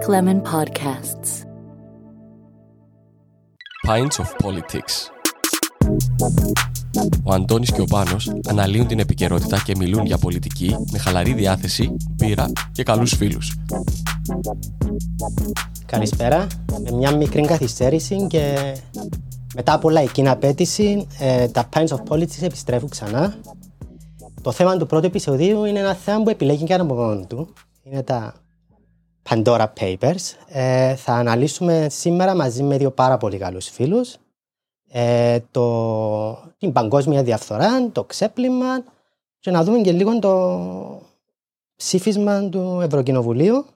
[0.00, 1.30] Black Lemon Podcasts.
[3.86, 4.94] Pints of Politics.
[7.22, 11.96] Ο Αντώνης και ο Πάνος αναλύουν την επικαιρότητα και μιλούν για πολιτική με χαλαρή διάθεση,
[12.16, 13.56] πείρα και καλούς φίλους.
[15.86, 16.46] Καλησπέρα.
[16.82, 18.74] Με μια μικρή καθυστέρηση και
[19.54, 23.34] μετά από λαϊκή απέτηση, ε, τα Pints of Politics επιστρέφουν ξανά.
[24.42, 27.48] Το θέμα του πρώτου επεισοδίου είναι ένα θέμα που επιλέγει και από μόνο του.
[27.82, 28.34] Είναι τα
[29.28, 30.34] Pandora Papers.
[30.48, 34.16] Ε, θα αναλύσουμε σήμερα μαζί με δύο πάρα πολύ καλούς φίλους
[34.92, 38.84] ε, το, την παγκόσμια διαφθορά, το ξέπλυμα
[39.38, 41.02] και να δούμε και λίγο το
[41.76, 43.66] ψήφισμα του Ευρωκοινοβουλίου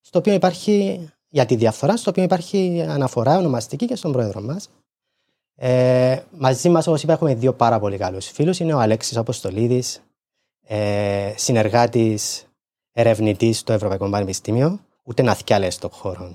[0.00, 4.68] στο οποίο υπάρχει για τη διαφθορά, στο οποίο υπάρχει αναφορά ονομαστική και στον πρόεδρο μας.
[5.54, 8.58] Ε, μαζί μας, όπως είπα, έχουμε δύο πάρα πολύ καλούς φίλους.
[8.58, 10.02] Είναι ο Αλέξης Αποστολίδης,
[10.66, 12.44] ε, συνεργάτης
[12.92, 16.34] ερευνητής στο Ευρωπαϊκό Πανεπιστήμιο, ούτε να θυκιάλε στον χώρο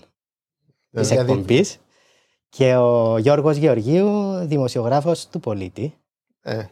[0.92, 1.80] της εκπομπής.
[2.50, 5.94] Και ο Γιώργος Γεωργίου, δημοσιογράφος του Πολίτη.
[6.42, 6.66] Ε.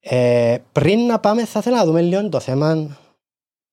[0.00, 2.98] Ε, πριν να πάμε, θα ήθελα να δούμε λίγο το θέμα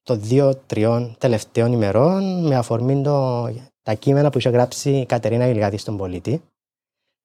[0.04, 3.50] των δύο-τριών τελευταίων ημερών με αφορμή το,
[3.84, 6.42] τα κείμενα που είχε γράψει η Κατερίνα Γιλγάδη στον Πολίτη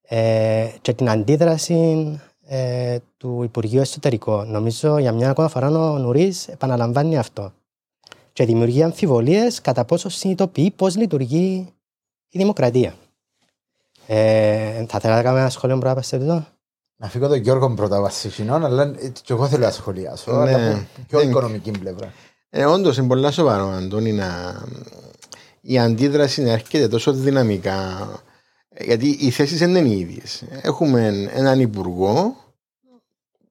[0.02, 4.50] ε, και την αντίδραση ε, του Υπουργείου Εσωτερικών.
[4.50, 7.52] Νομίζω για μια ακόμα φορά ο Νουρί επαναλαμβάνει αυτό.
[8.32, 11.72] Και δημιουργεί αμφιβολίες κατά πόσο συνειδητοποιεί πώς λειτουργεί
[12.30, 12.94] η δημοκρατία.
[14.06, 16.44] Ε, θα ήθελα να κάνω ένα σχόλιο πρώτα σε αυτό.
[16.96, 20.32] Να φύγω τον Γιώργο πρώτα βασισινών, αλλά και εγώ θέλω να σχολιάσω.
[20.32, 20.54] Ναι.
[20.54, 22.12] Αλλά πιο οικονομική πλευρά.
[22.50, 24.54] Ε, Όντως είναι πολύ σοβαρό, Αντώνη, να...
[25.60, 28.08] η αντίδραση να έρχεται τόσο δυναμικά.
[28.80, 30.44] Γιατί οι θέσεις δεν είναι οι ίδιες.
[30.62, 32.36] Έχουμε έναν υπουργό,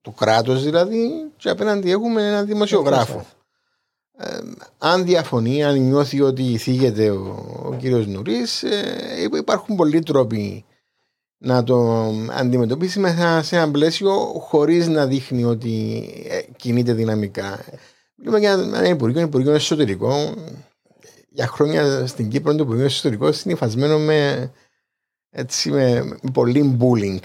[0.02, 3.26] του κράτος δηλαδή, και απέναντι έχουμε έναν δημοσιογράφο.
[4.18, 4.38] Ε,
[4.78, 10.64] αν διαφωνεί, αν νιώθει ότι θίγεται ο, ο κύριος Νουρίς ε, υπάρχουν πολλοί τρόποι
[11.38, 17.64] να το αντιμετωπίσει μέσα σε ένα πλαίσιο χωρίς να δείχνει ότι ε, κινείται δυναμικά.
[18.16, 20.34] Μιλούμε για ένα υπουργείο, ένα υπουργείο εσωτερικό.
[21.28, 24.50] Για χρόνια στην Κύπρο το υπουργείο εσωτερικό είναι με,
[25.38, 27.18] έτσι, με, με πολύ bullying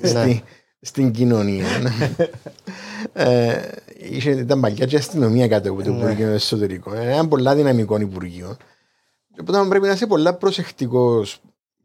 [0.00, 0.08] ναι.
[0.08, 0.42] στη,
[0.80, 1.66] στην κοινωνία.
[3.12, 3.60] ε,
[3.98, 5.96] είχε, ήταν παλιά και αστυνομία κάτω από το ναι.
[5.96, 6.94] Υπουργείο Εσωτερικό.
[6.94, 8.56] Ε, ένα πολλά δυναμικό Υπουργείο.
[9.40, 11.40] Οπότε πρέπει να είσαι πολλά προσεκτικός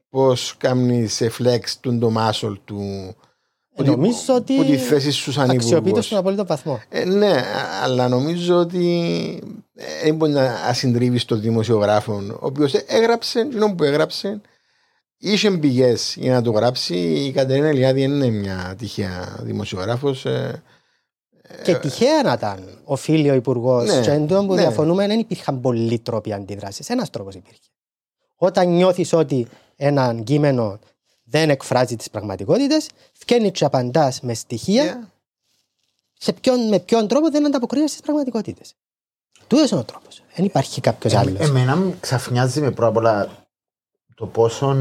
[0.10, 2.82] πώς κάνεις σε φλεξ του το μάσολ του.
[3.76, 6.82] Ε, νομίζω ότι που τη θέση σου σαν αξιοποιείται στον απόλυτο βαθμό.
[6.90, 7.44] Ε, ναι,
[7.84, 9.44] αλλά νομίζω ότι
[10.04, 14.42] δεν μπορεί να ασυντρίβεις τον δημοσιογράφο, ο οποίος έγραψε, ενώ που έγραψε,
[15.24, 16.96] είχε πηγέ για να το γράψει.
[16.96, 20.26] Η Κατερίνα Ελιάδη είναι μια τυχαία δημοσιογράφος.
[21.64, 24.62] Και τυχαία να ήταν ο φίλο υπουργός, ναι, και εντό που ναι.
[24.62, 26.84] διαφωνούμε, δεν υπήρχαν πολλοί τρόποι αντίδραση.
[26.88, 27.60] Ένας τρόπος υπήρχε.
[28.36, 30.80] Όταν νιώθεις ότι ένα κείμενο
[31.24, 35.04] δεν εκφράζει τις πραγματικότητες, φτιάχνεις και απαντάς με στοιχεία.
[35.04, 35.08] Yeah.
[36.14, 38.76] Σε ποιον, με ποιον τρόπο δεν ανταποκρίνεσαι στις πραγματικότητες.
[39.48, 40.24] Τούτος είναι ο τρόπος.
[40.36, 41.40] Δεν υπάρχει κάποιος ε, άλλος.
[41.40, 43.43] Εμένα μου ξαφνιάζει με πρώτα απ' όλα
[44.16, 44.76] το πόσο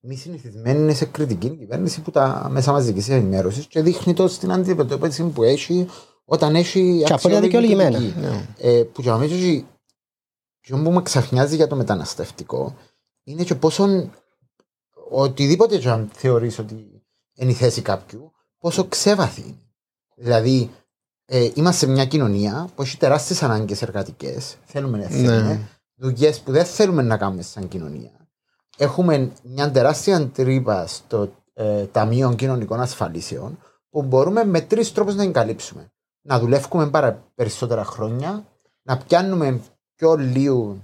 [0.00, 4.52] μη συνηθισμένη είναι σε κριτική κυβέρνηση που τα μέσα μαζικής ενημέρωσης και δείχνει το στην
[4.52, 5.86] αντιμετώπιση που έχει
[6.24, 7.02] όταν έχει.
[7.06, 7.98] Και απόλυτα δικαιολογημένα.
[7.98, 8.46] Ναι.
[8.58, 9.66] Ε, που και νομίζω ότι
[10.60, 12.76] ποιο που με ξαφνιάζει για το μεταναστευτικό
[13.24, 14.10] είναι και πόσο
[15.10, 17.04] οτιδήποτε και αν θεωρείς ότι
[17.34, 19.72] είναι η θέση κάποιου, πόσο ξέβαθη είναι.
[20.16, 20.70] Δηλαδή,
[21.24, 24.56] ε, είμαστε σε μια κοινωνία που έχει τεράστιες ανάγκες εργατικές.
[24.64, 25.42] Θέλουμε να θέλουμε.
[25.42, 25.68] Ναι.
[25.94, 28.19] Δουλειές που δεν θέλουμε να κάνουμε σαν κοινωνία
[28.80, 33.58] έχουμε μια τεράστια τρύπα στο ε, Ταμείο Κοινωνικών Ασφαλίσεων
[33.90, 35.92] που μπορούμε με τρεις τρόπους να εγκαλύψουμε.
[36.22, 38.44] Να δουλεύουμε πάρα περισσότερα χρόνια,
[38.82, 39.60] να πιάνουμε
[39.94, 40.76] πιο λίγο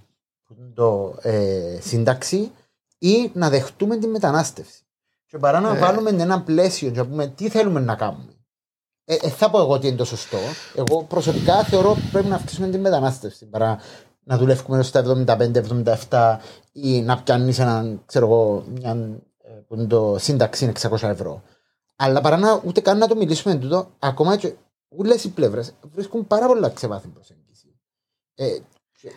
[0.75, 2.51] το ε, σύνταξη
[2.99, 4.83] ή να δεχτούμε τη μετανάστευση.
[5.27, 5.79] Και παρά να ε.
[5.79, 8.33] βάλουμε ένα πλαίσιο και να πούμε τι θέλουμε να κάνουμε.
[9.05, 10.39] Ε, ε, θα πω εγώ ότι είναι το σωστό.
[10.75, 13.79] Εγώ προσωπικά θεωρώ ότι πρέπει να αυξήσουμε τη μετανάστευση παρά
[14.27, 15.25] να δουλεύουμε στα
[16.09, 16.37] 75-77
[16.73, 18.91] ή να πιάνεις έναν, ξέρω εγώ, μια,
[19.39, 21.43] ε, που είναι το σύνταξη είναι 600 ευρώ.
[21.97, 24.55] Αλλά παρά να ούτε καν να το μιλήσουμε εν τούτο, ακόμα και
[24.89, 27.81] όλες οι πλευρές βρίσκουν πάρα πολλά ξεβάθη προσέγγιση.
[28.35, 28.59] Ε,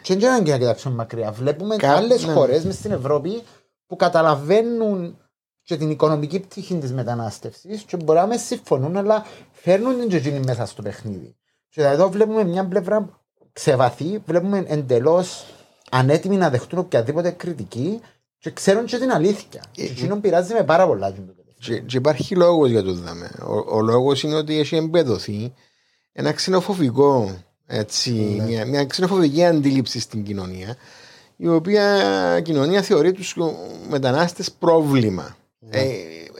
[0.01, 1.31] και δεν να κοιτάξουμε μακριά.
[1.31, 1.95] Βλέπουμε Κα...
[1.95, 2.33] άλλες ναι.
[2.33, 3.41] χώρες μες στην Ευρώπη
[3.87, 5.17] που καταλαβαίνουν
[5.61, 10.65] και την οικονομική πτυχή της μετανάστευσης και μπορεί να συμφωνούν, αλλά φέρνουν την τζετζίνη μέσα
[10.65, 11.37] στο παιχνίδι.
[11.69, 13.18] Και εδώ βλέπουμε μια πλευρά
[13.59, 15.45] ξεβαθή, βλέπουμε εντελώς
[15.91, 17.99] ανέτοιμοι να δεχτούν οποιαδήποτε κριτική
[18.39, 19.63] και ξέρουν και την αλήθεια.
[19.77, 21.13] Ε, και εκείνον πειράζει με πάρα πολλά.
[21.59, 23.31] Και, και υπάρχει λόγος για το δάμε.
[23.41, 25.53] Ο, ο λόγος είναι ότι έχει εμπεδοθεί
[26.11, 28.43] ένα ξενοφοβικό, έτσι, ναι.
[28.43, 30.75] μια, μια ξενοφοβική αντίληψη στην κοινωνία
[31.41, 33.35] η οποία κοινωνία θεωρεί τους
[33.89, 35.37] μετανάστες πρόβλημα.
[35.69, 35.87] Ε,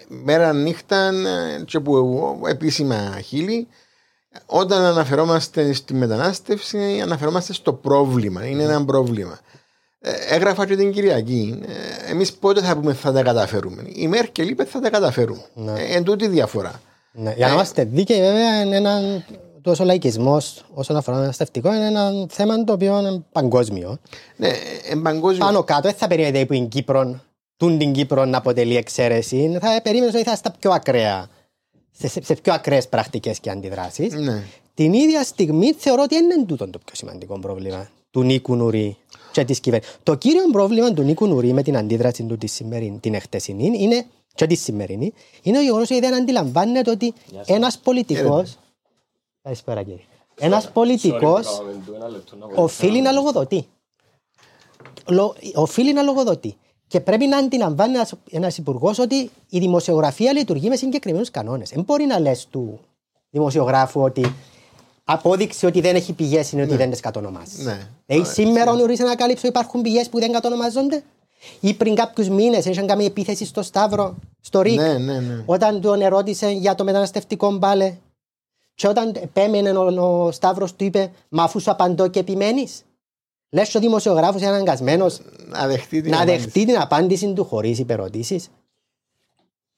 [0.08, 3.68] μέρα νύχτα ε, και που επίσημα χείλη
[4.46, 8.46] όταν αναφερόμαστε στη μετανάστευση αναφερόμαστε στο πρόβλημα.
[8.46, 9.40] Είναι ένα πρόβλημα.
[10.02, 11.60] Ε, έγραφα και την Κυριακή.
[11.66, 13.84] Ε, Εμείς πότε θα πούμε θα τα καταφέρουμε.
[13.88, 15.42] Η Μέρκελ είπε θα τα καταφέρουμε.
[15.54, 15.72] Ναι.
[15.72, 16.82] Ε, εν τούτη διαφορά.
[17.12, 17.34] Ναι.
[17.38, 19.24] Για να είμαστε δίκαιοι, βέβαια, είναι ένα.
[19.62, 23.98] Τόσο λαϊκισμός όσον αφορά το μεταναστευτικό είναι ένα θέμα το οποίο είναι παγκόσμιο.
[24.36, 24.50] Ναι,
[24.90, 25.46] εν παγκόσμιο.
[25.46, 27.20] Πάνω κάτω, δεν θα περίμενε που η Κύπρο,
[27.58, 29.58] τούν την Κύπρο να αποτελεί εξαίρεση.
[29.62, 31.28] Θα περίμενε ότι θα στα πιο ακραία,
[32.00, 34.14] σε, σε, σε πιο ακραίες πρακτικές και αντιδράσεις.
[34.14, 34.44] Ναι.
[34.74, 38.98] Την ίδια στιγμή θεωρώ ότι δεν είναι τούτο το πιο σημαντικό πρόβλημα του Νίκου Νουρί
[39.32, 39.92] και της κυβέρνηση.
[40.04, 44.06] Το κύριο πρόβλημα του Νίκου Νουρί με την αντίδραση του της σημερινή, την εχτεσινή είναι,
[44.36, 45.14] και της σημερινή,
[45.44, 47.14] είναι το γεγονός ότι δεν αντιλαμβάνεται ότι
[47.46, 48.44] ένας πολιτικό.
[49.42, 50.04] Καλησπέρα κύριε.
[50.40, 51.62] Ένας πολιτικός
[52.56, 53.68] οφείλει να λογοδοτεί.
[55.08, 56.58] Λο- Οφείλει να λογοδοτεί.
[56.90, 57.94] Και πρέπει να αντιλαμβάνει
[58.32, 61.70] ένα υπουργός ότι η δημοσιογραφία λειτουργεί με συγκεκριμένους κανόνες.
[61.70, 62.80] Δεν μπορεί να λες του
[63.30, 64.34] δημοσιογράφου ότι
[65.04, 67.66] απόδειξη ότι δεν έχει πηγές είναι ότι δεν τις κατονομάζεις.
[67.66, 67.88] Ναι.
[68.06, 71.04] Δηλαδή σήμερα ο Νουρί ανακάλυψε ότι υπάρχουν πηγές που δεν κατονομάζονται;
[71.60, 75.44] Ή πριν κάποιους μήνες είχαν κάνει επίθεση στο Σταύρο, στο ΡΙΚ, Ναι, ναι, ναι.
[75.46, 77.94] όταν τον ερώτησε για το μεταναστευτικό μπάλε;
[78.76, 82.84] Και όταν επέμενε ο, ο Σταύρος του είπε, Μα αφού σου απαντώ και επιμένεις.
[83.52, 86.38] Λες ο δημοσιογράφος είναι αναγκασμένος Να δεχτεί την να απάντηση.
[86.44, 88.50] δεχτεί την απάντηση του χωρίς υπερωτήσεις.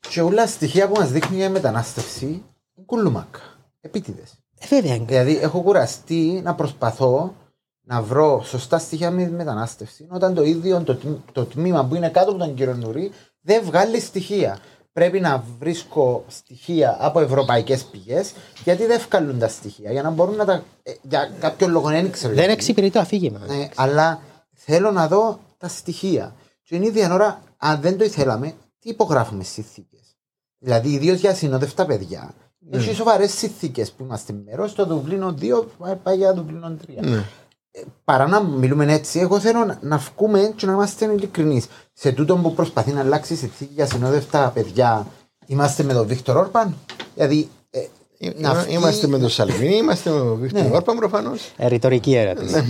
[0.09, 3.39] Και όλα στοιχεία που μας δείχνει για μετανάστευση είναι κουλουμάκα.
[3.81, 4.33] Επίτηδες.
[4.59, 4.97] Ε, βέβαια.
[4.99, 7.35] Δηλαδή, έχω κουραστεί να προσπαθώ
[7.83, 11.95] να βρω σωστά στοιχεία με τη μετανάστευση, όταν το ίδιο το, τμ- το τμήμα που
[11.95, 14.59] είναι κάτω από τον κύριο Νουρί δεν βγάλει στοιχεία.
[14.93, 18.33] Πρέπει να βρίσκω στοιχεία από ευρωπαϊκές πηγές,
[18.63, 19.91] γιατί δεν βγάλουν τα στοιχεία.
[19.91, 20.63] Για να μπορούν να τα.
[20.83, 22.27] ε, για κάποιο λόγο δεν ξέρω.
[22.29, 22.51] Δεν γιατί.
[22.51, 23.39] εξυπηρετεί το αφήγημα.
[23.47, 24.21] Ναι, αλλά
[24.53, 26.35] θέλω να δω τα στοιχεία.
[26.63, 30.15] Και την ίδια ώρα, αν δεν το ήθελαμε, τι υπογράφουμε συνθήκες;
[30.59, 32.33] Δηλαδή, ιδίως για ασυνόδευτα παιδιά,
[32.69, 34.67] έχει σοβαρές συνθήκες που είμαστε μέρο.
[34.67, 35.65] Στο Δουβλίνο 2
[36.03, 36.93] πάει για Δουβλίνο 3.
[37.01, 37.23] Ναι.
[37.71, 41.65] Ε, Παρά να μιλούμε έτσι, εγώ θέλω να, να βγούμε και να είμαστε ειλικρινείς.
[42.03, 45.07] Σε τούτο που προσπαθεί να αλλάξει η συνθήκη για ασυνόδευτα παιδιά,
[45.45, 46.75] είμαστε με τον Βίκτορ Όρπαν;
[47.15, 47.79] Δηλαδή, ε,
[48.17, 50.69] Εί- να βγει- Είμαστε με τον Σαλβίνη, είμαστε με τον Βίκτορ Ναι.
[50.75, 51.51] Όρπαν προφανώς.
[51.57, 52.65] Ε, ρητορική ερώτηση.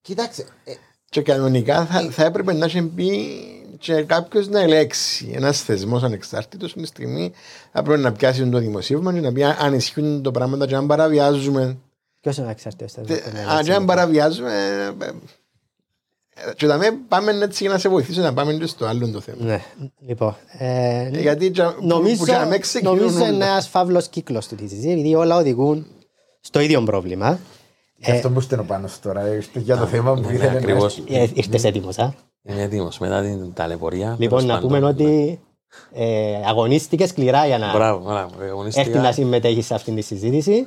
[0.00, 0.72] Κοίταξε, ε,
[1.10, 3.10] Και κανονικά θα, θα έπρεπε να έχει μπει
[3.78, 5.30] και κάποιος να ελέξει.
[5.34, 7.32] Ένας θεσμός ανεξάρτητος τη στιγμή
[7.72, 10.86] θα πρέπει να πιάσει το δημοσίευμα και να πει αν ισχύουν το πράγματα και αν
[10.86, 11.76] παραβιάζουμε.
[12.20, 13.22] Ποιος είναι ο εξαρτητό τε-
[13.58, 14.52] Αν και αν παραβιάζουμε.
[16.38, 16.78] Ε, ε, ε, Και θα
[17.08, 19.44] πάμε έτσι για να σε βοηθήσω να πάμε και στο άλλο το θέμα.
[19.44, 19.60] Ναι,
[20.06, 20.36] λοιπόν.
[20.58, 23.46] Ε, Ε, Γιατί τζα- που- νομίζω, που τζα με ξεκινούν νομίζω είναι όλα.
[23.46, 25.86] ένας φαύλος κύκλος του τη συζήτηση, επειδή όλα οδηγούν
[26.40, 27.38] στο ίδιο πρόβλημα.
[27.96, 30.58] γι' αυτό που στενό πάνω σου τώρα, ε, για το θέμα που Ναι, ήθελε να
[30.58, 31.02] ακριβώς.
[31.08, 34.16] Ε, Ήρθε έτοιμος, α; Είμαι έτοιμος μετά την ταλαιπωρία.
[34.18, 34.68] Λοιπόν, τέλος να πάντων.
[34.70, 35.40] πούμε ότι
[35.92, 38.30] ε, αγωνίστηκες σκληρά για να Μπράβο, μπράβο.
[38.34, 39.12] έρθει να Αγωνίστηκα.
[39.12, 40.66] συμμετέχεις σε αυτήν τη συζήτηση.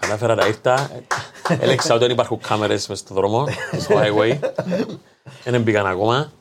[0.00, 0.90] Κατάφερα να ήρθα.
[1.60, 3.46] Έλεξα ότι δεν υπάρχουν κάμερες μέσα στον δρόμο,
[3.80, 4.38] στο highway.
[5.44, 6.32] Δεν μπήκαν ακόμα.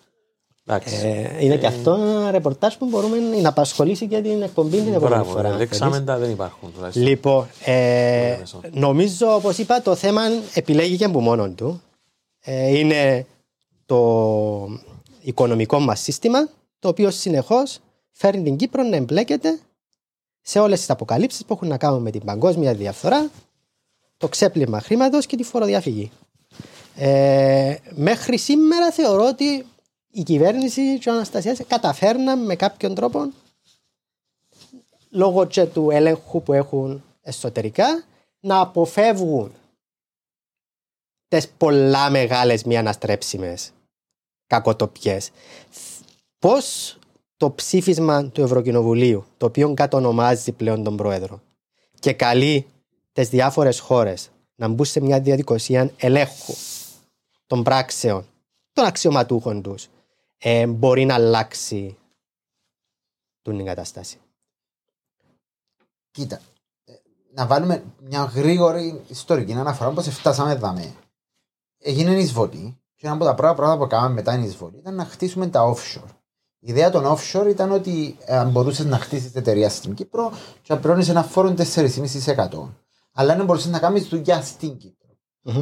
[0.65, 0.95] Εντάξει.
[1.07, 5.07] Ε, είναι και αυτό ένα ρεπορτάζ που μπορούμε να απασχολήσει και την εκπομπή την επόμενη
[5.15, 5.47] Μπράβο, φορά.
[5.47, 6.05] αν ελέξαμε θέλεις.
[6.05, 7.03] τα, δεν υπάρχουν τουλάχιστον.
[7.07, 8.59] Λοιπόν, ε, μέσο.
[8.71, 10.21] νομίζω όπως είπα το θέμα
[10.53, 11.81] επιλέγει και από μόνο του.
[12.41, 13.25] Ε, είναι
[13.85, 14.67] το
[15.21, 17.79] οικονομικό μας σύστημα το οποίο συνεχώς
[18.11, 19.59] φέρνει την Κύπρο να εμπλέκεται
[20.41, 23.29] σε όλες τις αποκαλύψεις που έχουν να κάνουν με την παγκόσμια διαφθορά,
[24.19, 26.11] το ξέπλυμα χρήματος και τη φοροδιαφυγή.
[26.95, 29.65] Ε, μέχρι σήμερα θεωρώ ότι
[30.11, 33.31] η κυβέρνηση και ο Αναστασίας καταφέρναν με κάποιον τρόπο
[35.09, 38.03] λόγω και του έλεγχου που έχουν εσωτερικά
[38.39, 39.53] να αποφεύγουν
[41.27, 43.71] τις πολλά μεγάλες μη αναστρέψιμες
[44.47, 45.31] κακοτοπιές.
[46.39, 46.97] Πώς
[47.37, 51.41] το ψήφισμα του Ευρωκοινοβουλίου, το οποίο κατονομάζει πλέον τον Πρόεδρο
[51.99, 52.65] και καλεί
[53.11, 56.53] τις διάφορες χώρες να μπουν σε μια διαδικασία ελέγχου
[57.47, 58.25] των πράξεων
[58.73, 59.87] των αξιωματούχων τους,
[60.37, 61.97] ε, μπορεί να αλλάξει
[63.41, 64.17] την κατάσταση.
[66.11, 66.41] Κοίτα,
[66.85, 66.93] ε,
[67.33, 70.77] να βάλουμε μια γρήγορη ιστορική αναφορά πώ φτάσαμε εδώ.
[71.77, 74.95] Έγινε η εισβολή και ένα από τα πρώτα πράγματα που κάναμε μετά την εισβολή ήταν
[74.95, 76.09] να χτίσουμε τα offshore.
[76.59, 80.73] Η ιδέα των offshore ήταν ότι ε, αν μπορούσες να χτίσεις εταιρεία στην Κύπρο και
[80.73, 82.69] να πληρώνεις ένα φόρο 4,5%.
[83.19, 85.07] Αλλά δεν μπορούσες να κάνεις δουλειά στην Κύπρο.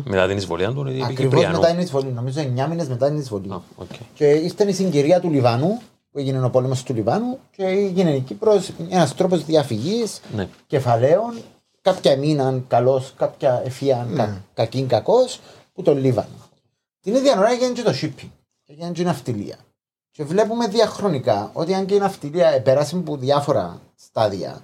[0.04, 1.60] Μετά την εισβολή του, γιατί πήγε Ακριβώς Πριανό.
[1.60, 3.52] μετά την εισβολή, νομίζω 9 μήνες μετά την εισβολή.
[3.52, 3.88] Α, οκ.
[4.14, 8.20] Και ήρθε η συγκυρία του Λιβάνου, που έγινε ο πόλεμος του Λιβάνου, και έγινε η
[8.20, 10.48] Κύπρος ένας τρόπος διαφυγής Ναι.
[10.68, 11.34] κεφαλαίων.
[11.82, 15.40] Κάποια μείναν καλώ, κάποια εφίαν κα, κακήν κακός,
[15.74, 16.50] που τον Λίβανο.
[17.02, 18.30] Την ίδια ώρα έγινε και το shipping.
[18.66, 19.56] Έγινε και η ναυτιλία.
[20.12, 24.62] Και βλέπουμε διαχρονικά ότι αν και η ναυτιλία πέρασε από διάφορα στάδια,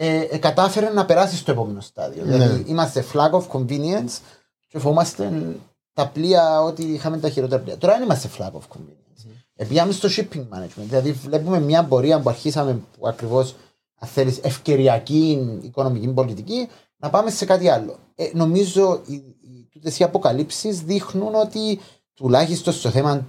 [0.00, 2.24] ε, ε, κατάφερε να περάσει στο επόμενο στάδιο.
[2.24, 2.32] Ναι.
[2.32, 4.18] Δηλαδή είμαστε flag of convenience
[4.66, 5.56] και φοβόμαστε
[5.92, 7.78] τα πλοία ότι είχαμε τα χειρότερα πλοία.
[7.78, 9.26] Τώρα δεν είμαστε flag of convenience.
[9.54, 10.84] Ε, πήγαμε στο shipping management.
[10.88, 13.54] Δηλαδή βλέπουμε μια πορεία που αρχίσαμε που ακριβώς
[13.98, 17.98] αν θέλεις, ευκαιριακή οικονομική πολιτική να πάμε σε κάτι άλλο.
[18.14, 21.80] Ε, νομίζω οι, οι, τούτες οι αποκαλύψεις δείχνουν ότι
[22.14, 23.26] τουλάχιστον στο θέμα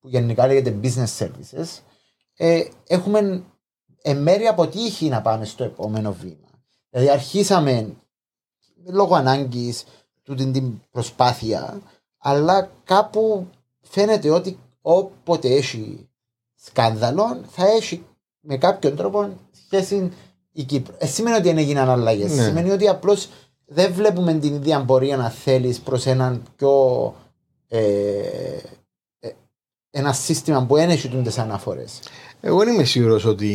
[0.00, 1.80] που γενικά λέγεται business services
[2.36, 3.44] ε, έχουμε
[4.02, 6.48] εν μέρει αποτύχει να πάμε στο επόμενο βήμα.
[6.90, 7.96] Δηλαδή αρχίσαμε
[8.86, 9.84] λόγω ανάγκης
[10.22, 11.80] τούτη την προσπάθεια
[12.18, 13.46] αλλά κάπου
[13.80, 16.08] φαίνεται ότι όποτε έχει
[16.54, 18.04] σκάνδαλο θα έχει
[18.40, 20.12] με κάποιον τρόπο σχέση
[20.52, 20.94] η Κύπρο.
[20.98, 22.36] Ε, σημαίνει ότι δεν έγιναν αλλαγές.
[22.36, 22.42] Ναι.
[22.42, 23.28] Σημαίνει ότι απλώς
[23.66, 27.14] δεν βλέπουμε την ίδια πορεία να θέλεις προς έναν πιο.
[27.68, 27.80] Ε,
[29.18, 29.30] ε,
[29.90, 32.00] ένα σύστημα που δεν έχει τούντες αναφορές.
[32.40, 33.50] Εγώ δεν είμαι σίγουρος ότι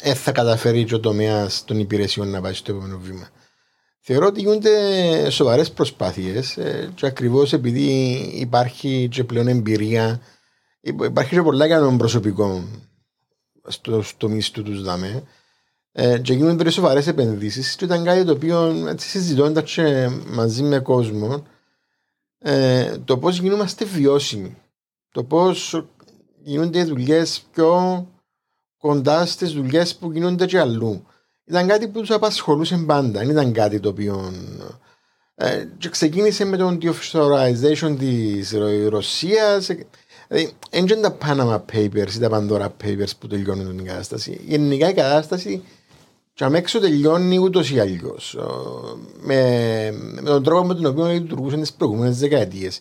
[0.00, 3.28] ε, θα καταφέρει και ο τομέα των υπηρεσιών να πάει στο επόμενο βήμα.
[4.00, 6.58] Θεωρώ ότι γίνονται σοβαρές προσπάθειες
[6.94, 10.20] και ακριβώς επειδή υπάρχει και πλέον εμπειρία,
[10.80, 12.64] υπάρχει και πολλά για τον προσωπικό
[13.66, 15.22] στο τομεί του τους ΔΑΜΕ
[15.92, 17.76] ε, και γίνονται πολύ σοβαρές επενδύσεις.
[17.76, 21.46] Και ήταν κάτι το οποίο συζητώντα και μαζί με κόσμο,
[22.38, 24.56] ε, το πώς γινόμαστε βιώσιμοι.
[25.10, 25.84] Το πώς
[26.46, 28.06] γίνονται δουλειές πιο
[28.78, 31.06] κοντά στις δουλειές που γίνονται και αλλού.
[31.44, 33.20] Ήταν κάτι που τους απασχολούσε πάντα.
[33.20, 34.32] Δεν ήταν κάτι το οποίο.
[35.34, 38.54] Ε, και ξεκίνησε με τον deoffshoreization της
[38.88, 39.66] Ρωσίας.
[40.28, 44.40] Δηλαδή, δεν είναι τα Panama Papers ή τα Pandora Papers που τελειώνουν την κατάσταση.
[44.46, 45.62] Γενικά η κατάσταση
[46.34, 48.38] και αμέσω τελειώνει ούτως ή αλλιώς.
[49.20, 52.80] Με, με τον τρόπο με τον οποίο λειτουργούσαν τις προηγούμενες δεκαετίες.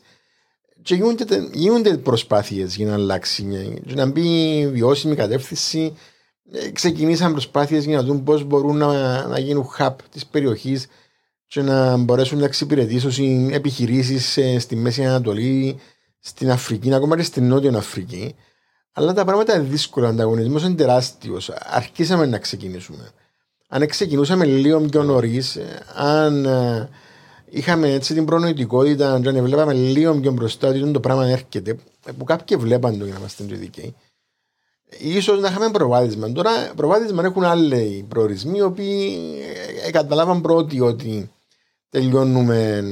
[0.86, 3.44] Και γίνονται, γίνονται προσπάθειες για να αλλάξει,
[3.86, 5.98] για να μπει βιώσιμη κατεύθυνση.
[6.74, 10.88] Ξεκινήσαν προσπάθειες για να δουν πώς μπορούν να, να γίνουν hub της περιοχής
[11.48, 15.80] και να μπορέσουν να εξυπηρετήσουν επιχειρήσεις στη Μέση Ανατολή,
[16.20, 18.36] στην Αφρική, ακόμα και στην Νότια Αφρική.
[18.92, 20.08] Αλλά τα πράγματα είναι δύσκολα.
[20.08, 21.50] Ο ανταγωνισμός είναι τεράστιος.
[21.50, 23.10] Αρχίσαμε να ξεκινήσουμε.
[23.68, 25.58] Αν ξεκινούσαμε λίγο πιο νωρίς,
[25.96, 26.48] αν
[27.50, 31.78] είχαμε έτσι την προνοητικότητα, αν βλέπαμε λίγο πιο μπροστά ότι το πράγμα έρχεται,
[32.18, 33.96] που κάποιοι βλέπαν το για να είμαστε δικαίοι,
[35.00, 36.32] ίσως να είχαμε προβάδισμα.
[36.32, 39.18] Τώρα προβάδισμα έχουν άλλοι προορισμοί, οι οποίοι
[39.92, 41.32] καταλάβαν πρώτοι ότι
[41.90, 42.84] τελειώνουμε,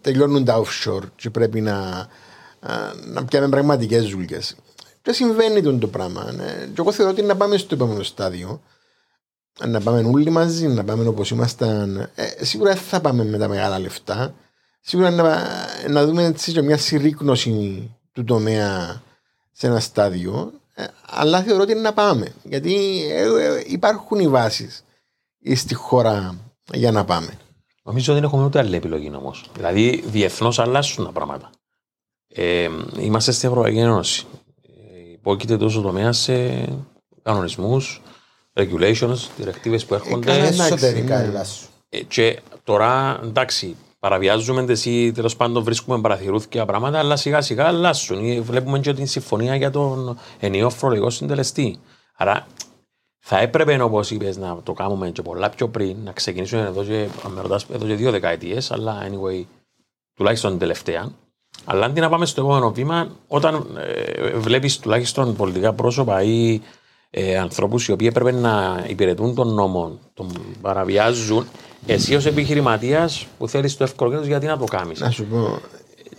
[0.00, 2.08] τελειώνουν τα offshore και πρέπει να,
[3.06, 4.56] να πιάμε πραγματικές δουλειές.
[5.02, 6.32] Και συμβαίνει τον το πράγμα.
[6.32, 6.68] Ναι.
[6.74, 8.60] Και εγώ θεωρώ ότι να πάμε στο επόμενο στάδιο.
[9.60, 12.10] Να πάμε όλοι μαζί, να πάμε όπως ήμασταν.
[12.14, 14.34] Ε, σίγουρα δεν θα πάμε με τα μεγάλα λεφτά.
[14.80, 15.42] Σίγουρα να,
[15.88, 19.02] να δούμε έτσι και μια συρρήκνωση του τομέα
[19.52, 20.52] σε ένα στάδιο.
[20.74, 22.32] Ε, αλλά θεωρώ ότι είναι να πάμε.
[22.42, 24.84] Γιατί ε, ε, υπάρχουν οι βάσεις
[25.54, 26.38] στη χώρα
[26.72, 27.38] για να πάμε.
[27.82, 29.44] Νομίζω ότι δεν έχουμε ούτε άλλη επιλογή όμως.
[29.54, 31.50] Δηλαδή, διεθνώς αλλάσουν τα πράγματα.
[32.28, 32.68] Ε,
[32.98, 34.26] είμαστε στην Ευρωπαϊκή Ένωση.
[34.62, 36.64] Ε, υπόκειται τόσο τομέα σε
[37.22, 38.02] κανονισμούς,
[38.54, 40.32] regulations, διρεκτίβε που έρχονται.
[40.32, 41.26] Ε, εσωτερικά ναι.
[41.26, 41.68] αλλάσουν.
[41.88, 48.42] Ε, και τώρα, εντάξει, παραβιάζουμε εσύ τέλος πάντων βρίσκουμε παραθυρούθηκια πράγματα, αλλά σιγά σιγά αλλάσουν.
[48.42, 51.78] Βλέπουμε και την συμφωνία για τον ενιαίο φορολογικό συντελεστή.
[52.16, 52.46] Άρα
[53.26, 57.08] θα έπρεπε όπως είπες να το κάνουμε και πολλά πιο πριν, να ξεκινήσουμε εδώ και,
[57.34, 59.44] με ρωτάς, εδώ και δύο δεκαετίες, αλλά anyway,
[60.14, 61.12] τουλάχιστον την τελευταία.
[61.64, 66.60] Αλλά αντί να πάμε στο επόμενο βήμα, όταν ε, βλέπεις τουλάχιστον πολιτικά πρόσωπα ή
[67.16, 71.46] ε, ανθρώπους οι οποίοι έπρεπε να υπηρετούν τον νόμο, τον παραβιάζουν,
[71.86, 75.58] εσύ ως επιχειρηματίας που θέλεις το εύκολο κέρδο, γιατί να το κάνεις; Να σου πω.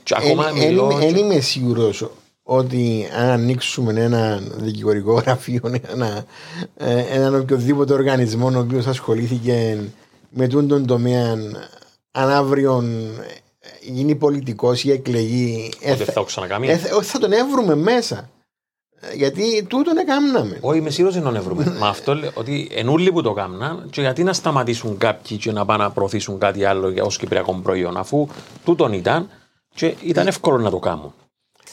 [0.03, 0.87] Και ακόμα μιλώ.
[0.99, 2.09] Δεν και- είμαι σίγουρος
[2.43, 5.61] ότι αν ανοίξουμε ένα δικηγορικό γραφείο,
[5.91, 6.25] ένα,
[6.77, 9.77] ε, έναν οποιοδήποτε οργανισμό ο οποίος ασχολήθηκε
[10.29, 11.33] με τούν τον τομέα,
[12.11, 12.83] αν αύριο
[13.81, 16.67] γίνει πολιτικός ή εκλεγεί, ε, Ότι θα το ξανακάμει.
[16.69, 18.29] ε, θα- θα τον έβρουμε μέσα.
[19.11, 20.57] Ε, Γιατί τούτον έκαναμε.
[20.61, 21.75] Όχι, είμαι σίγουρος να βρούμε.
[21.79, 25.65] Μα αυτό λέω ότι ενούλοι που το κάμναν, και γιατί να σταματήσουν κάποιοι και να
[25.65, 28.27] πάνε να προωθήσουν κάτι άλλο ως κυπριακό προϊόν, αφού
[28.63, 29.29] τούτον ήταν
[29.75, 31.13] και ήταν εύκολο να το κάνουν.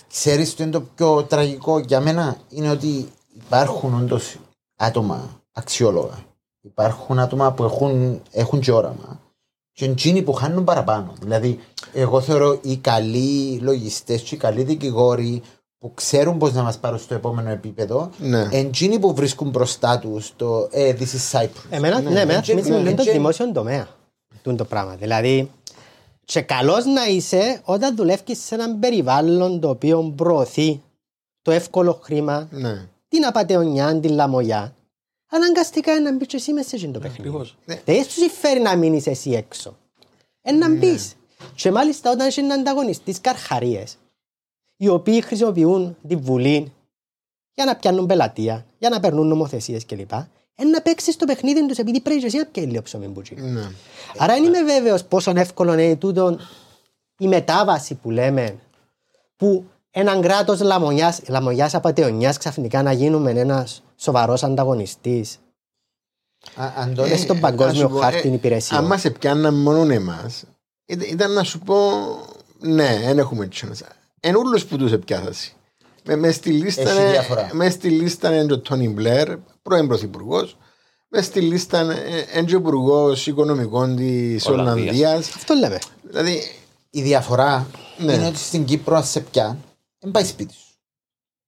[0.09, 3.09] Ξέρεις τι είναι το πιο τραγικό για μένα; Είναι ότι
[3.45, 4.37] υπάρχουν όντως
[4.77, 6.19] άτομα αξιόλογα.
[6.61, 9.21] Υπάρχουν άτομα που έχουν, έχουν και όραμα.
[9.73, 11.13] Και εκείνοι που χάνουν παραπάνω.
[11.21, 11.59] Δηλαδή,
[11.93, 15.43] εγώ θεωρώ οι καλοί λογιστές και οι καλοί δικηγόροι
[15.83, 18.49] που ξέρουν πώς να μας πάρουν στο επόμενο επίπεδο, Ναι.
[18.51, 21.49] εκείνοι που βρίσκουν μπροστά τους το ε, This is Cyprus.
[21.71, 23.13] Εμένα, ναι, εμένα έτσι, θυμίζει ναι, με λίγο το έτσι.
[23.15, 23.89] δημόσιο τομέα.
[24.43, 24.95] Τούν το πράγμα.
[24.95, 25.51] Δηλαδή,
[26.25, 30.83] Και καλός να είσαι όταν δουλεύει σε έναν περιβάλλον το οποίο προωθεί
[31.43, 32.87] το εύκολο χρήμα, Ναι.
[33.09, 34.75] την απαταιωνιά, την λαμογιά.
[35.31, 37.21] Αναγκαστικά να μπεις και εσύ μέσα σε εκείνο το παιχνίδι.
[37.29, 37.57] Ακριβώς.
[37.85, 39.77] Δεν σου συμφέρει να μείνεις εσύ έξω.
[40.43, 41.13] Ε, να μπεις.
[41.55, 43.97] Και μάλιστα όταν είσαι ανταγωνιστής καρχαρίες,
[44.83, 46.73] οι οποίοι χρησιμοποιούν τη Βουλή
[47.55, 50.13] για να πιάνουν πελατεία, για να περνούν νομοθεσίες κλπ.
[50.55, 53.35] Ε, να παίξει το παιχνίδι τους επειδή πρέπει και εσύ να πιάνει λίγο ψωμί μπουτσί.
[53.35, 53.71] Ναι.
[54.19, 56.39] Άρα δεν είμαι βέβαιος πόσο εύκολο είναι τούτο
[57.19, 58.59] η μετάβαση που λέμε
[59.37, 60.61] που έναν κράτος
[61.29, 65.39] λαμογιά απαταιωνιάς ξαφνικά να γίνουμε ένας σοβαρός ανταγωνιστής
[66.55, 68.81] Α- Αντώνη, Μες στον Ε, παγκόσμιο να σου πω, χάρτη ε, υπηρεσιών.
[68.81, 70.45] Αν μας επιάνναν μόνο εμάς,
[70.87, 71.77] ήταν, ήταν να σου πω,
[72.59, 73.83] ναι, δεν έχουμε τσόνες.
[74.25, 75.53] Εν ούλους που τους επιάθαση.
[76.05, 77.51] Με, μες στη λίστα Έχει είναι- διαφορά.
[77.53, 80.57] μες στη λίστα είναι ο Τόνι Μπλερ, πρώην πρωθυπουργός.
[81.09, 84.97] Μες στη λίστα είναι- είναι και ο υπουργός οικονομικών της Ολλανδίας.
[84.97, 85.35] Ολλανδίας.
[85.35, 85.79] Αυτό λέμε.
[86.03, 86.43] Δηλαδή,
[86.91, 87.67] η διαφορά
[87.99, 88.13] Ναι.
[88.13, 89.63] είναι ότι στην Κύπρο αν σε πιάν,
[89.99, 90.75] δεν πάει σπίτι σου.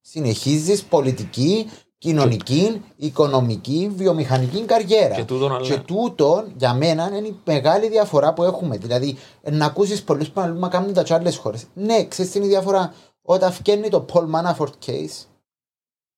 [0.01, 1.69] Συνεχίζεις πολιτική,
[2.05, 5.15] κοινωνική, οικονομική, βιομηχανική καριέρα.
[5.15, 8.77] Και τούτον, αλλά- Και τούτον, για μένα είναι η μεγάλη διαφορά που έχουμε.
[8.77, 11.65] Δηλαδή, ε, να ακούσεις πολλούς που να κάνουν τα άλλε χώρες.
[11.73, 12.93] Ναι, ξέρεις την διαφορά;
[13.27, 15.25] Όταν φτιάχνει το Paul Manafort case,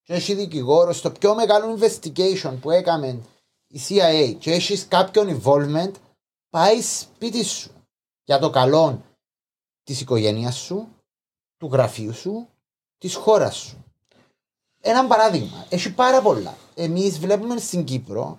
[0.02, 3.18] και έχει δικηγόρο στο πιο μεγάλο investigation που έκαμε
[3.68, 5.90] η CIA, και έχεις κάποιον involvement,
[6.50, 7.70] πάει σπίτι σου
[8.24, 9.02] για το καλό
[9.82, 10.88] της οικογένειας σου,
[11.56, 12.48] του γραφείου σου,
[12.98, 13.84] της χώρας σου.
[14.88, 15.64] Ένα παράδειγμα.
[15.68, 16.54] Έχει πάρα πολλά.
[16.74, 18.38] Εμείς βλέπουμε στην Κύπρο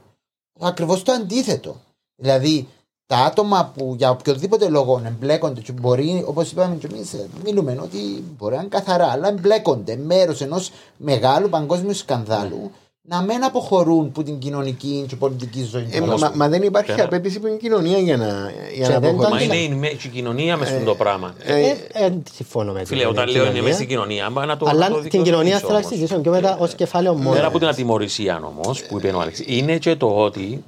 [0.59, 1.75] ακριβώς το αντίθετο.
[2.15, 2.67] Δηλαδή,
[3.05, 7.97] τα άτομα που για οποιοδήποτε λόγο εμπλέκονται και μπορεί, όπως είπαμε και εμείς, μιλούμε ότι
[8.37, 12.71] μπορεί να είναι καθαρά, αλλά εμπλέκονται μέρος ενός μεγάλου παγκόσμιου σκανδάλου
[13.11, 15.87] να μην αποχωρούν από την κοινωνική και πολιτική ζωή.
[15.91, 16.29] ε, τους μα, κόσμου.
[16.37, 17.03] μα δεν υπάρχει Πέρα.
[17.03, 19.47] απέτηση από την κοινωνία για να, για Και να δεν αποχωρήσει.
[19.47, 21.33] Μα το- είναι η, με- η κοινωνία μες στον το πράγμα.
[21.43, 23.61] Ε, ε, συμφωνώ με Φίλε, την όταν λέω είναι κοινωνία.
[23.61, 25.89] μέσα στην κοινωνία, μα να το να το Αλλά την δικαιολογήσω κοινωνία θέλω να όμως.
[25.89, 27.33] συζητήσω πιο μετά ως κεφάλαιο μόνος.
[27.35, 30.63] Πέρα από την ατιμορρησία όμως που είπε ο Άλεξ, είναι και το ότι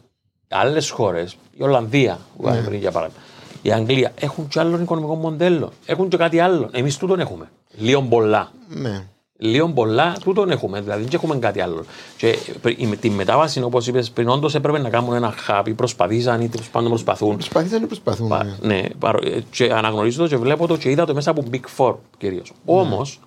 [0.49, 3.21] άλλες χώρες, η Ολλανδία, που είπαμε πριν για παράδειγμα,
[3.62, 5.71] η Αγγλία, έχουν και άλλο οικονομικό μοντέλο.
[5.86, 6.69] Έχουν και κάτι άλλο.
[6.71, 7.49] Εμείς τούτον έχουμε.
[7.77, 8.51] Λίγο πολλά.
[8.67, 9.04] Ναι.
[9.43, 10.82] Λίγο πολλά τούτον έχουμε.
[10.82, 11.86] Δηλαδή δεν έχουμε κάτι άλλο.
[12.17, 12.38] Και
[12.77, 15.73] η- τη μετάβαση, όπως είπες πριν, όντως έπρεπε να κάνουν ένα χάπι.
[15.73, 17.34] Προσπαθήσαν ή τέλος πάντων προσπαθούν.
[17.36, 18.27] Προσπαθήσαν να προσπαθούν.
[18.27, 18.73] Πα- ναι.
[18.75, 21.62] ναι, παρο- ε, και αναγνωρίζω το και βλέπω το και είδα το μέσα από Big
[21.77, 22.51] Four κυρίως.
[22.65, 23.19] Όμως,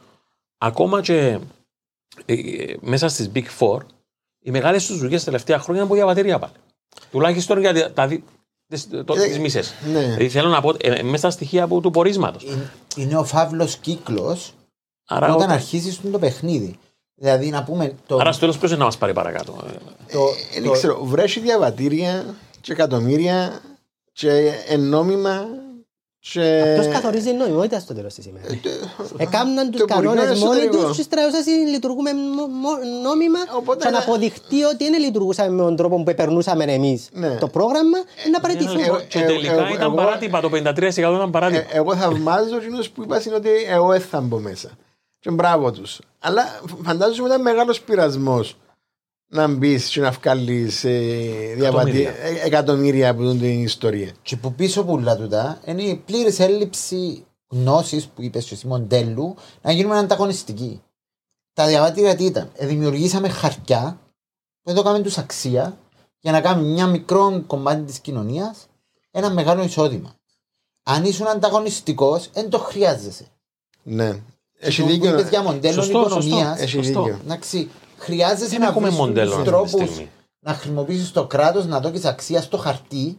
[0.58, 1.38] ακόμα και
[2.26, 3.78] ε, ε, μέσα στις Big Four,
[4.40, 6.52] οι μεγάλες τους δουλειές τα τελευταία χρόνια είναι από διαβατήρια πάλι.
[7.10, 8.22] Τουλάχιστον για τα- τα δι-
[8.68, 9.74] τις, το, Ε, τις μισές.
[9.92, 10.00] ναι.
[10.00, 12.42] Δηλαδή θέλω να πω, ε, μέσα στα στοιχεία από, του πορίσματος.
[12.44, 14.52] Είναι- Είναι ο φαύλος κύκλος
[15.06, 16.78] Άρα, όταν όταν, αρχίζεις το παιχνίδι.
[17.14, 17.94] Δηλαδή να πούμε.
[18.06, 19.72] Το, άρα στο τέλος ποιος είναι να μας πάρει παρακάτω; Ε,
[20.12, 20.18] το,
[20.54, 22.24] Ε, το- Δεν ξέρω, βρέσει διαβατήρια
[22.60, 23.60] και εκατομμύρια
[24.12, 25.46] και ενόμημα
[26.32, 26.74] και...
[26.80, 28.50] Ποιο καθορίζει η νοημότητα στο τέλος της ημέρας.
[29.16, 30.80] Έκαναν τους το υπουργείο κανόνες μόνοι εσωτερικών.
[30.90, 35.48] του, του στραούσαν λειτουργούμε μο- μο- νόμιμα Οπότε και να να- αποδειχτεί ότι δεν λειτουργούσαμε
[35.50, 37.36] με τον τρόπο που περνούσαμε εμείς Ναι.
[37.36, 37.98] το πρόγραμμα,
[38.32, 38.82] να παραιτηθούμε.
[38.82, 41.60] εγώ- και ε, τελικά εγώ- ήταν εγώ- παράτυπα, το 53% ήταν παράτυπα.
[41.60, 44.70] Ε, εγώ θαυμάζω εκείνους που είπαν ότι εγώ δεν θα μπω μέσα.
[45.24, 46.00] Και μπράβο τους.
[46.18, 48.56] Αλλά φαντάζομαι ήταν μεγάλος πειρασμός
[49.26, 52.14] να μπεις και να βγάλεις Εκατομμύρια.
[52.44, 54.12] εκατομμύρια από την ιστορία.
[54.22, 59.72] Και που πίσω πουλά τούτα είναι η πλήρης έλλειψη γνώσης που είπες εσύ μοντέλου να
[59.72, 60.82] γίνουμε ανταγωνιστικοί.
[61.52, 64.00] Τα διαβατήρια τι ήταν; Ε, δημιουργήσαμε χαρτιά
[64.62, 65.78] που εδώ κάνουμε τους αξία
[66.18, 68.66] για να κάνουμε μια μικρό κομμάτι της κοινωνίας
[69.10, 70.14] ένα μεγάλο εισόδημα.
[70.82, 73.26] Αν ήσουν ανταγωνιστικός, δεν το χρειάζεσαι.
[73.82, 74.22] Ναι.
[74.66, 75.10] Έχει Που δίκιο.
[75.10, 76.18] είπες για μοντέλο Σωστό, σωστό.
[76.26, 76.60] οικονομίας.
[76.60, 77.02] Έχει Σωστό.
[77.02, 77.20] δίκιο.
[77.24, 80.10] Εντάξει, χρειάζεσαι Δεν να έχουμε βρεις μοντέλο τους αυτή τη τρόπους στιγμή.
[80.46, 83.18] να χρησιμοποιήσεις το κράτος να δώσει αξία στο χαρτί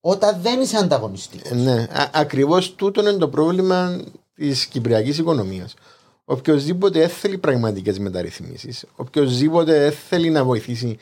[0.00, 1.50] όταν δεν είσαι ανταγωνιστικός.
[1.50, 4.00] Ε, Ναι, ακριβώς τούτο είναι το πρόβλημα
[4.34, 5.74] της κυπριακής οικονομίας.
[6.24, 10.96] Οποιοδήποτε θέλει πραγματικές μεταρρυθμίσεις, οποιοδήποτε θέλει να βοηθήσει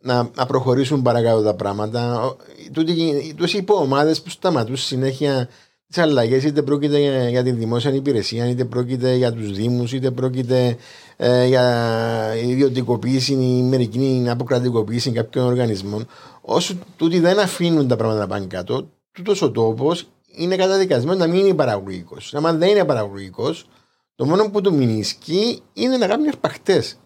[0.00, 2.36] να, να προχωρήσουν παρακάτω τα πράγματα, ο-
[2.72, 5.48] τούτοι τούτοι υποομάδες που σταματούν συνέχεια
[5.94, 10.10] τις αλλαγές, είτε πρόκειται για, για την δημόσια υπηρεσία, είτε πρόκειται για τους Δήμους, είτε
[10.10, 10.76] πρόκειται
[11.16, 16.06] ε, για ιδιωτικοποίηση ή μερική αποκρατικοποίηση κάποιων οργανισμών.
[16.40, 21.26] Όσο τούτοι δεν αφήνουν τα πράγματα να πάνε κάτω, τούτος ο τόπος είναι καταδικασμένος να
[21.26, 22.34] μην είναι παραγωγικός.
[22.34, 23.66] Αν δεν είναι παραγωγικός,
[24.14, 26.96] το μόνο που του μηνισκεί είναι να κάνει αρπαχτές.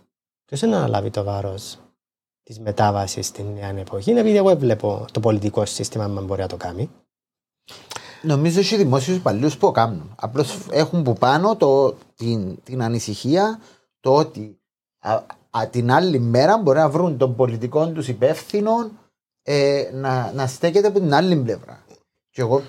[0.45, 1.79] Ποιος είναι να αναλάβει το βάρος
[2.43, 6.49] της μετάβασης στην νέα εποχή, είναι επειδή εγώ βλέπω το πολιτικό σύστημα αν μπορεί να
[6.49, 6.91] το κάνει.
[8.23, 10.15] Νομίζω ότι οι δημόσιους υπαλλήλους που το κάνουν.
[10.17, 13.61] Απλώς έχουν που πάνω το, την, την ανησυχία
[14.01, 14.59] το ότι
[14.99, 15.13] α,
[15.51, 18.91] α, την άλλη μέρα μπορεί να βρουν τον πολιτικό τους υπεύθυνο
[19.43, 21.85] ε, να, να στέκεται από την άλλη πλευρά.
[22.31, 22.63] Και εγώ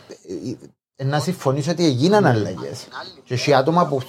[0.96, 2.88] ε, να συμφωνήσω ότι έγιναν αλλαγές.
[3.24, 4.00] Και έχει άτομα που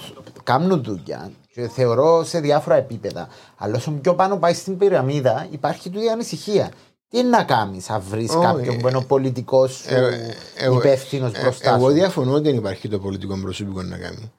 [0.43, 3.27] κάνουν δουλειά και θεωρώ σε διάφορα επίπεδα.
[3.57, 6.71] Αλλά όσο πιο πάνω πάει στην πυραμίδα, υπάρχει τούτη ανησυχία.
[7.11, 8.39] Τι είναι να κάνεις, αν βρεις Όχι.
[8.45, 11.93] κάποιον που είναι ο πολιτικός σου Ε, εγώ- υπεύθυνος Ε, μπροστά Εγώ σου.
[11.93, 14.31] διαφωνώ ότι δεν υπάρχει το πολιτικό προσωπικό να κάνει.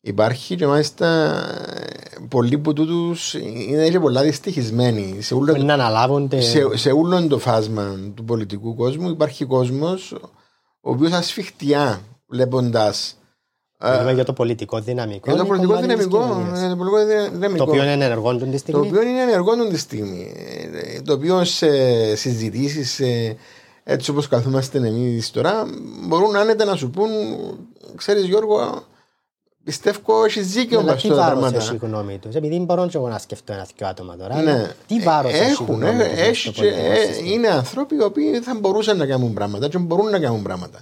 [0.00, 5.22] Υπάρχει και μάλιστα ε, πολλοί που τούτους είναι και πολλά δυστυχισμένοι.
[5.22, 6.40] Σε όλο, Που να αναλάβονται.
[6.40, 10.12] σε, σε όλο το φάσμα του πολιτικού κόσμου υπάρχει κόσμος
[10.80, 13.23] ο οποίος ασφιχτιά βλέποντας ε,
[13.82, 15.30] Μιλούμε για το πολιτικό δυναμικό.
[15.30, 16.58] για το ή πολιτικό κομμάτι της δυναμικό, κοινωνίας.
[16.60, 17.64] για το πολιτικό δυνα- Το δυναμικό.
[17.64, 18.86] οποίο είναι ενεργό τη Το στιγμή.
[18.86, 20.32] οποίο είναι ενεργό του τη στιγμή.
[20.94, 21.68] Ε, Το οποίο σε
[22.16, 23.00] συζητήσεις,
[23.84, 25.64] έτσι όπως καθόμαστε εμείς τώρα,
[26.08, 27.08] μπορούν άνετα να σου πούν,
[27.96, 28.82] ξέρεις Γιώργο,
[29.64, 31.86] πιστεύω έχεις δίκιο Αλλά με τι αυτά τα βάρος έχει η πράγματα.
[31.86, 34.42] γνώμη τους; Επειδή μπορώ και εγώ να σκεφτώ ένα-δυο άτομα τώρα.
[34.42, 34.50] Ναι.
[34.50, 37.30] αλλά Τι βάρος έχει η Έχουν, γνώμη ε, τους έχει στο και- πολιτικό ε, σύστημα.
[37.32, 40.78] είναι άνθρωποι οι οποίοι θα μπορούσαν να κάνουν πράγματα και μπορούν να κάνουν πράγματα.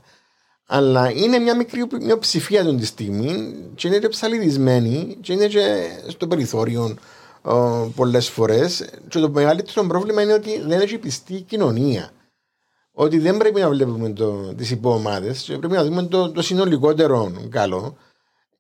[0.74, 5.88] Αλλά είναι μια μικρή μειοψηφία του τη στιγμή και είναι και ψαλιδισμένοι και είναι και
[6.08, 6.96] στο περιθώριο
[7.94, 8.88] πολλές φορές.
[9.08, 12.10] Και το μεγαλύτερο πρόβλημα είναι ότι δεν έχει πιστεί η κοινωνία.
[12.92, 17.32] Ότι δεν πρέπει να βλέπουμε το, τις υποομάδες και πρέπει να δούμε το, το συνολικότερο
[17.48, 17.96] καλό.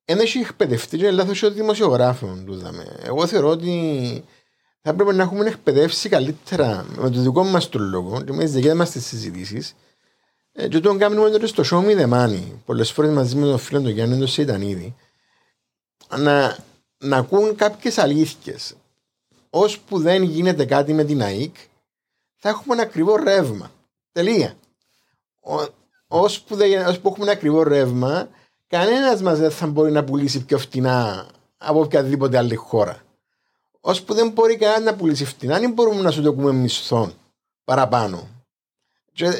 [0.04, 2.96] Ένα έχει εκπαιδευτεί και είναι λάθος ο δημοσιογράφων του δάμε.
[3.04, 4.24] Εγώ θεωρώ ότι
[4.82, 8.52] θα έπρεπε να έχουμε εκπαιδεύσει καλύτερα με το δικό μας τον λόγο και με τις
[8.52, 9.74] δικές μας τις συζητήσεις.
[10.52, 12.42] Ε, και το κάνουμε τώρα στο show me the money.
[12.64, 14.94] Πολλές φορές μαζί με τον φίλο του Γιάννη, τον Σιτανίδη,
[16.18, 16.58] να,
[16.98, 18.74] να ακούν κάποιες αλήθειες.
[19.50, 21.54] Ώσπου δεν γίνεται κάτι με την ΑΕΚ,
[22.36, 23.70] θα έχουμε ένα ακριβό ρεύμα.
[24.12, 24.56] Τελεία.
[25.40, 28.28] Ο- Ώσπου, δεν, ώσπου έχουμε ένα ακριβό ρεύμα,
[28.66, 33.02] κανένας μας δεν θα μπορεί να πουλήσει πιο φτηνά από οποιαδήποτε άλλη χώρα.
[33.80, 37.14] Ώσπου δεν μπορεί κανένας να πουλήσει φτηνά, δεν μπορούμε να σου το πούμε μισθών
[37.64, 38.28] παραπάνω.
[39.12, 39.32] Και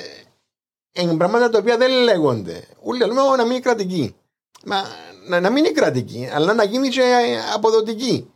[0.93, 2.65] είναι πράγματα τα οποία δεν λέγονται.
[2.83, 4.15] Όλοι λέμε «Ω, να μην είναι κρατική.
[4.65, 4.83] Μα
[5.29, 7.03] να, να μην είναι κρατική, αλλά να γίνει και
[7.55, 8.31] αποδοτική.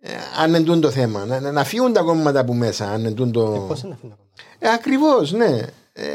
[0.00, 1.24] Ε, αν εντούν το θέμα.
[1.24, 3.64] Να, να, να φύγουν τα κόμματα από μέσα, αν εντούν το.
[3.68, 4.18] Πώς είναι αυτό.
[4.58, 5.60] Ε, Ακριβώς, ναι.
[5.92, 6.08] Ε,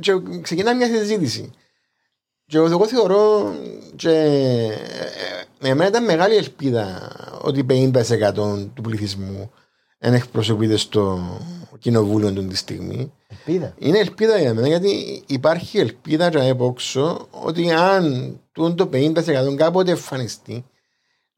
[0.00, 1.50] και ξεκινά μια συζήτηση.
[2.46, 3.54] Και εγώ, εγώ θεωρώ
[3.96, 4.10] και
[5.60, 8.32] ε, εμένα ήταν μεγάλη ελπίδα ότι 50%
[8.74, 9.50] του πληθυσμού
[9.98, 11.20] δεν εκπροσωπείται στο
[11.78, 13.12] κοινοβούλιο του τη στιγμή.
[13.28, 13.74] Ελπίδα.
[13.78, 19.90] Είναι ελπίδα για μένα γιατί υπάρχει ελπίδα για έποξο ότι αν τούν το 50% κάποτε
[19.90, 20.64] εμφανιστεί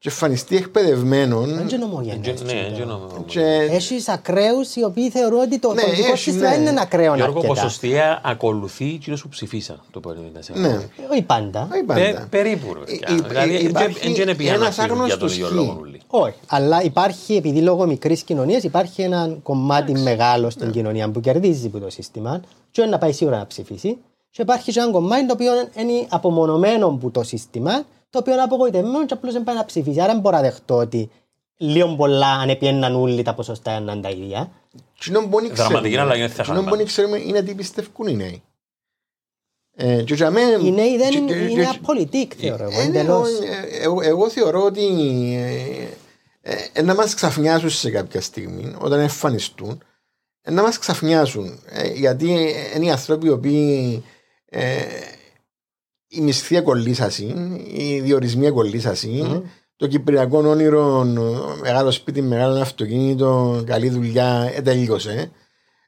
[0.05, 2.41] και εμφανιστεί εκπαιδευμένων Δεν είναι ομογενές.
[2.43, 3.23] Ναι, δεν νομίζω.
[3.25, 3.41] και
[3.71, 6.55] Έχεις ακραίους οι οποίοι θεωρούν ότι το Ναι, πολιτικό έχεις, σύστημα ναι.
[6.55, 7.47] είναι ένα ακραίο Γιώργο, αρκετά.
[7.61, 10.59] ποσοστία ακολουθεί εκείνους που ψηφίσαν το 50%.
[10.59, 10.79] ναι,
[11.11, 11.67] Όχι πάντα.
[11.71, 12.27] όχι Πε- πάντα.
[12.29, 12.73] Περίπου.
[12.73, 13.15] ρε, Υ- παιδιά.
[13.15, 15.51] υ- Δηλαδή, υπάρχει δεν είναι πια να ένας φύγουν για τον άγνωστος ίδιο χ.
[15.51, 16.01] λόγο όλοι.
[16.07, 16.35] Όχι.
[16.47, 21.79] Αλλά υπάρχει, επειδή λόγω μικρής κοινωνίας, υπάρχει ένα κομμάτι μεγάλο στην κοινωνία που κερδίζει από
[21.79, 22.41] το σύστημα,
[22.71, 23.97] και είναι να πάει σίγουρα να ψηφίσει.
[24.31, 27.83] Και υπάρχει και ένα κομμάτι το οποίο είναι απομονωμένο από το σύστημα,
[28.15, 30.01] το οποίο είναι απογοητευμένο και απλώς δεν πάει να ψηφίσει.
[30.01, 31.09] Άρα δεν μπορώ να δεχτώ ότι
[31.57, 34.51] λίγο πολλά αν επιέναν όλοι τα ποσοστά να είναι τα ίδια.
[34.99, 37.53] Κοινό που δεν Δραματική ξέρουμε- αλλαγή δεν θα κοινό είχαμε που δεν ξέρουμε είναι τι
[37.55, 38.43] πιστεύουν οι νέοι.
[39.77, 42.71] Ε, και για μένα- Οι νέοι δεν και- είναι, και- είναι και- απολυτικ, θεωρώ εγώ.
[42.79, 43.29] Ε, ναι, εντελώς.
[43.29, 44.85] ε, εγώ, εγώ θεωρώ ότι
[46.41, 49.83] ε, ε, να μας ξαφνιάσουν σε κάποια στιγμή όταν εμφανιστούν
[50.41, 54.03] ε, να μας ξαφνιάσουν ε, γιατί ε, είναι οι άνθρωποι οι οποίοι
[54.49, 54.75] ε,
[56.15, 57.33] η μισθή εκολύσαση,
[57.73, 59.41] η διορισμοί εκολύσαση,
[59.75, 61.03] το κυπριακό όνειρο,
[61.61, 65.31] μεγάλο σπίτι, μεγάλο αυτοκίνητο, καλή δουλειά, ε, τελείωσε.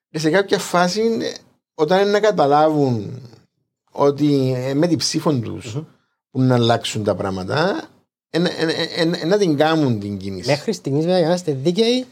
[0.09, 1.33] Και σε κάποια φάση, ε,
[1.73, 3.21] όταν είναι να καταλάβουν
[3.91, 5.81] ότι ε, με την ψήφο τους
[6.31, 7.87] που να αλλάξουν τα πράγματα,
[8.29, 10.49] ε, ε, ε, ε, ε, να την κάνουν την κίνηση.
[10.49, 12.05] Μέχρι στιγμής, βέβαια, για να είστε δίκαιοι,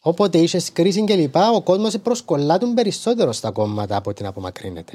[0.00, 4.92] όποτε είσαι κρίση και λοιπά, ο κόσμος προσκολλάτουν περισσότερο στα κόμματα από ότι να απομακρύνεται.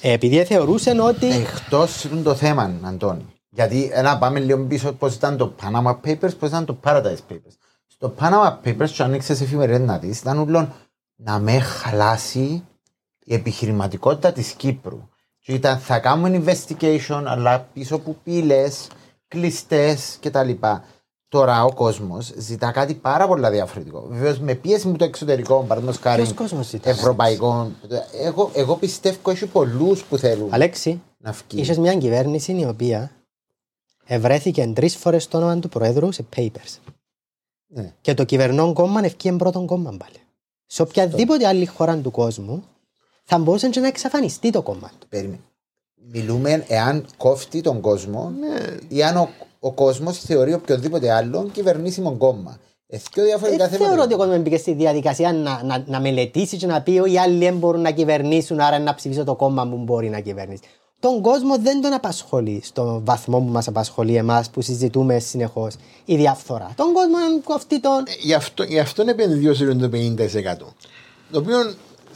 [0.00, 1.26] Ε, επειδή θεωρούσαν ότι.
[1.26, 3.26] Εκτός το θέμα, Αντώνη.
[3.50, 7.32] Γιατί ε, να πάμε λίγο πίσω πώς ήταν το Panama Papers, πώς ήταν το Paradise
[7.32, 7.56] Papers.
[7.86, 10.72] Στο Panama Papers, σου ανοίξει εφημερίδα να δεις, ήταν ούλον
[11.16, 12.64] να με χαλάσει
[13.24, 15.08] η επιχειρηματικότητα της Κύπρου.
[15.38, 18.86] Και ήταν θα κάνουμε investigation, αλλά πίσω από πύλες,
[19.28, 20.50] κλειστές κτλ.
[21.30, 24.06] Τώρα ο κόσμος ζητά κάτι πάρα πολύ διαφορετικό.
[24.08, 27.70] Βεβαίως με πίεση μου το εξωτερικό, παραδείγματος χάρη Ποιος κόσμος ζητάς; ευρωπαϊκό.
[28.22, 31.60] Εγώ, εγώ πιστεύω ότι έχει πολλούς που θέλουν Αλέξη, να βγει.
[31.60, 33.10] είσαι μια κυβέρνηση η οποία
[34.04, 36.78] ευρέθηκε τρεις φορές το όνομα του Προέδρου σε papers.
[37.66, 37.92] Ναι.
[38.00, 40.16] Και το κυβερνών κόμμα ευκεί πρώτον κόμμα πάλι.
[40.66, 42.64] Σε οποιαδήποτε άλλη χώρα του κόσμου
[43.24, 45.08] θα μπορούσε και να εξαφανιστεί το κόμμα του.
[45.08, 45.40] Περίμενε.
[46.10, 48.76] Μιλούμε εάν κόφτει τον κόσμο Ναι.
[48.88, 49.28] ή αν ο,
[49.60, 52.56] ο κόσμος θεωρεί οποιοδήποτε άλλο κυβερνήσιμο κόμμα.
[52.90, 54.24] Ε, δύο διαφορετικά Δεν θεωρώ ότι ο θέματα.
[54.26, 57.56] κόσμο μπήκε στη διαδικασία να, να, να μελετήσει και να πει ότι οι άλλοι δεν
[57.56, 60.62] μπορούν να κυβερνήσουν, άρα να ψηφίσω το κόμμα που μπορεί να κυβερνήσει.
[61.00, 66.16] τον κόσμο δεν τον απασχολεί στον βαθμό που μας απασχολεί εμάς που συζητούμε συνεχώς η
[66.16, 66.70] διαφθορά.
[66.76, 67.98] Τον κόσμο κοφτεί τον.
[68.06, 70.74] Ε, Γι' αυτό, γι αυτό επενδύωσε το 50%.
[71.32, 71.56] Το οποίο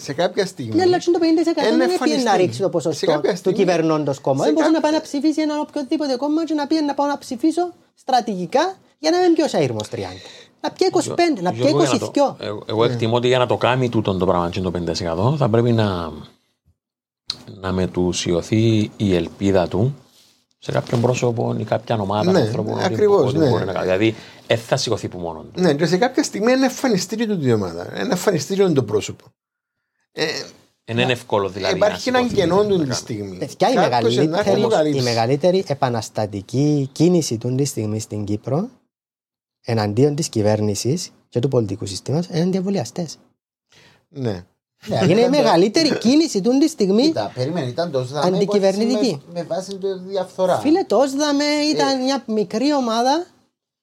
[0.02, 0.74] σε κάποια στιγμή.
[0.74, 2.20] Ναι, αλλά το 50% Εν δεν εμφανιστεί.
[2.20, 4.38] είναι να ρίξει το Σε ποσοστό κάποια του στιγμή- κυβερνώντος κόμμα.
[4.38, 6.94] σε Δεν μπορεί να κάποια- πάει να ψηφίσει ένα οποιοδήποτε κόμμα και να πει να
[6.94, 10.28] πάω να ψηφίσω στρατηγικά για να μην πιω σαΐρμο 30.
[10.60, 12.36] Να πιω 25, να πιω Γιώργο, για να 22.
[12.38, 15.34] το- Εγώ, εγώ εκτιμώ ότι για να το κάνει τούτο το πράγμα και το 50%
[15.36, 16.10] θα πρέπει να,
[17.60, 19.94] να μετουσιωθεί η ελπίδα του
[20.58, 22.74] σε κάποιον πρόσωπο ή κάποια ομάδα Ναι, ανθρώπων.
[22.74, 23.48] ότι ακριβώς, ότι ναι.
[23.48, 23.84] μπορεί να κάνει.
[23.84, 24.14] Δηλαδή,
[24.46, 25.60] δεν θα σηκωθεί που μόνο του.
[25.60, 27.86] Ναι, και σε κάποια στιγμή είναι εμφανιστήριο του η ομάδα.
[27.94, 29.24] Είναι εμφανιστήριο το πρόσωπο.
[30.12, 30.26] Ε,
[30.84, 31.76] Δεν είναι εύκολο δηλαδή.
[31.76, 32.96] υπάρχει να ένα σηκωθεί κενό να του το τη κάνεις.
[32.96, 33.36] στιγμή.
[33.38, 34.98] Παιδιά, η Κάποιος να μεγαλύτερη, έχει αποκαλύψει.
[34.98, 38.68] η μεγαλύτερη επαναστατική κίνηση του τη στιγμή στην Κύπρο
[39.64, 43.08] εναντίον της κυβέρνησης και του πολιτικού συστήματος είναι αντιεμβολιαστέ.
[44.08, 44.44] Ναι.
[44.86, 47.02] Ναι, Είναι η ήταν το- μεγαλύτερη κίνηση του τη στιγμή.
[47.02, 49.22] Κοίτα, περίμενε, ήταν το ΣΔΑΜΕ Αντικυβερνητική.
[49.26, 50.58] Με, με βάση το διαφθορά.
[50.58, 53.26] Φίλε, το ΩΣΔΑΜΕ ήταν μια μικρή ομάδα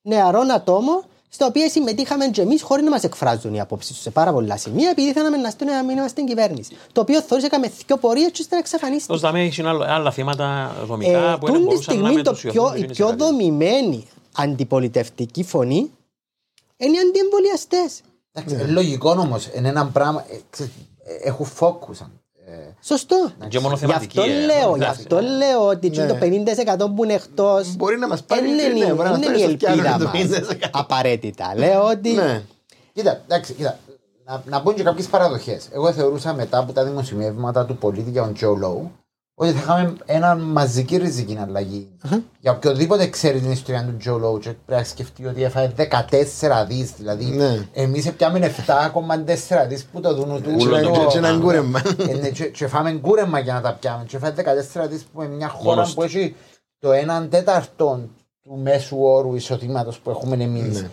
[0.01, 4.09] νεαρών ατόμων, στα οποία συμμετείχαμε και εμείς χωρίς να μας εκφράζουν οι απόψεις τους σε
[4.09, 6.77] πάρα πολλά σημεία, επειδή θέλαμε να στείλουμε ένα μήνυμα στην κυβέρνηση.
[6.91, 9.17] Το οποίο θεώρησε έκαμε δύο πορείε και ύστερα Το εξαφανίστηκε.
[9.17, 12.31] ΣΔΑΜΕ έχεις άλλα, άλλα θύματα δομικά Ε, που τούν δεν τη μπορούσαν να στιγμή το
[12.31, 13.23] μετουσιωθούν πιο, και η είναι πιο σε κάτι.
[13.23, 15.91] δομημένη αντιπολιτευτική φωνή
[16.77, 18.01] είναι οι αντιεμβολιαστές.
[18.31, 20.25] Εντάξει, ε, Λογικό όμως, είναι ένα πράγμα.
[20.29, 20.71] ε, ξέρεις,
[21.03, 22.05] ε, Έχουν focus.
[22.51, 23.31] Ε, Σωστό.
[23.47, 24.19] Και μόνο Γι' θεματική.
[24.19, 25.01] αυτό ε, λέω, γι' εντάξει.
[25.01, 26.05] αυτό λέω ότι Ναι.
[26.07, 27.75] το 50% που είναι εκτός.
[27.75, 29.81] Μπορεί να μας πάρει Δεν ναι, είναι, μπορεί να μας είναι πάρει η στο πιάνο
[29.81, 30.55] ελπίδα το μας.
[30.61, 30.69] 50%.
[30.71, 31.53] Απαραίτητα.
[31.55, 32.11] Λέω ότι.
[32.11, 32.41] Ναι.
[32.93, 33.77] Κοίτα, εντάξει, κοίτα.
[34.25, 35.67] Να, να πω και κάποιες παραδοχές.
[35.71, 38.91] Εγώ θεωρούσα μετά από τα δημοσιεύματα του πολίτη για τον Τζο Λόου
[39.41, 41.87] ότι θα είχαμε ένα μαζική ριζική αλλαγή.
[42.39, 46.65] Για οποιοδήποτε ξέρει την ιστορία του Τζο Λόου, και πρέπει να σκεφτεί ότι έφαγε 14
[46.67, 46.91] δις.
[46.97, 47.67] Δηλαδή, Ναι.
[47.73, 50.55] εμείς πιάμε 7,4 δις που το δούνου του.
[50.55, 51.81] Και Ούλο ένα- το- και έναν κούρεμα.
[52.09, 54.03] Ε, ναι, και, και φάμε κούρεμα για να τα πιάμε.
[54.07, 56.35] Και φάμε 14 δις που είναι μια χώρα Μόνος που έχει
[56.79, 57.99] το 1 τέταρτο
[58.43, 60.85] του μέσου όρου εισοδήματος που έχουμε εμείς.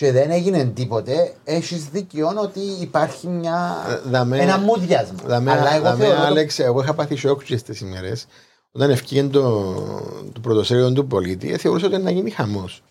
[0.00, 0.06] Ναι.
[0.06, 3.84] Και δεν έγινε τίποτε, έχεις δίκιο ότι υπάρχει μια...
[3.88, 5.18] Ε, δαμέ- ένα μουδιάσμα.
[5.24, 6.20] Δαμέ, Αλλά εγώ δαμέ, θεωρώ.
[6.20, 8.26] το- Άλεξ, εγώ είχα πάθει σοκ και στις ημέρες.
[8.72, 9.74] Όταν ευκήγε το,
[10.32, 12.82] το πρωτοσέλιδο του πολίτη, ε, θεωρούσα ότι να γίνει χαμός.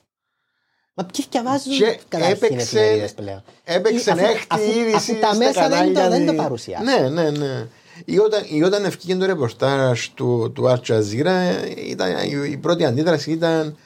[0.93, 3.43] Μα ποιοι διαβάζουν Και καταρχήν έπαιξε- εφημερίδες πλέον.
[3.63, 6.31] Έπαιξε Ή αφού- έκτη αφού- είδηση αφού τα στα μέσα δεν κανάλια το- δεν το
[6.31, 6.85] δι- παρουσιάζουν.
[6.85, 7.67] Ναι, ναι, ναι.
[8.05, 11.41] Ή όταν, ή όταν ευκήγε το ρεπορτάζ του, του Al Jazeera,
[11.87, 13.77] ήταν, η, η πρώτη αντίδραση ήταν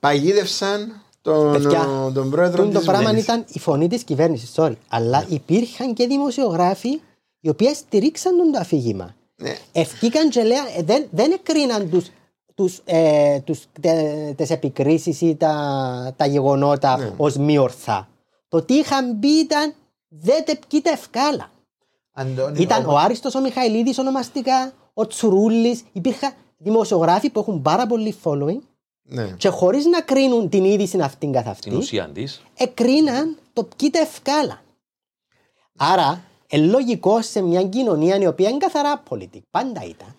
[0.00, 3.22] παγίδευσαν τον, Παιδιά, τον πρόεδρο Τούν το της πράγμα Βουλής.
[3.24, 4.72] ήταν η φωνή της κυβέρνησης, sorry.
[4.88, 7.00] Αλλά υπήρχαν και δημοσιογράφοι
[7.40, 9.14] οι οποίοι στηρίξαν τον το αφήγημα.
[9.36, 9.54] Ναι.
[9.72, 12.06] Ευκήκαν και λέει, ε, δεν, δεν εκρίναν τους,
[12.54, 13.92] τους, ε, τους, τε,
[14.36, 17.12] τις επικρίσεις ή τα, τα γεγονότα Ναι.
[17.16, 18.08] ως μη ορθά.
[18.48, 19.74] Το τι είχαν πει ήταν
[20.08, 21.50] δεν τε πκείτε ευκάλα.
[22.12, 27.86] Αντώνη, Ήταν όπως- ο Άριστος ο Μιχαηλίδης ονομαστικά, ο Τσουρούλης, υπήρχαν δημοσιογράφοι που έχουν πάρα
[27.86, 28.58] πολύ following
[29.12, 29.34] Ναι.
[29.38, 32.42] και χωρίς να κρίνουν την είδηση αυτήν καθ' αυτή, Την ουσία της.
[32.56, 34.62] εκρίναν το πκείτε ευκάλα.
[35.76, 40.14] Άρα, είναι λογικό σε μια κοινωνία η οποία είναι καθαρά πολιτική, πάντα ήταν,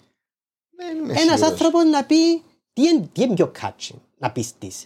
[0.77, 1.41] Δεν είμαι ένας σίγουρος.
[1.49, 2.41] άνθρωπος να πει
[2.73, 4.85] τι είναι, τι είναι πιο κάτσι να πιστείς;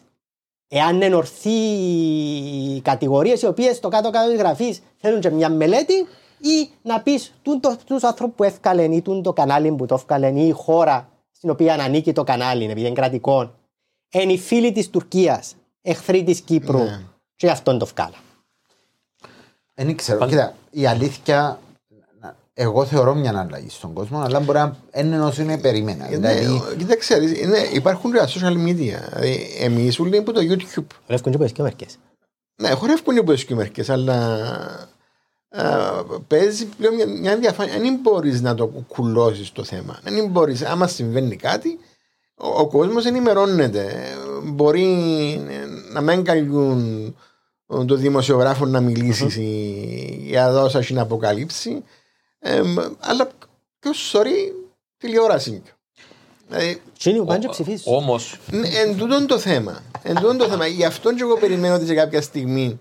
[0.68, 5.94] Εάν είναι ορθοί οι κατηγορίες οι οποίες στο κάτω-κάτω της γραφής θέλουν και μια μελέτη,
[6.40, 7.60] ή να πεις του
[8.02, 11.74] άνθρωπους που έφκαλεν ή τούν το κανάλι που το έφκαλεν ή η χώρα στην οποία
[11.74, 13.54] ανήκει το κανάλι, επειδή είναι κρατικό,
[14.10, 17.02] είναι οι φίλοι της Τουρκίας, εχθροί της Κύπρου, Ναι.
[17.36, 18.16] και αυτόν το βγάλα.
[19.74, 20.20] Δεν ξέρω.
[20.20, 21.60] Πάλι- Κοίτα, η αλήθεια.
[22.58, 26.06] Εγώ θεωρώ μια αλλαγή στον κόσμο, αλλά μπορεί να είναι όσο είναι περίμενα.
[26.06, 29.00] Ε, Δηλαδή, ναι, Κοίταξε, είναι, υπάρχουν και τα social media.
[29.10, 30.86] Δηλαδή, εμείς όλοι από το YouTube.
[31.08, 31.98] Ρεύκουν και πολλές μερικές.
[32.56, 34.46] Ναι, χορεύουν και οι μερικές, αλλά
[35.50, 37.80] α, παίζει πλέον μια, μια διαφάνεια.
[37.80, 40.00] Δεν μπορείς να το κουλώσεις το θέμα.
[40.04, 41.80] Δεν μπορείς, άμα συμβαίνει κάτι,
[42.36, 44.14] ο, ο κόσμος ενημερώνεται.
[44.44, 44.86] Μπορεί
[45.92, 47.16] να μην καλούν
[47.68, 51.84] τον δημοσιογράφο να μιλήσει για δόσα έχει να αποκαλύψει.
[52.40, 52.62] Ε,
[53.00, 53.30] αλλά
[53.80, 54.52] ποιος sorry,
[54.98, 55.62] τηλεόραση.
[56.48, 57.96] Δηλαδή, Τι που πάνε και ψηφίζουν.
[57.96, 58.20] Όμω,
[58.52, 59.84] ναι, Εν τούτον το θέμα.
[60.04, 60.68] Εν τούτον το θέμα.
[60.68, 62.80] Γι' αυτό και εγώ περιμένω ότι σε κάποια στιγμή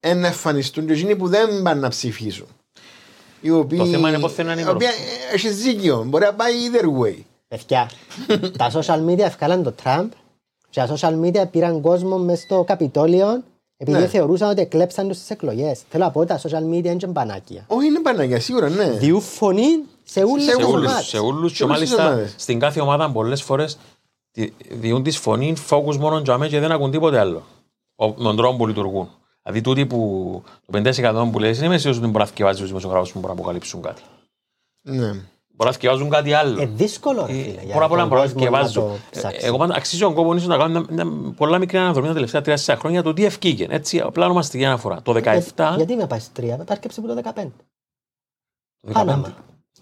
[0.00, 2.46] εν να εμφανιστούν και εκείνοι που δεν πάνε να ψηφίσουν.
[3.40, 4.88] Οι οποίοι, Το θέμα είναι πώς θέλουν να οι οποίοι
[5.32, 6.04] έχει δίκιο.
[6.04, 7.16] Μπορεί να πάει either way.
[7.52, 7.90] Παιδιά,
[8.58, 10.10] τα social media ευκάλαν το Τραμπ
[10.70, 13.42] και τα social media πήραν κόσμο μες στο Καπιτόλιο
[13.76, 14.06] επειδή Ναι.
[14.06, 15.82] θεωρούσαν ότι εκλέψαν τους στις εκλογές.
[15.88, 17.64] Θέλω να πω ότι τα social media είναι και μπανάκια.
[17.68, 18.90] Όχι, είναι Παναγία, σίγουρα, ναι.
[18.90, 19.66] Διού φωνή
[20.04, 21.06] σε όλες Σε τις σε όλους, ομάδες.
[21.06, 22.34] σε όλους Σε και όλες τις μάλιστα ομάδες.
[22.38, 23.78] στην κάθε ομάδα πολλές φορές
[24.30, 27.42] τη- διούν της φωνή focus μόνο για μένα και δεν ακούν τίποτε άλλο.
[27.96, 29.08] Ο- Με τον τρόπο που λειτουργούν.
[29.42, 32.68] Δηλαδή τούτοι που το 50% που λες, δεν είμαι σίγουρος ότι μπορεί να θυκευάζει τους
[32.68, 34.02] δημοσιογράφους που μπορούν να αποκαλύψουν κάτι.
[34.82, 35.10] ναι.
[35.56, 36.60] Μπορεί να θυκευάζουν κάτι άλλο.
[36.62, 37.62] Ε, δύσκολο, ρε Ε, φίλε.
[37.64, 38.82] για Πολλά πολλά τον μπορεί να κόσμο να θυκευάζουν.
[38.82, 39.46] το Ε, ψάξει.
[39.46, 42.40] Εγώ πάντα αξίζει τον κόπο ίσως να κάνω μια, μια πολλά μικρή αναδρομή τα τελευταία
[42.40, 43.66] τρία χρόνια το τι ευκήγε.
[43.70, 45.02] Έτσι, απλά ονομαστική αναφορά.
[45.02, 45.72] Το 17.
[45.72, 47.52] Ε, Γιατί με πάει στη τρία, με πάρκεψε από το 15.
[48.80, 48.92] το 15.
[48.92, 49.34] Πάναμα.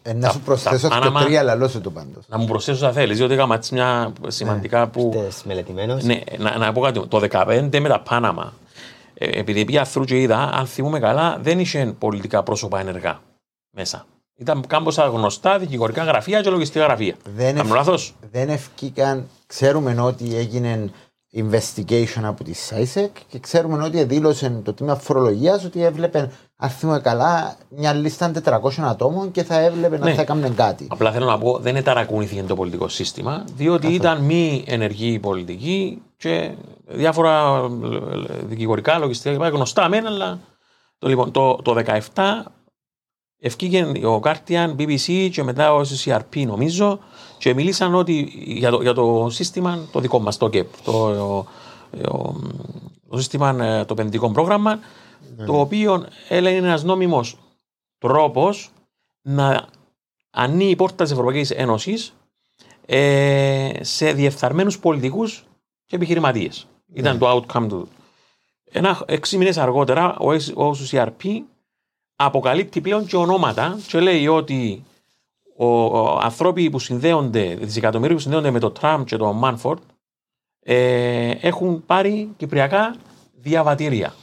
[0.02, 2.24] Ε, να σου Τα- προσθέσω τα αυτό Panama- τρία, αλλά σου το πάντως.
[2.28, 5.08] Να μου προσθέσω θα θέλεις, διότι έκανα έτσι μια σημαντικά που.
[5.12, 6.04] Τες μελετημένος.
[6.04, 7.06] Ναι, να, να πω κάτι.
[7.08, 8.52] Το 15 με τα Πάναμα,
[9.14, 13.20] ε, επειδή πήγα through και είδα, αν θυμούμε καλά, δεν είχε πολιτικά πρόσωπα ενεργά
[13.76, 14.06] μέσα.
[14.40, 17.14] Ήταν κάμποσα γνωστά δικηγορικά γραφεία και λογιστικά γραφεία.
[17.36, 20.90] Δεν Κάνω ευ- λάθος; δεν ευκήκαν, ξέρουμε ότι έγινε
[21.36, 27.00] investigation από τη ΣΑΙΣΕΚ και ξέρουμε ότι δήλωσε το τμήμα φορολογίας ότι έβλεπε, αν θυμάμαι
[27.00, 30.14] καλά, μια λίστα 400 ατόμων και θα έβλεπε να Ναι.
[30.14, 30.86] θα έκαναν κάτι.
[30.90, 36.50] Απλά θέλω να πω, δεν ταρακουνήθηκε το πολιτικό σύστημα, διότι ήταν μη ενεργή πολιτική και
[36.86, 39.54] διάφορα ε, δικηγορικά, λογιστικά κλπ.
[39.54, 40.38] γνωστά μεν, αλλά
[40.98, 41.98] το, λοιπόν, το, το 17
[43.40, 46.98] ευκήγε ο Guardian, BBC και μετά ο CRP νομίζω
[47.38, 51.14] και μιλήσαν ότι για το, για το σύστημα το δικό μας, το ΚΕΠ, το,
[52.02, 52.34] το,
[53.10, 54.78] το σύστημα, ε, το επενδυτικό πρόγραμμα,
[55.46, 57.38] το οποίο έλεγε ένας νόμιμος
[57.98, 58.70] τρόπος
[59.22, 59.68] να
[60.30, 62.12] ανοίγει η πόρτα της Ευρωπαϊκής Ένωσης
[62.86, 65.44] ε, σε διεφθαρμένους πολιτικούς
[65.86, 66.66] και επιχειρηματίες.
[66.94, 67.88] Ήταν το outcome του.
[68.72, 71.24] Ένα έξι μήνες αργότερα ο, S- ο CRP
[72.24, 74.84] αποκαλύπτει πλέον και ονόματα και λέει ότι
[75.56, 79.80] ο, ο ανθρώποι που συνδέονται, δισεκατομμύρια που συνδέονται με το Τραμπ και το Μάνφορντ
[80.60, 82.96] ε, έχουν πάρει κυπριακά
[83.32, 84.14] διαβατήρια.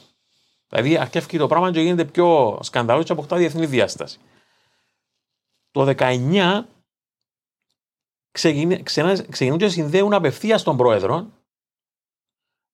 [0.68, 4.18] Δηλαδή αρκεύει το πράγμα και γίνεται πιο σκανδαλός και αποκτά διεθνή διάσταση.
[5.70, 6.60] Το 19
[8.30, 11.26] ξεκινεί- ξένα- ξεκινούν και συνδέουν απευθεία τον πρόεδρο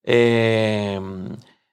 [0.01, 0.99] ε,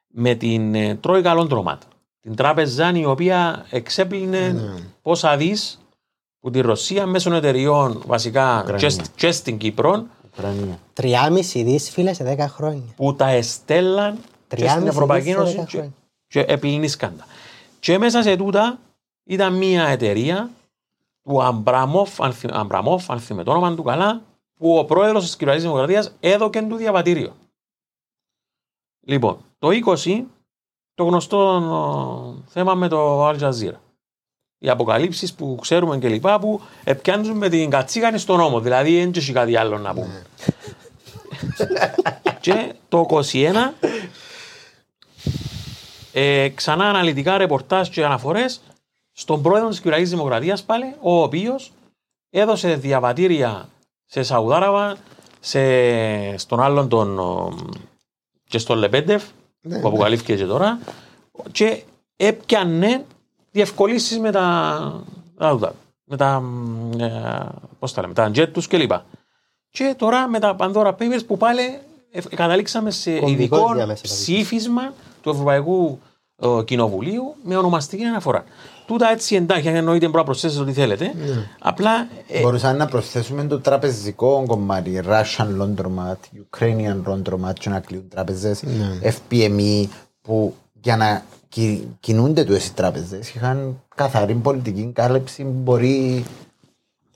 [0.06, 1.82] με την ε, Τρόικα Λόντροματ.
[2.22, 4.74] Την τράπεζα η οποία εξέπλυνε Ναι.
[5.02, 5.78] πόσα δις
[6.40, 8.76] που τη Ρωσία μέσω εταιριών βασικά Ουκρανία.
[8.76, 10.78] και, σ- και στην Κύπρο Ουκρανία.
[10.92, 12.92] 3,5 δις φίλε σε 10 χρόνια.
[12.96, 14.16] που τα εστέλαν
[14.48, 15.92] και 3,5 στην Ευρωπαϊκή δις σε Ένωση 10 και, χρόνια.
[16.26, 17.26] και επλυνίσκαντα.
[17.80, 18.78] Και μέσα σε τούτα
[19.24, 20.50] ήταν μια εταιρεία
[21.22, 24.22] του Αμπραμόφ, αν, θυ- Αμπραμόφ, αν θυμάμαι το όνομα του καλά,
[24.58, 27.32] που ο πρόεδρος της Κυριαρχική Δημοκρατίας έδωκε του διαβατήριο.
[29.00, 30.22] Λοιπόν, το 20,
[30.94, 31.38] το γνωστό
[32.46, 33.78] ε, θέμα με το Al Jazeera.
[34.58, 38.60] Οι αποκαλύψεις που ξέρουμε και λοιπά που επιάνουν με την κατσίγανη στον νόμο.
[38.60, 40.22] Δηλαδή δεν έχει κάτι άλλο να πούμε.
[42.40, 43.24] και το 21
[46.12, 48.60] ε, ξανά αναλυτικά ρεπορτάζ και αναφορές
[49.12, 51.72] στον πρόεδρο της Κυριακή Δημοκρατίας πάλι, ο οποίος
[52.30, 53.68] έδωσε διαβατήρια
[54.04, 54.96] σε Σαουδάραβα,
[55.40, 57.18] σε, στον άλλον τον.
[57.18, 57.56] ο,
[58.48, 59.24] και στον Λεπέντεφ,
[59.62, 60.78] Ναι, που αποκαλύφθηκε και τώρα,
[61.52, 61.82] και
[62.16, 63.04] έπιανε
[63.50, 65.04] διευκολύνσεις με τα.
[65.38, 66.42] τα- με τα.
[66.98, 67.48] ε,
[67.78, 68.92] πώς τα λέμε, τα jet τους κλπ.
[69.70, 71.78] Και τώρα με τα Pandora Papers που πάλι
[72.10, 75.98] ε, καταλήξαμε σε Κομβικός ειδικό διάμεσα, ψήφισμα του Ευρωπαϊκού
[76.36, 78.44] ε, Κοινοβουλίου με ονομαστική αναφορά.
[78.92, 81.12] Τούτα έτσι εντάξει, αν εννοείται μπορεί να προσθέσετε ό,τι θέλετε.
[81.58, 86.16] Απλά ε, Μπορούσαμε να προσθέσουμε το τραπεζικό κομμάτι, Russian laundromat,
[86.58, 88.62] Ukrainian laundromat και να κλείουν τράπεζες,
[89.02, 89.84] FPME,
[90.22, 96.24] που για να κι- κινούνται του οι τράπεζες είχαν καθαρή πολιτική κάλυψη, μπορεί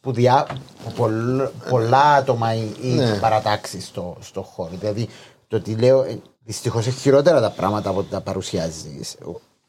[0.00, 0.46] που διά,
[0.84, 3.18] που πολλ- πολλά άτομα ή, ή Ναι.
[3.20, 4.70] παρατάξεις στο, στο χώρο.
[4.80, 5.08] Δηλαδή,
[5.48, 9.16] το ότι λέω, ε, δυστυχώς έχει χειρότερα τα πράγματα από ότι τα παρουσιάζεις.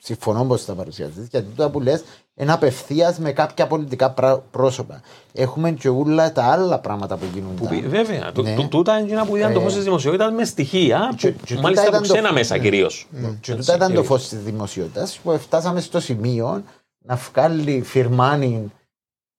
[0.08, 1.28] Συμφωνώ πω τα παρουσιάζει.
[1.32, 2.04] Γιατί τούτα που λες
[2.36, 5.02] είναι απευθείας με κάποια πολιτικά πρά- πρόσωπα.
[5.34, 7.54] Έχουμε και όλα τα άλλα πράγματα που γίνονται.
[7.62, 8.56] που πει- βέβαια, το- Ναι.
[8.56, 11.50] το- τούτα είναι που είδαν το Ε, φως της δημοσιότητας με στοιχεία, και- που, και
[11.54, 13.08] τούτα μάλιστα από ήταν το- ξένα μέσα κυρίως.
[13.42, 16.64] Και τούτα ήταν το φως της δημοσιότητας που φτάσαμε στο σημείο
[17.06, 18.72] να βγάλει φυρμάνι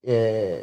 [0.00, 0.14] ε,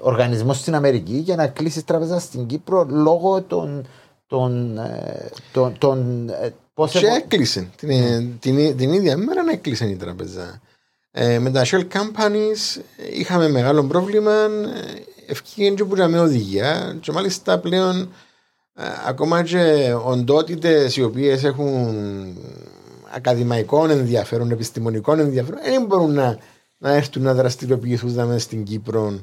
[0.01, 3.85] οργανισμός στην Αμερική για να κλείσει τράπεζα στην Κύπρο λόγω των.
[4.27, 6.51] των, ε, των, των ε, πώς
[6.89, 7.67] Και ευω- έκλεισε.
[7.75, 10.61] Την, την, την ίδια μέρα να έκλεισε η τράπεζα.
[11.11, 12.81] Ε, με τα shell companies
[13.13, 14.31] είχαμε μεγάλο πρόβλημα.
[14.31, 16.97] ε, Ευκήγεν και που με οδηγία.
[17.01, 18.01] Και μάλιστα πλέον
[18.73, 22.37] ε, ακόμα και οντότητες οι οποίες έχουν
[23.15, 26.37] ακαδημαϊκό ενδιαφέρον, επιστημονικό ενδιαφέρον, δεν μπορούν να,
[26.77, 29.19] να έρθουν να δραστηριοποιηθούν δάμε στην Κύπρο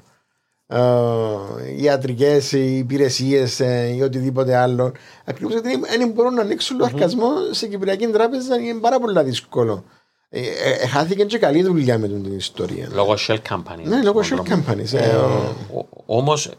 [0.73, 3.59] ε, ιατρικές υπηρεσίες
[3.97, 4.93] ή οτιδήποτε άλλο.
[5.25, 9.85] Ακριβώς γιατί δεν μπορούν να ανοίξουν λογαριασμό σε Κυπριακή τράπεζα είναι πάρα πολύ δύσκολο.
[10.29, 12.89] Ε, ε, ε, χάθηκε και καλή δουλειά με την ιστορία.
[12.93, 13.83] Λόγω shell company.
[13.85, 14.93] Ναι, λόγω shell companies.
[14.93, 16.51] Ε, ο- Όμως.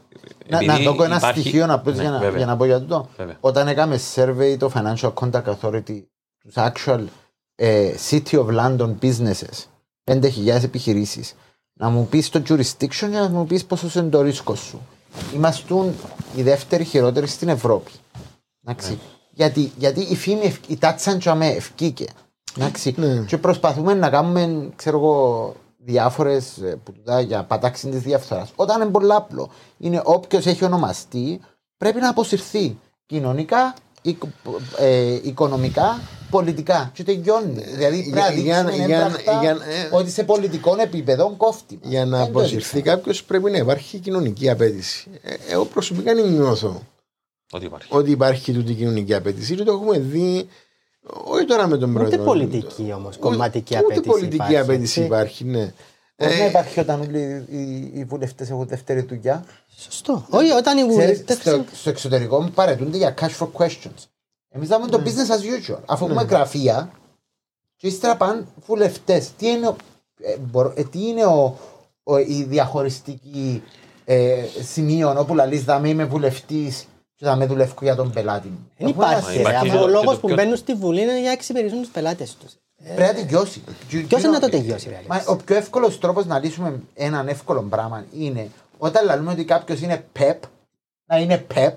[0.48, 2.98] Να, να δω ένα στοιχείο να, πεις για, να, για να πω για τούτο.
[2.98, 3.38] Ναι, Βέβαια.
[3.40, 6.04] Όταν έκαμε survey το Financial Contact Authority
[6.44, 7.00] τους actual
[7.56, 9.66] ε, City of London businesses
[10.12, 11.36] 5.000 επιχειρήσεις
[11.84, 14.82] να μου πεις το jurisdiction για να μου πεις πόσο είναι το ρίσκο σου.
[15.36, 15.74] Είμαστε
[16.36, 17.92] η δεύτερη χειρότερη στην Ευρώπη.
[18.66, 19.00] Εντάξει.
[19.32, 22.06] Γιατί, γιατί η φήμη, ευ- η τάτσα τζαμέ ευκήκε.
[22.58, 22.94] Εντάξει.
[22.98, 23.26] Ναι.
[23.28, 26.60] Και προσπαθούμε να κάνουμε, ξέρω εγώ, διάφορες
[27.26, 28.52] για πατάξη της διαφθοράς.
[28.56, 31.40] Όταν είναι πολύ απλό, είναι όποιος έχει ονομαστεί,
[31.78, 33.93] πρέπει να αποσυρθεί κοινωνικά, οικο-
[34.78, 36.92] ε, οικονομικά, πολιτικά.
[36.94, 37.64] Και τελειώνει.
[37.76, 41.80] Δηλαδή πρέπει να για- για- δείξουμε για- έμπρακτα για- ε, ότι σε πολιτικό επίπεδο κόφτει.
[41.82, 41.92] μας.
[41.92, 42.96] Για να Δεν το αποσυρθεί έδειξα.
[42.96, 45.10] κάποιος πρέπει να υπάρχει κοινωνική απέτηση.
[45.22, 46.82] Ε, εγώ προσωπικά δεν νιώθω
[47.52, 47.88] Ότι υπάρχει.
[47.96, 49.56] ότι υπάρχει τούτη κοινωνική απέτηση.
[49.56, 50.48] Και το έχουμε δει
[51.26, 52.24] όχι τώρα με τον Ούτε πρόεδρο.
[52.24, 54.08] πολιτική όμως, κομματική Ούτε απέτηση.
[54.10, 55.02] πολιτική υπάρχει, απέτηση έτσι.
[55.04, 55.74] υπάρχει, ναι.
[56.18, 59.46] Μπορεί Ε, να υπάρχει όταν όλοι οι, οι βουλευτές έχουν δεύτερη δουλειά.
[59.78, 60.26] Σωστό.
[60.30, 61.34] Όχι, όταν οι Ξέρεις, βουλευτέ.
[61.34, 64.04] στο, στο εξωτερικό παρετούνται για cash for questions.
[64.50, 65.80] Εμείς δάμε το business as usual.
[65.86, 66.92] Αφού έχουμε γραφεία
[67.76, 69.32] και ύστερα πάνε βουλευτές.
[69.38, 69.76] Τι είναι, ο-
[70.22, 71.58] ε, μπορώ- ε, τι είναι ο,
[72.04, 73.64] ο- η διαχωριστική
[74.06, 76.86] ε, σημείο όπου λαλείς δάμε είμαι βουλευτής
[77.16, 78.70] και θα με δουλεύω για τον πελάτη μου.
[78.78, 79.40] Δεν Έχουμε ένα υπάρχει.
[79.40, 79.70] υπάρχει ρε.
[79.70, 81.32] και Αφού το- ο και λόγος το που πιο- μπαίνουν στη Βουλή είναι για να
[81.32, 82.54] εξυπηρετούν τους πελάτες τους.
[82.84, 83.64] Πρέπει να τελειώσει.
[83.88, 85.02] Ποιο είναι να το τελειώσει, ρε.
[85.08, 89.46] Μα Αλέξη; ο πιο εύκολος τρόπος να λύσουμε έναν εύκολο πράγμα είναι όταν λέμε ότι
[89.46, 90.38] κάποιος είναι pep,
[91.06, 91.74] να είναι pep.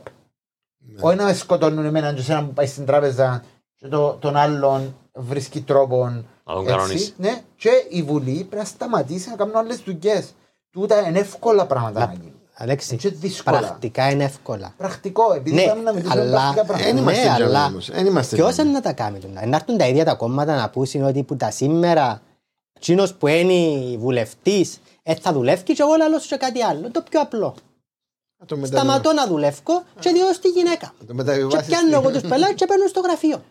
[1.01, 3.45] Όχι να με σκοτώνουν εμένα και εσένα που πάει στην τράπεζα
[3.77, 6.05] και το, τον άλλον βρίσκει τρόπο.
[6.09, 7.15] Να τον έτσι, κανονίσει.
[7.17, 10.35] Ναι, και η Βουλή πρέπει να σταματήσει να κάνουν άλλες δουλειές.
[10.71, 12.36] Τούτα είναι εύκολα πράγματα να γίνουν.
[12.59, 13.59] Αλέξης, Και δύσκολα.
[13.59, 14.75] πρακτικά είναι εύκολα.
[14.77, 17.01] Πρακτικό, επειδή Ναι, πάμε να μιλήσουμε αλλά- πρακτικά Δεν πράγματα.
[17.01, 17.91] είμαστε Ναι, τζάμι αλλά όμως.
[17.91, 18.69] Δεν είμαστε Ποιος τζάμι.
[18.69, 21.37] είναι να τα κάνει τούτα; Να έρθουν τα ίδια τα κόμματα να πούσουν ότι που
[21.37, 22.23] τα σήμερα
[22.81, 24.79] Τσίνος που είναι βουλευτής
[25.21, 26.91] θα δουλεύει και εγώ λέω σου και κάτι άλλο.
[26.91, 27.55] Το πιο απλό.
[28.39, 30.87] Να το μεταβιβα- Σταματώ να δουλεύω και διώ στη γυναίκα.
[30.87, 33.43] να το Και μεταβιβάσεις πιάνω στη- εγώ τους πελάτες και παίρνω στο γραφείο.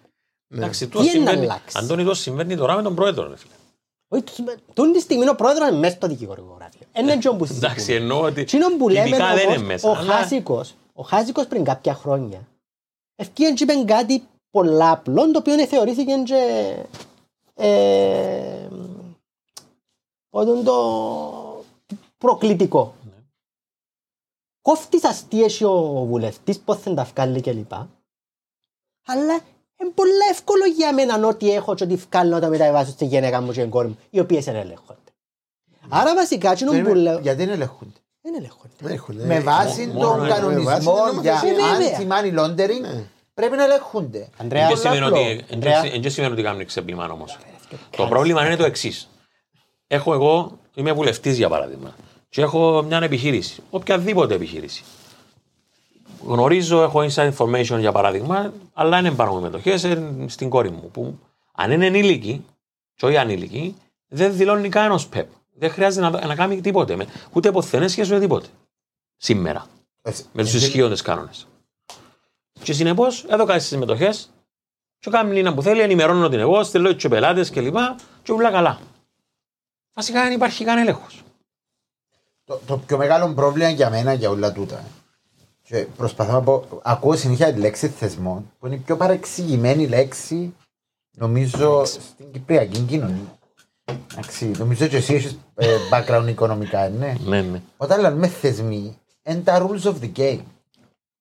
[0.53, 1.41] Εντάξει, Τι τούτο είναι να συμβαίνει.
[1.45, 3.27] αλλάξει; Αντώνη, το συμβαίνει τώρα με τον πρόεδρο.
[3.29, 3.53] ρε φίλε.
[4.07, 4.35] Όχι, τους-
[4.73, 6.74] Τούν τη στιγμή ο πρόεδρος είναι μέσα στο δικηγορικό γραφείο.
[6.97, 7.97] Είναι έτσι που Εντάξει, συζητούμε.
[7.97, 9.89] εννοώ ότι Τσίνο που λέμε τυπικά δεν είναι όμως, μέσα.
[9.89, 12.47] ο αλλά- Χάσικος, ο Χάσικος πριν κάποια χρόνια
[13.15, 16.73] ευκήγεν και είπε κάτι πολλά απλό, το οποίο θεωρήθηκε και
[17.53, 18.67] ε,
[20.29, 21.63] όταν το
[22.17, 22.93] προκλητικό.
[23.03, 23.11] Ναι.
[24.61, 27.73] Κόφτης αστείες ο βουλευτής, πώς θα τα βγάλει κλπ.
[29.07, 29.33] Αλλά
[29.81, 33.41] είναι πολύ εύκολο για μένα ό,τι έχω και ό,τι βγάλω να τα μεταβάσω στη γυναίκα
[33.41, 35.04] μου και την κόρη μου, οι οποίες δεν ελέγχονται.
[35.89, 37.19] Άρα βασικά, εκείνο που Περίμενε, λέω...
[37.19, 37.99] Γιατί δεν ελεγχούνται.
[38.21, 38.73] Δεν ελέγχονται.
[38.79, 42.07] Δεν έχουν, Με ε, βάση μόνο- τον με βάση κανονισμό την για νομοθεσία.
[42.07, 44.29] anti-money laundering πρέπει να ελεγχούνται.
[44.37, 45.19] Αντρέα, Δεν σημαίνει απλό.
[45.19, 45.81] ότι- Αντρέα.
[45.81, 47.37] δεν- δεν σημαίνει ότι κάνουν ξέπλυμα όμως.
[47.97, 49.09] Το πρόβλημα είναι το εξής.
[49.87, 51.95] Έχω εγώ, είμαι βουλευτής για παράδειγμα,
[52.29, 54.83] και έχω μια επιχείρηση, οποιαδήποτε επιχείρηση.
[56.27, 59.87] Γνωρίζω, έχω inside information για παράδειγμα, αλλά δεν πάρω μετοχές
[60.25, 60.89] στην κόρη μου.
[60.93, 61.19] Που
[61.55, 62.45] αν είναι ενήλικη,
[62.95, 63.75] και όχι ανήλικη,
[64.07, 65.27] δεν δηλώνει κανένας ΠΕΠ.
[65.57, 66.95] Δεν χρειάζεται να, να κάνει τίποτε.
[66.95, 68.47] με- Ούτε αποθενέ σχέση με τίποτε.
[69.17, 69.65] Σήμερα.
[70.33, 71.47] Με τους ισχύοντες κανόνες.
[72.63, 74.29] Και συνεπώς, εδώ κάνεις τις συμμετοχές,
[74.99, 77.75] και κάνει ένα που θέλει, ενημερώνω την εγώ, στέλνω του πελάτες κλπ.
[78.23, 78.79] Και όλα καλά.
[79.93, 81.23] Βασικά δεν υπάρχει κανένα έλεγχος.
[82.43, 84.83] Το, το πιο μεγάλο πρόβλημα για μένα για όλα τούτα.
[85.61, 90.55] Και προσπαθώ να πω, ακούω συνέχεια τη λέξη θεσμό, που είναι η πιο παρεξηγημένη λέξη,
[91.11, 93.37] νομίζω, στην Κυπριακή κοινωνία.
[94.11, 97.15] Εντάξει, νομίζω και εσύ έχεις ε, background οικονομικά, ναι.
[97.25, 97.61] Ναι, ναι.
[97.77, 100.39] Όταν λέμε θεσμοί, είναι τα rules of the game.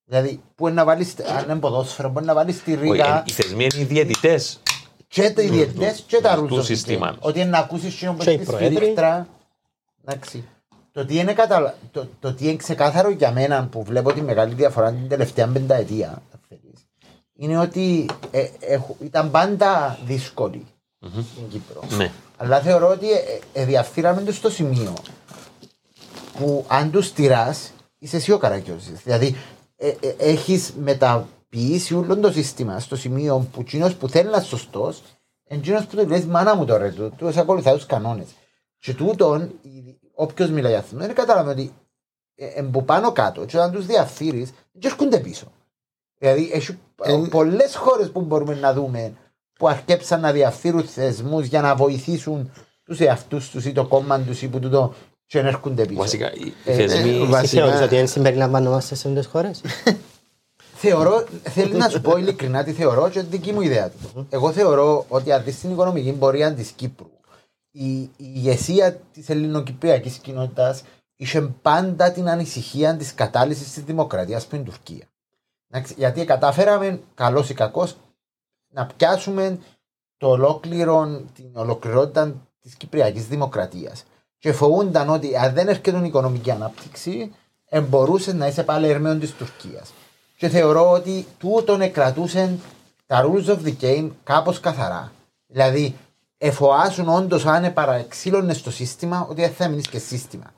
[0.04, 3.22] Δηλαδή, που είναι να βάλεις, αν είναι ποδόσφαιρο, μπορεί να βάλεις τη Όχι, ρίγα ε,
[3.26, 4.60] Οι θεσμοί είναι οι διαιτητές.
[5.08, 6.64] και τα ιδιαιτές και τα του rules of the game.
[6.64, 7.18] συστήματος.
[7.20, 8.74] Ότι είναι να ακούσεις και Και οι τη πρόεδροι.
[8.74, 9.26] σφυρίχτρα.
[10.04, 10.44] Εντάξει.
[10.92, 11.74] Το τι, είναι κατα...
[11.90, 16.08] το, το τι είναι ξεκάθαρο για μένα που βλέπω τη μεγάλη διαφορά την τελευταία πενταετία
[16.08, 16.86] αν θέλεις,
[17.36, 20.66] είναι ότι ε, έχω- ήταν πάντα δύσκολη
[21.02, 21.82] στην Κύπρο.
[21.96, 22.10] Ναι.
[22.36, 24.94] Αλλά θεωρώ ότι ε, ε, διαφύραμε το στο σημείο
[26.38, 27.54] που αν τους τυρά,
[27.98, 28.92] είσαι εσύ ο καρακιόζη.
[28.92, 29.36] Δηλαδή,
[29.76, 34.44] ε, ε, έχεις μεταποιήσει όλο το σύστημα στο σημείο που εκείνο που θέλει να είναι
[34.44, 35.02] σωστός,
[35.44, 38.26] εκείνο που του λέει μάνα μου τώρα, του, του ακολουθάει τους κανόνες.
[38.78, 39.50] Και τούτον,
[40.14, 41.72] όποιος μιλάει για αυτό, δεν καταλαβαίνει ότι
[42.34, 45.52] ε, ε, που πάνω κάτω, και όταν τους διαφύρει, δεν έρχονται πίσω.
[46.18, 49.14] Δηλαδή, έχει Εν- πολλές χώρες που μπορούμε να δούμε
[49.58, 52.50] που αρκέψαν να διαφύρουν θεσμούς για να βοηθήσουν
[52.84, 54.94] τους εαυτούς τους ή το κόμμα τους ή που τούτο
[55.26, 56.00] και να έρχονται πίσω.
[56.00, 57.10] Βασικά οι Ε, θεσμοί.
[57.10, 59.60] ε, Εσύ βασικά- θεωρείς ότι δεν συμπεριλαμβανόμαστε σε αυτές τις χώρες;
[60.76, 64.26] Θεωρώ, θέλει να σου πω ειλικρινά τι θεωρώ και δική μου ιδέα του.
[64.30, 67.10] Εγώ θεωρώ ότι αν δεις την οικονομική πορεία της Κύπρου,
[67.70, 70.82] η, η ηγεσία της ελληνοκυπριακής κοινότητας
[71.16, 75.06] είχε πάντα την ανησυχία της κατάλυσης της δημοκρατίας που είναι η Τουρκία.
[75.70, 77.96] Εντάξει, Γιατί καταφέραμε, καλός ή κακός,
[78.74, 79.58] να πιάσουμε
[80.16, 84.04] το ολόκληρο, την ολοκληρότητα της κυπριακής δημοκρατίας.
[84.38, 87.32] και φοβούνταν ότι αν δεν έρχεται η οικονομική ανάπτυξη,
[87.88, 89.92] μπορούσες να είσαι πάλι ερμαίων της Τουρκίας.
[90.36, 92.60] Και θεωρώ ότι τούτον εκρατούσαν
[93.06, 95.12] τα rules of the game κάπως καθαρά.
[95.46, 95.96] Δηλαδή,
[96.38, 100.52] εφοάσουν όντως αν παραξύλωνε στο σύστημα ότι δεν θα μείνεις και σύστημα.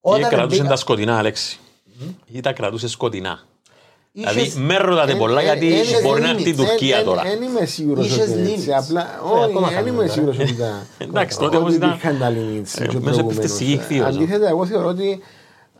[0.00, 1.60] Ή κρατούσαν μπήκα- τα σκοτεινά, Αλέξη.
[2.26, 3.40] Ή τα κρατούσες σκοτεινά.
[4.14, 6.54] Δηλαδή, Είχες- με ρωτάτε πολλά Ε, γιατί ε, ε, μπορεί να ε, έρθει η ε,
[6.54, 7.22] Τουρκία ε, τώρα.
[7.22, 8.66] Δεν είμαι σίγουρος Είχες ότι είναι έτσι.
[8.70, 8.74] limits.
[8.76, 9.04] Απλά, Ε,
[9.44, 10.12] ακόμα όχι, δεν είμαι χαμηλότερα.
[10.12, 10.86] σίγουρος ότι τα...
[11.08, 13.50] Εντάξει, τότε ότι όμως ήταν- υπήρχαν τα limits Ε, και ο μέσα έπεφτε προηγούμενος.
[13.50, 14.06] στη γη χθείος.
[14.06, 15.20] Αντίθετα, εγώ θεωρώ ότι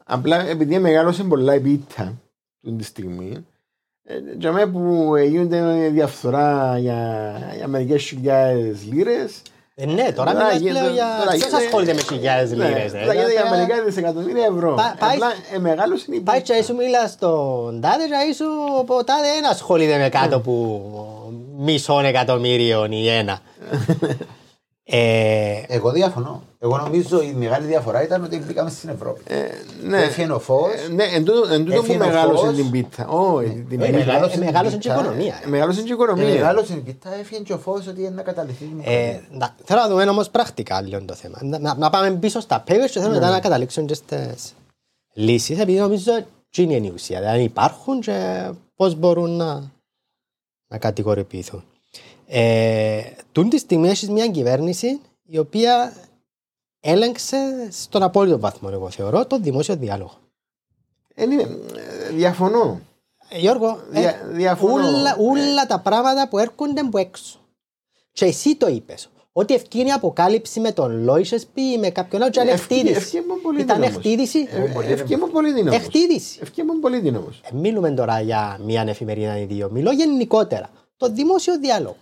[0.05, 2.03] απλά επειδή μεγάλωσε πολλά η πίτα
[2.64, 3.47] αυτή τη στιγμή,
[4.05, 9.43] ε, για μένα που γίνονται διαφθορά για, για μερικές χιλιάδες λίρες,
[9.83, 11.07] Ε, ναι, τώρα Τώρα μιλάς γίνεται- πλέον για...
[11.18, 12.93] τώρα Ποιος γίνεται- ασχολείται με χιλιάδες ναι, λίρες.
[12.93, 14.74] ε, τώρα γίνεται για τώρα- μερικά δισεκατομμύρια ευρώ.
[14.74, 16.55] Πά- πάει- Απλά ε, μεγάλωσε η Πάει πίτα.
[16.55, 18.47] και σου μιλά στον τάδε και σου
[18.87, 20.83] ο τάδε δεν ασχολείται με κάτω που
[21.59, 23.39] μισόν εκατομμύριων ή ένα.
[24.85, 26.43] ε, Εγώ διαφωνώ.
[26.59, 29.20] Εγώ νομίζω η μεγάλη διαφορά ήταν ότι μπήκαμε στην Ευρώπη.
[29.83, 30.03] Ναι.
[30.03, 30.72] Έφυγε ο φως.
[30.72, 32.55] Ε, Ναι, εν τούτο εν τούτο που Έφυγε ο μεγάλωσε φως.
[32.57, 33.07] την πίτα.
[33.09, 33.99] Όχι, την ε, πίτα.
[33.99, 35.01] μεγάλωσε- την μεγάλωσε και η πίτα.
[35.03, 35.41] οικονομία.
[35.45, 36.24] Ε, Μεγάλωσε και η Ε, οικονομία.
[36.35, 38.64] Μεγάλωσε η πίτα, έφυγε και ο φως ότι είναι να καταληφθεί.
[38.64, 39.20] η ε, δημοκρατία.
[39.30, 41.39] να- θέλω να δούμε όμως πρακτικά λίγο το θέμα.
[41.43, 44.55] Να, να- να πάμε πίσω στα papers και θέλω μετά να καταλήξουμε και στις
[45.14, 46.12] λύσεις επειδή νομίζω
[46.51, 47.18] τι είναι η ουσία.
[47.18, 49.70] Δηλαδή υπάρχουν και πώς μπορούν να,
[50.70, 51.64] να κατηγορηποιηθούν.
[52.35, 53.01] Ε,
[53.33, 55.93] τούν τη στιγμή έχεις μια κυβέρνηση η οποία
[56.80, 60.12] έλεγξε στον απόλυτο βαθμό, εγώ θεωρώ, το δημόσιο διάλογο.
[61.14, 62.80] Ε, είναι, ε, Διαφωνώ.
[63.28, 64.72] Ε, Γιώργο, ε, Δια- διαφωνώ.
[64.74, 67.39] ούλα, ούλα τα πράγματα που έρχονται από έξω.
[68.12, 69.09] Και εσύ το είπες.
[69.33, 72.97] Ότι ευκαιρία η αποκάλυψη με τον Λόισεσπι ή με κάποιον άλλο, ήταν Ευκαι- εκτίδηση.
[72.99, 73.97] ευκαιρία πολύ Ήταν δυναμός.
[73.97, 74.39] εκτίδηση.
[74.51, 75.80] Ε, Ευκαιρία πολύ δύναμος.
[75.80, 76.39] Εκτίδηση.
[76.43, 77.41] Ευκαιρία πολύ δύναμος.
[77.45, 79.70] Ε, Μιλούμε τώρα για μία εφημερίδα ή δύο.
[79.70, 80.70] Μιλώ γενικότερα.
[80.97, 81.97] Το δημόσιο διάλογο.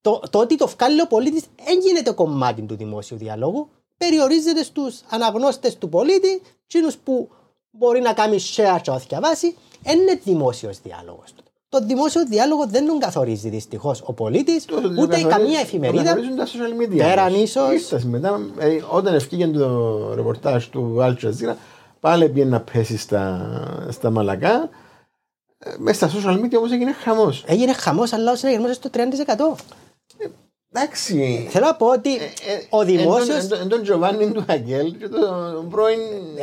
[0.00, 3.68] Το, το ότι το βγάλει ο πολίτης δεν γίνεται κομμάτι του δημόσιου διαλόγου.
[3.96, 7.28] Περιορίζεται στους αναγνώστες του πολίτη, εκείνους που
[7.70, 9.56] μπορεί να κάνει share και να διαβάσει.
[9.82, 11.34] Δεν είναι δημόσιος διάλογος.
[11.68, 15.60] Το δημόσιο διάλογο δεν τον καθορίζει δυστυχώς ο πολίτης, Το- το ούτε καθορίζουν- καμία το
[15.60, 16.02] εφημερίδα.
[16.02, 16.96] καθορίζουν τα social media.
[16.96, 17.40] Πέραν όμως.
[17.42, 21.54] ίσως- Ήρθες μετά, ε, όταν ευκήγε το ρεπορτάζ του Al Jazeera,
[22.00, 24.68] πάλι πήγε να πέσει στα, στα μαλακά.
[25.58, 27.44] Ε, Μέσα στα social media όμως έγινε χαμός.
[27.46, 29.56] Έγινε χαμός, αλλά ο συναγερμός στο 30%.
[30.72, 31.46] Εντάξει.
[31.50, 32.20] Θέλω να πω ότι Ε,
[32.70, 33.34] ο δημόσιο.
[33.36, 35.98] Εν τον- εν τον Τζοβάνι του Αγγέλ και τον πρώην...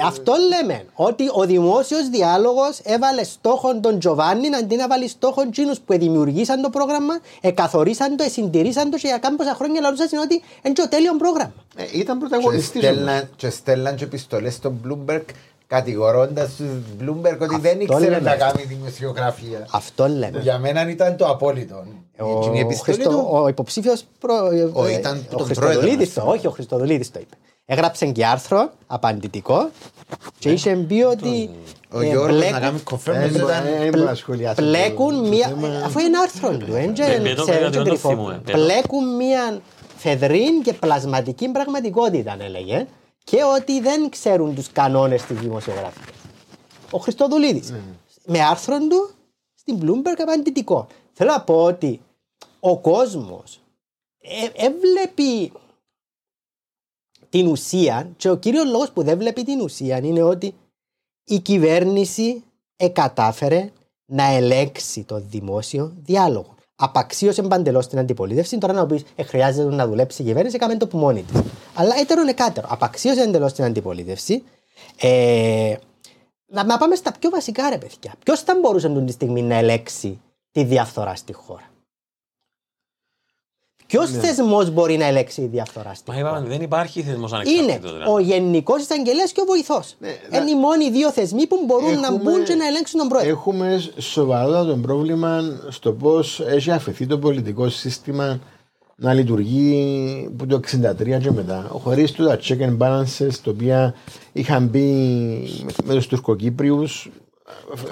[0.05, 0.85] Αυτό λέμε.
[0.93, 6.61] Ότι ο δημόσιος διάλογος έβαλε στόχο τον Τζοβάνι αντί να βάλει στόχο εκείνου που δημιουργήσαν
[6.61, 11.15] το πρόγραμμα, εκαθορίσαν το, εσυντηρήσαν το και για κάμποσα χρόνια λαούσαν ότι είναι το τέλειο
[11.15, 11.53] πρόγραμμα.
[11.75, 12.95] Ε, Ήταν Και πρωταγωνιστής όμως.
[12.95, 15.23] στέλναν- Και στέλναν και επιστολές στον Bloomberg
[15.67, 16.67] κατηγορώντας τους
[17.01, 18.19] Bloomberg ότι δεν ήξερε λέμε.
[18.19, 19.67] να κάνει δημοσιογραφία.
[19.71, 20.39] Αυτό λέμε.
[20.41, 21.83] Για μένα ήταν το απόλυτο.
[22.19, 23.27] Ο, Εκείνη η επιστολή Χριστο- του.
[23.31, 24.35] ο υποψήφιος προ...
[24.73, 27.35] Ο, ε, ήταν ο τον Χριστοδουλίδης πρόεδρο, το, όχι ο Χριστοδουλίδης το είπε.
[27.65, 29.69] Έγραψε και άρθρο απαντητικό
[30.39, 31.49] και είχε πει ότι
[31.91, 34.55] Ο ε, Γιώργος να μπλέκουν- κάνει confirm Ε, ήταν- ε, Δεν μπορώ να σχολιάσω.
[34.61, 35.47] πλέκουν το μία.
[35.47, 35.67] θέμα.
[35.85, 38.57] Αφού είναι άρθρο του, δεν Ε, πέτω, πέτω, δεν το θυμούμαι, πέτω.
[38.57, 39.61] Πλέκουν μία
[39.97, 42.85] φεδρήν και πλασματική πραγματικότητα, έλεγε,
[43.29, 46.13] και ότι δεν ξέρουν τους κανόνες της δημοσιογραφία.
[46.91, 47.73] Ο Χριστοδουλίδης.
[48.25, 49.09] Με άρθρο του
[49.53, 50.87] στην Bloomberg απαντητικό.
[51.13, 52.01] Θέλω να πω ότι
[52.59, 53.59] ο κόσμος
[54.53, 55.51] έβλεπε
[57.29, 60.55] την ουσία και ο κύριος λόγος που δεν βλέπει την ουσία είναι ότι
[61.23, 62.43] η κυβέρνηση
[62.75, 63.71] εκατάφερε
[64.05, 66.55] να ελέγξει το δημόσιο διάλογο.
[66.79, 68.57] Απαξίωσε παντελώς την αντιπολίτευση.
[68.57, 71.41] Τώρα να πεις ε, χρειάζεται να δουλέψει η κυβέρνηση, έκαμε το που μόνη της.
[71.73, 72.67] Αλλά έτερον εκάτερο.
[72.69, 74.43] Απαξίωσε εντελώς την αντιπολίτευση.
[74.99, 75.75] Ε,
[76.47, 78.13] να, να πάμε στα πιο βασικά, ρε παιδιά.
[78.23, 80.21] Ποιος θα μπορούσε αυτή τη στιγμή να ελέγξει
[80.51, 81.69] τη διαφθορά στη χώρα;
[83.87, 84.19] Ποιος Ναι.
[84.19, 87.91] θεσμός μπορεί να ελέγξει τη διαφθορά στη Μα χώρα; είπαμε, δεν υπάρχει θεσμός Είναι ανεξάρτητος.
[87.91, 88.11] δηλαδή.
[88.11, 89.95] ο Γενικός Εισαγγελέας και ο βοηθός.
[89.99, 90.07] Ναι,
[90.39, 93.29] Είναι οι μόνοι δύο θεσμοί που μπορούν να Έχουμε- μπουν και να ελέγξουν τον πρόεδρο.
[93.29, 98.39] Έχουμε σοβαρότατο πρόβλημα στο πώς έχει αφαιθεί το πολιτικό σύστημα
[98.95, 101.67] να λειτουργεί από το 1963 και μετά.
[101.83, 103.93] Χωρίς του τα check and balances, τα οποία
[104.33, 104.83] είχαν μπει
[105.83, 107.09] με τους Τουρκοκύπριους.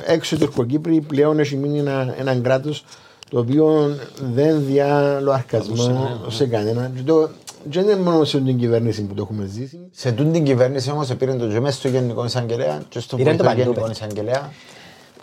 [0.06, 2.84] Έξω οι Τουρκοκύπριοι πλέον έχει μείνει ένα, έναν κράτος
[3.30, 3.96] το οποίο
[4.34, 6.94] δεν διά λοαρκασμό σε κανέναν.
[6.96, 7.30] Και το-
[7.70, 9.80] και δεν είναι μόνο σε την κυβέρνηση που το έχουμε ζήσει.
[9.92, 13.30] Σε τούτη την κυβέρνηση όμως πήρε το και μέσα στο Γενικό Εισαγγελέα και στο Πήρε
[13.30, 13.92] το βοηθό παντού, Γενικό παιδί.
[13.92, 14.52] Εισαγγελέα.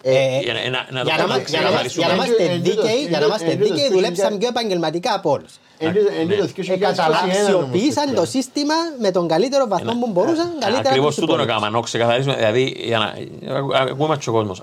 [0.04, 2.42] Ε, Για να- να- να το για να μα- για να μα- για να είμαστε
[2.42, 5.30] Εν- εν- δίκαιοι, για να εν- είμαστε εν- δίκαιοι, εν- δουλέψαμε εν- πιο επαγγελματικά από
[5.30, 5.52] όλους.
[5.78, 6.46] Εν τούτο- εν τούτο ναι.
[6.46, 10.48] 2021 Αξιοποίησαν όμως, το σύστημα με τον καλύτερο βαθμό που μπορούσαν.
[10.60, 11.56] καλύτερα Ακριβώς από τους τούτο είναι υπόλοιπους.
[11.62, 11.70] έκανα.
[11.70, 12.34] Να ξεκαθαρίσουμε.
[12.34, 13.08] Δηλαδή, για να.
[13.78, 14.62] Ακούμε και ο κόσμος.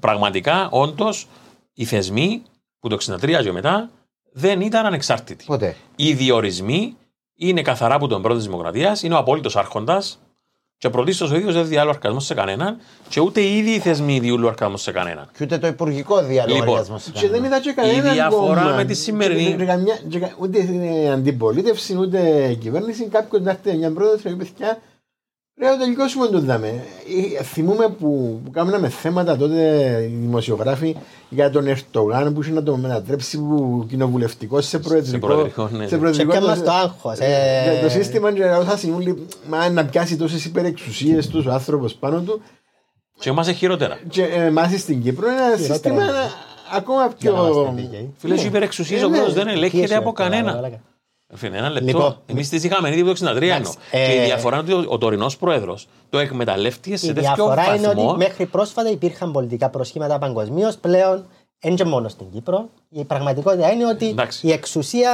[0.00, 1.26] Πραγματικά, όντως,
[1.74, 2.42] οι θεσμοί
[2.84, 3.90] που το 63 και μετά
[4.32, 5.44] δεν ήταν ανεξάρτητοι.
[5.44, 5.76] Ποτέ.
[5.96, 6.96] Οι διορισμοί
[7.36, 10.18] είναι καθαρά από τον πρώτο της Δημοκρατίας, είναι ο απόλυτος άρχοντας
[10.78, 12.76] και πρωτίστως ο ίδιος δεν διάλογο αρκασμό σε κανέναν
[13.08, 15.28] και ούτε οι ίδιοι οι θεσμοί διούλου αρκασμό σε κανέναν.
[15.38, 17.50] Και ούτε το υπουργικό διάλογο Λοιπόν, αριασμός σε Και δεν κανέναν.
[17.52, 18.74] είδα και κανένα διαφορά κόμμα.
[18.74, 23.04] με τη σημερινή- Και- και καμιά- και κα- Ούτε είναι αντιπολίτευση, ούτε κυβέρνηση.
[23.04, 24.76] Κάποιο να έρθει μια πρόεδρος και
[25.56, 25.76] είπε πια.
[25.76, 26.68] Πρέπει να τελειώσουμε το δάμε.
[27.38, 30.96] Ε, Θυμούμε που, που κάναμε θέματα τότε οι δημοσιογράφοι
[31.28, 35.26] για τον Ερτογάν που είχε να τον μετατρέψει που κοινοβουλευτικό σε προεδρικό.
[35.26, 35.86] προεδρικό, ναι.
[35.86, 36.32] σε προεδρικό.
[36.32, 37.26] Και πιάμε στο άγχος, ε.
[37.78, 42.20] Ε, Το σύστημα και θα συμβούλει μα να πιάσει τόσες υπερεξουσίες τους ο άνθρωπος πάνω
[42.20, 42.40] του.
[43.18, 43.98] Και εμάς χειρότερα.
[44.08, 46.02] Και εμάς στην Κύπρο είναι ένα σύστημα
[46.76, 47.72] ακόμα Για να είμαστε πιο.
[47.76, 48.14] δίκαιοι.
[48.16, 48.40] Φίλε, Ναι.
[48.40, 49.16] η υπερεξουσία Ε, ο ναι.
[49.16, 50.70] κόσμος δεν ελέγχεται Πίεση, από τώρα, κανένα.
[51.34, 51.46] Μαλάκα.
[51.46, 51.86] Φίλε, ένα λεπτό.
[51.86, 53.46] Λοιπόν, Εμείς τις είχαμε ήδη από το 63 εννοώ.
[53.56, 57.12] Εντάξει, Και ε, η διαφορά είναι ότι ο, ο τωρινός πρόεδρος το εκμεταλλεύτηκε σε Η
[57.12, 58.08] τέτοιο διαφορά είναι βαθμό.
[58.08, 60.76] ότι μέχρι πρόσφατα υπήρχαν πολιτικά προσχήματα παγκοσμίως.
[60.76, 61.26] Πλέον
[61.60, 62.68] δεν και μόνο στην Κύπρο.
[62.88, 64.46] Η πραγματικότητα είναι ότι Εντάξει.
[64.46, 65.10] η εξουσία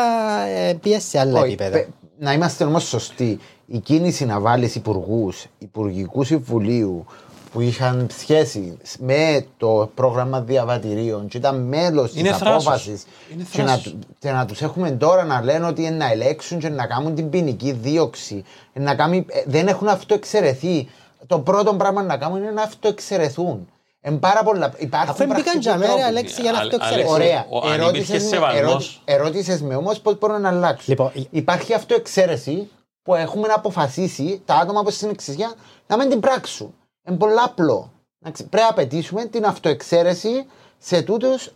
[0.49, 1.71] ε, πίεσε σε άλλα Όχι, επίπεδα.
[1.71, 3.39] πε- να είμαστε όμως σωστοί.
[3.66, 7.07] Η κίνηση να βάλεις υπουργούς, υπουργικούς συμβουλίου
[7.53, 12.47] που είχαν σχέση με το πρόγραμμα διαβατηρίων και ήταν μέλος της Είναι θράσος.
[12.67, 13.05] απόφασης.
[13.33, 13.83] Είναι Και να, θράσος.
[13.83, 17.15] του- και να τους έχουμε τώρα να λένε ότι είναι να ελέγξουν και να κάνουν
[17.15, 18.45] την ποινική δίωξη.
[18.73, 20.89] Να κάνει, ε, δεν έχουν αυτοεξαιρεθεί.
[21.27, 23.69] Το πρώτο πράγμα να κάνουν είναι να αυτοεξαιρεθούν.
[24.01, 24.73] Εν πάρα πολλά.
[24.79, 26.03] Υπάρχουν Αφού μπήκαν πρακτικοί για μέρα, τρόποι.
[26.05, 27.15] Αλέξη, για να Α- αυτοεξαιρεθούν.
[27.15, 27.47] Αλέξη, Ωραία.
[27.49, 30.85] ο- αν Ερώτησες υπήρχε με- σεβασμός- ερώτη- ερώτησες με όμως πώς μπορούν να αλλάξουν.
[30.87, 32.69] Λοιπόν, η- Υπάρχει αυτοεξαίρεση
[33.03, 35.53] που έχουμε να αποφασίσει τα άτομα που στην εξουσία
[35.87, 36.75] να μην την πράξουν.
[37.09, 37.91] Είναι πολύ απλό.
[38.23, 40.45] Εντάξει, Πρέπει να απαιτήσουμε την αυτοεξαίρεση
[40.79, 41.51] σε τούτους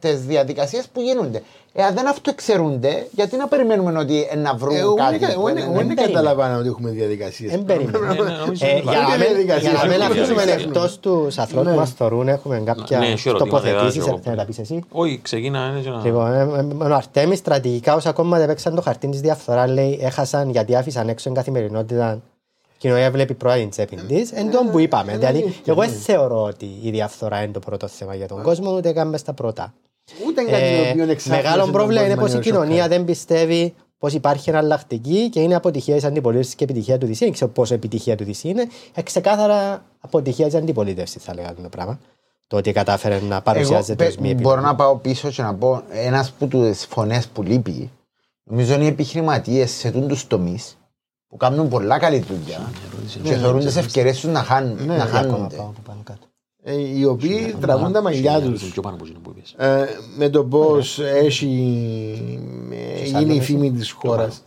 [0.00, 1.42] τι διαδικασίες που γίνονται.
[1.74, 5.18] Εάν δεν αυτοεξαιρούνται, γιατί να περιμένουμε ότι ε, να βρουν Εγώ κάτι.
[5.18, 6.06] δεν- που εγώ είναι- δεν- εγώ δεν περίμενε.
[6.12, 7.50] καταλαβαίνω ότι έχουμε διαδικασίες.
[7.50, 7.98] Δεν περίμενε.
[7.98, 9.00] Ναι, ναι, νομίζω Ε, ότι για υπάρχει.
[9.00, 9.70] να Είναι μην- διαδικασία.
[9.70, 10.82] για να μην Υπάρχει αφήσουμε διαδικασία.
[10.82, 11.70] εκτό τους ανθρώπου Ναι.
[11.72, 14.04] που μας θεωρούν, έχουμε Ναι, κάποια έχει ερωτήματα, τοποθετήσεις.
[14.04, 14.84] δεν θα Θέλει να τα πεις εσύ.
[14.90, 15.68] Όχι, ξεκίνα.
[15.70, 16.40] είναι και να- Λοιπόν, ε,
[16.84, 21.08] ε, ο Αρτέμις στρατηγικά όσα κόμματα έπαιξαν το χαρτί της διαφθοράς λέει έχασαν γιατί άφησαν
[21.08, 22.20] έξω την καθημερινότητα
[22.82, 24.22] κοινωνία βλέπει πρώτα την τσέπη τη.
[24.34, 25.16] Εν τω που είπαμε.
[25.16, 28.92] Δηλαδή, εγώ δεν θεωρώ ότι η διαφθορά είναι το πρώτο θέμα για τον κόσμο, ούτε
[28.92, 29.74] καν μες στα πρώτα.
[30.26, 32.74] Ούτε κάτι το Ε, οποίο εξάρτησε Μεγάλο τον πρόβλημα είναι κόσμο πως η να κοινωνία
[32.82, 32.94] σοκάρει.
[32.96, 37.16] δεν πιστεύει πως υπάρχει εναλλακτική και είναι αποτυχία της αντιπολίτευσης και επιτυχία του DC.
[37.18, 38.66] Δεν ξέρω πόσο επιτυχία του DC είναι.
[38.94, 41.98] Ε, ξεκάθαρα αποτυχία της αντιπολίτευσης, θα λέγαμε το πράγμα.
[42.46, 44.64] Το ότι κατάφερε να Εγώ παρουσιάζεται ως πε- μη μπορώ επιλογή.
[44.66, 47.90] να πάω πίσω και να πω ένας από τις φωνές που λείπει.
[48.44, 50.76] Νομίζω είναι οι επιχειρηματίες σε του τομείς
[51.32, 52.70] που κάνουν πολλά καλή δουλειά
[53.22, 55.56] και θεωρούν τις ευκαιρίες τους να, χάνουν, να Ακόμα χάνονται.
[55.56, 56.26] πάω από πάνω κάτω.
[56.62, 59.54] Ε, Οι οποίοι τραβούν τα μαλλιά Είναι τους πιο πάνω από εκείνο που είπες.
[60.16, 61.48] με το πώς έχει
[62.70, 64.42] ε, γίνει η φήμη της χώρας.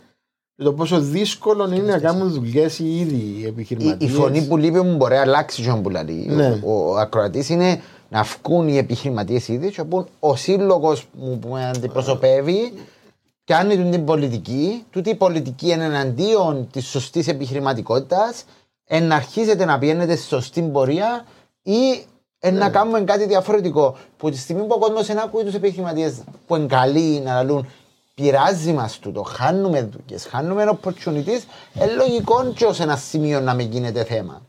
[0.56, 4.10] Και το πόσο δύσκολο είναι να κάνουν δουλειές οι ίδιοι οι Η, επιχειρηματίες.
[4.10, 6.26] η φωνή που λείπει μου μπορεί να αλλάξει τζείνον που λέει.
[6.28, 6.60] Ναι.
[6.64, 11.38] Ο, ο ακροατής είναι να βγουν οι επιχειρηματίες ήδη και να πούν ο σύλλογος μου
[11.38, 12.72] που με αντιπροσωπεύει
[13.46, 18.44] κάνει την πολιτική, τούτη η πολιτική είναι εναντίον της σωστής επιχειρηματικότητας,
[18.84, 21.24] εν να αρχίζετε να πηγαίνετε στη σωστή πορεία
[21.62, 22.04] ή
[22.38, 22.58] εν Ναι.
[22.58, 23.96] να κάνουμε κάτι διαφορετικό.
[24.16, 27.68] Που τη στιγμή που ο κόσμος δεν ακούει τους επιχειρηματίες που είναι καλοί να λαλούν
[28.14, 31.42] πειράζει μας τούτο, χάνουμε δουλειές, χάνουμε opportunities,
[31.74, 34.42] ε, λογικό και ως ένα σημείο να μην γίνεται θέμα.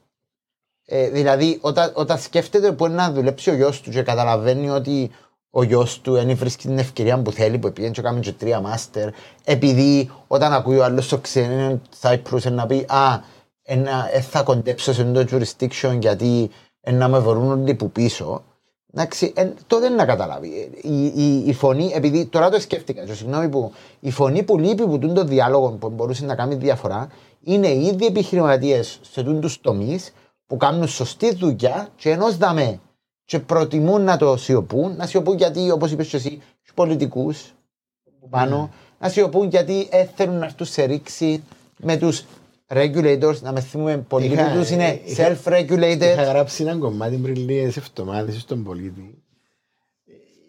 [0.86, 5.12] Ε, δηλαδή, όταν, όταν σκέφτεται που είναι να δουλέψει ο γιος του και καταλαβαίνει ότι
[5.50, 8.62] ο γιος του δεν βρίσκει την ευκαιρία που θέλει, που πήγαινε και κάνει και τρία
[8.62, 9.10] μάστερ,
[9.44, 13.20] επειδή όταν ακούει ο άλλος το ξένο Cyprus να πει Α,
[13.64, 16.50] ένα, ε, θα κοντέψω σε αυτό το jurisdiction γιατί
[16.82, 18.44] ε, να με βρουν όλοι που πίσω.
[18.94, 20.72] Εντάξει, ε, τότε να καταλάβει.
[20.82, 24.86] Η, η, η φωνή, επειδή τώρα το σκέφτηκα, και συγγνώμη που η φωνή που λείπει
[24.86, 27.08] που τούν το διάλογο που μπορούσε να κάνει διαφορά
[27.44, 30.14] είναι οι ίδιοι επιχειρηματίες σε τούν τους τομείς
[30.48, 32.80] που κάνουν σωστή δουλειά και ενός δαμέ
[33.28, 37.54] και προτιμούν να το σιωπούν, να σιωπούν γιατί, όπως είπες και εσύ, τους πολιτικούς
[38.20, 38.70] που πάνω,
[39.00, 41.44] να σιωπούν γιατί ε, θέλουν να έρθουν σε ρήξη
[41.80, 42.24] με τους
[42.68, 46.02] regulators, να με θυμούμε πολλοί Είχα- που τους είναι είχα- self-regulated.
[46.02, 49.22] Είχα γράψει ένα κομμάτι πριν λίγες εβδομάδες στον πολίτη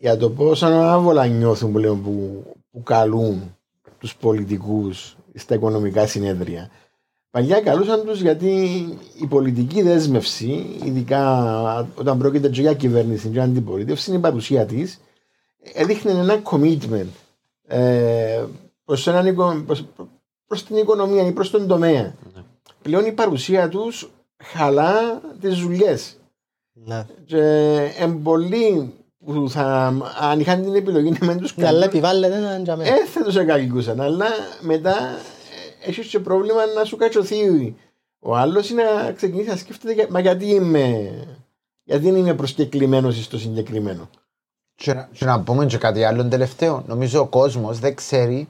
[0.01, 3.57] για το πόσο άβολα νιώθουν που, λέω, που, που καλούν
[3.99, 6.71] τους πολιτικούς στα οικονομικά συνέδρια.
[7.31, 8.51] Παλιά καλούσαν τους γιατί
[9.23, 11.43] η πολιτική δέσμευση, ειδικά
[11.95, 15.01] όταν πρόκειται και για κυβέρνηση και αντιπολίτευση, είναι η παρουσία της,
[15.73, 17.07] έδειχνε ένα commitment
[17.67, 18.45] ε,
[18.85, 19.85] προς, έναν, οικο- προς,
[20.47, 22.15] προς την οικονομία ή προς τον τομέα.
[22.83, 24.11] Πλέον η παρουσία τους
[24.45, 26.17] χαλά τις δουλειές.
[26.73, 27.07] Ναι.
[27.25, 27.41] Και
[27.99, 28.93] εν πολλοί
[29.25, 32.85] που θα, αν είχαν την επιλογή να μην τους Ναι, αλλά κάνουν, επιβάλλεται έναν τζαμέ.
[32.85, 34.01] ε, θα τους εγκαλικούσαν.
[34.01, 34.27] Αλλά
[34.61, 34.95] μετά
[35.83, 37.75] ε, έχεις και πρόβλημα να σου κατσωθεί
[38.21, 41.11] ο άλλος ή να ξεκινήσει να σκέφτεται για- μα γιατί είμαι,
[41.85, 44.09] γιατί δεν είμαι προσκεκλημένος στο συγκεκριμένο.
[44.75, 46.85] Και, να- και να πούμε και κάτι άλλο τελευταίο.
[46.87, 48.49] Νομίζω ο κόσμος δεν ξέρει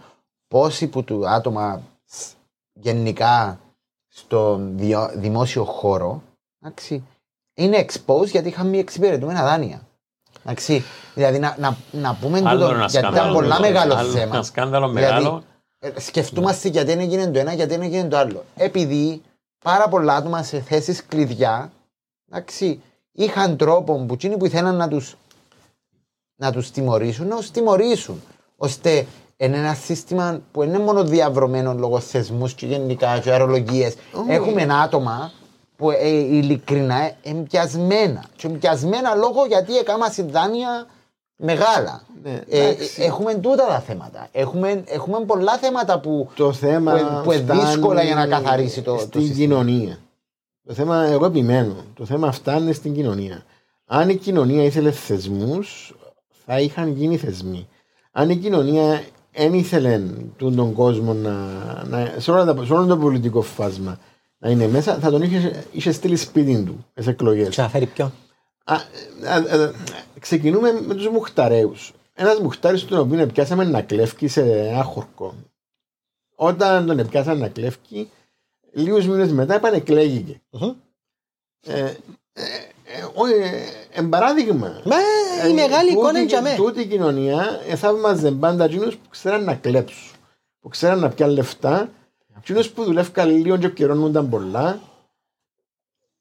[0.48, 2.32] πόσοι που του άτομα σ-
[2.72, 3.60] γενικά
[4.08, 6.22] στο διο- δημόσιο χώρο
[6.62, 7.04] εντάξει,
[7.54, 9.80] είναι exposed γιατί είχαν μη εξυπηρετούμενα δάνεια.
[10.42, 10.82] Εντάξει,
[11.14, 13.34] δηλαδή να, να, να πούμε Άλλο τούτο, ένα γιατί ήταν σκάνδαλο.
[13.34, 14.34] πολλά μεγάλο Άλλο θέμα.
[14.34, 15.42] ένα σκάνδαλο Δηλαδή, μεγάλο.
[15.78, 18.44] Ε, σκεφτούμαστε γιατί δεν έγινε το ένα, γιατί δεν έγινε το άλλο.
[18.56, 19.22] Επειδή
[19.64, 21.72] πάρα πολλά άτομα σε θέσεις κλειδιά
[22.30, 25.16] εντάξει, είχαν τρόπο που εκείνοι που ήθελαν να τους
[26.40, 28.22] να τους τιμωρήσουν, να τους τιμωρήσουν.
[28.56, 29.06] Ώστε
[29.36, 33.92] είναι ένα σύστημα που δεν είναι μόνο διαβρωμένο λόγω θεσμούς και γενικά και αερολογίε.
[34.28, 35.32] Έχουμε άτομα
[35.76, 38.24] που ε, ειλικρινά είναι πιασμένα.
[38.36, 40.86] Και πιασμένα λόγω γιατί έκανα δάνεια
[41.38, 42.02] μεγάλα.
[42.22, 43.02] Ναι, Ε, εντάξει.
[43.02, 44.28] έχουμε τούτα τα θέματα.
[44.32, 48.82] Έχουμε, έχουμε πολλά θέματα που, Το θέμα που, που είναι φτάνει δύσκολα για να καθαρίσει
[48.82, 49.36] το, το στην σύστημα.
[49.38, 49.98] κοινωνία.
[50.66, 53.42] Το θέμα, εγώ επιμένω, το θέμα φτάνει στην κοινωνία.
[53.86, 55.94] Αν η κοινωνία ήθελε θεσμούς,
[56.46, 57.68] θα είχαν γίνει θεσμοί.
[58.12, 60.00] Αν η κοινωνία δεν ήθελε
[60.36, 61.30] τον, τον κόσμο να,
[61.88, 63.98] να, σε, όλο τα- σε όλο το πολιτικό φάσμα
[64.38, 67.48] να είναι μέσα, θα τον είχε, είχε στείλει σπίτι του στι εκλογές.
[67.54, 68.12] Και να φέρει ποιον;
[68.70, 69.72] Α, α, α,
[70.18, 71.92] ξεκινούμε με τους μουχταρέους.
[72.14, 75.34] Ένας μουχτάρη τον οποίο πιάσαμε να κλέφκει σε ένα χορκό.
[76.34, 78.10] Όταν τον πιάσαμε να κλέφκει,
[78.72, 80.40] λίγους μήνες μετά επανεκλέγηκε.
[80.50, 80.72] Μμμ.
[81.66, 81.94] Ε, ε,
[82.84, 83.48] ε, όχι, ε,
[83.92, 84.80] εν παράδειγμα.
[84.84, 84.96] Μα
[85.46, 86.54] η Ε, μεγάλη τούτη- εικόνα είναι για μέ.
[86.56, 90.10] Τούτη η κοινωνία εθαύμαζε πάντα εκείνους που ξέραν να κλέψουν.
[90.60, 91.88] Που ξέραν να πιάνουν λεφτά.
[92.38, 94.80] Εκείνους που δουλεύκαν λίγο και πληρώνονταν πολλά.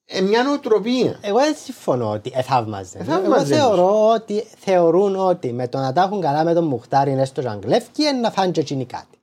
[0.10, 1.20] Ε, μια νοοτροπία.
[1.22, 2.98] Εγώ δεν συμφωνώ ότι εθαύμαζε.
[2.98, 7.12] Εγώ Εθαύμαζε θεωρώ ότι θεωρούν ότι με το να τα έχουν καλά με τον Μουχτάρι
[7.12, 9.18] είναι στο Ζαγκλεύκι είναι να φάνε και εκείνοι κάτι.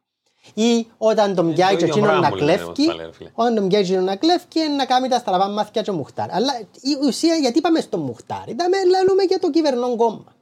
[0.55, 3.07] Ή όταν τον πιάει και ίδιο εκείνον να πράγμα μου λένε, κλέφκει, όπως τα λέει,
[3.07, 3.31] ρε φίλε.
[3.35, 6.31] όταν τον πιάει εκείνον να κλέφκει είναι να κάνει τα στραβά μάθηκια και ο Μουχτάρι.
[6.33, 10.33] Αλλά η ουσία γιατί πάμε στο Μουχτάρι, είδαμε λαλούμε για το κυβερνόν κόμμα.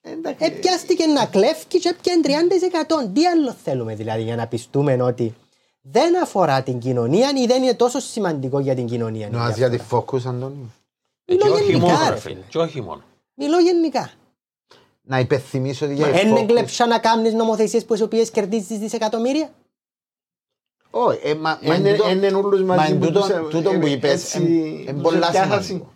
[0.00, 2.48] Εντάξει, Επιάστηκε να κλέφκει και έπιανε
[3.06, 3.10] 30%.
[3.12, 5.34] Τι άλλο θέλουμε δηλαδή για να πιστούμε ότι
[5.90, 9.28] δεν αφορά την κοινωνία ή δεν είναι τόσο σημαντικό για την κοινωνία.
[9.30, 10.72] Νοάς για τη focus, Αντώνη.
[11.24, 12.34] Ε, Και Μιλώ όχι γενικά, μόνο, ρε ρε φίλε.
[12.34, 12.44] φίλε.
[12.48, 13.02] Και όχι μόνο.
[13.34, 14.10] Μιλώ γενικά.
[15.02, 18.78] Να υπενθυμίσω ότι για τη Εν focus- εγκλέψα να κάνεις νομοθεσίες που τις οποίες κερδίζεις
[18.78, 19.50] δισεκατομμύρια.
[20.90, 23.28] Όχι, ε, μα- μα εν Είναι τούτο- είναι όλους Μα μαζί εν που τούτο- τους,
[23.28, 25.62] ε, τούτο που ε, είπες, έτσι, εν- εν τους πολλά επιάχασαν.
[25.62, 25.90] σημαντικό.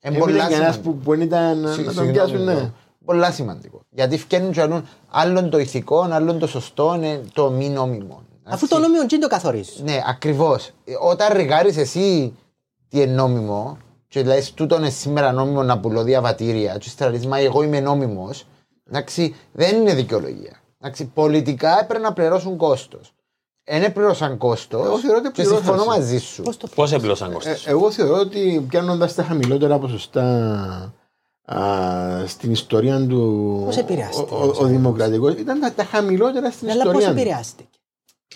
[0.00, 0.90] Εν Έμεινε πολλά κανένας σημαντικό.
[0.94, 2.54] που, που δεν ήταν να Συ- τον συγγνώμη, πιάσουν, ναι.
[2.54, 2.70] ναι.
[3.04, 3.80] Πολλά σημαντικό.
[3.90, 8.22] Γιατί φτιάχνουν και άλλον, άλλον το ηθικό, άλλον το σωστό, είναι το μη νόμιμο.
[8.48, 9.80] Αφού το νόμιο τι το καθορίζεις.
[9.80, 10.70] Ναι, ακριβώς.
[11.00, 12.36] Όταν ρηγάρει εσύ
[12.88, 13.76] τι είναι νόμιμο,
[14.08, 17.80] και λες τούτο είναι σήμερα νόμιμο να πουλώ διαβατήρια, και ύστερα λες, μα εγώ είμαι
[17.80, 18.46] νόμιμος,
[18.88, 20.60] εντάξει, δεν είναι δικαιολογία.
[20.80, 23.10] Εντάξει, πολιτικά έπρεπε να πληρώσουν κόστος.
[23.68, 24.86] Δεν πληρώσαν κόστος.
[24.86, 25.64] Εγώ θεωρώ ότι Και πληρώσαν.
[25.64, 26.42] συμφωνώ μαζί σου.
[26.42, 30.24] Πώς το Πώς έπλωσαν Ε, κόστος; εγώ θεωρώ ότι πιάνοντας τα χαμηλότερα ποσοστά
[31.44, 31.58] α,
[32.26, 33.62] στην ιστορία του.
[33.64, 37.14] Πώς επηρεάστηκε, Ο, ο, ο δημοκρατικός ήταν τα, τα χαμηλότερα στην Αλλά πώς ιστορία.
[37.14, 37.20] του.
[37.20, 37.75] επηρεάστηκε;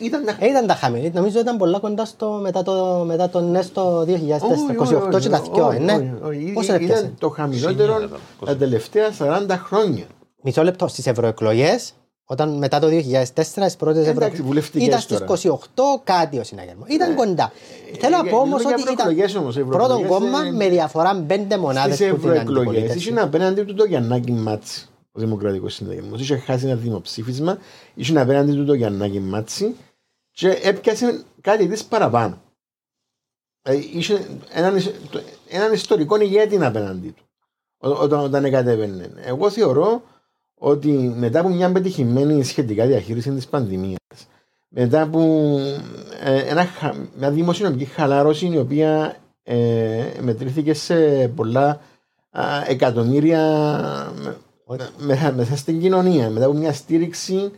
[0.01, 1.11] Ήταν τα Ε, ήταν τα χαμηλή.
[1.15, 5.71] Νομίζω ήταν πολλά κοντά στο, μετά, το, μετά το ΝΕΣ το 2028 και τα δυο,
[5.75, 6.13] ε, ναι.
[6.55, 8.09] Πώς Ήταν έπιασε; το χαμηλότερο Χίλια,
[8.45, 10.05] τα τελευταία 40 χρόνια.
[10.43, 11.93] Μισό λεπτό στις ευρωεκλογές,
[12.25, 15.59] όταν μετά το 2004 τις πρώτες Εντάξει, ευρωεκλογές, βουλευτικές ήταν στις τώρα.
[15.97, 16.89] 28 κάτι ο συναγερμός.
[16.89, 17.53] Ήταν κοντά.
[18.01, 20.47] Θέλω να ε, πω όμως μιλούμε για ότι ήταν ευρωεκλογές όμως, οι πρώτο ευρωεκλογές κόμμα
[20.47, 22.99] είναι- με διαφορά πέντε μονάδες Στις που την ευρωεκλογές αντιπολίτευση.
[23.09, 26.15] ήσουν απέναντι του το Γιαννάκη Μάτσι, ο Δημοκρατικός Συνδεγμό.
[26.19, 27.59] Είχε χάσει ένα δημοψήφισμα,
[27.95, 29.77] ήσουν απέναντι του το Γιαννάκη Μάτσι
[30.41, 32.43] και έπιασε κάτι της παραπάνω.
[33.63, 37.23] Ε, είχε έναν, ισ- το- έναν ιστορικό ηγέτη απέναντι του
[37.79, 39.11] ό- όταν, όταν κατέβαινε.
[39.25, 40.03] Εγώ θεωρώ
[40.55, 43.99] ότι μετά από μια πετυχημένη σχετικά διαχείριση της πανδημίας,
[44.69, 45.21] μετά από
[46.23, 51.81] ε, ένα, χα- μια δημοσιονομική χαλάρωση η οποία ε, μετρήθηκε σε πολλά
[52.31, 53.43] α, εκατομμύρια
[54.67, 57.51] με- με- μέσα στην κοινωνία, μετά από μια στήριξη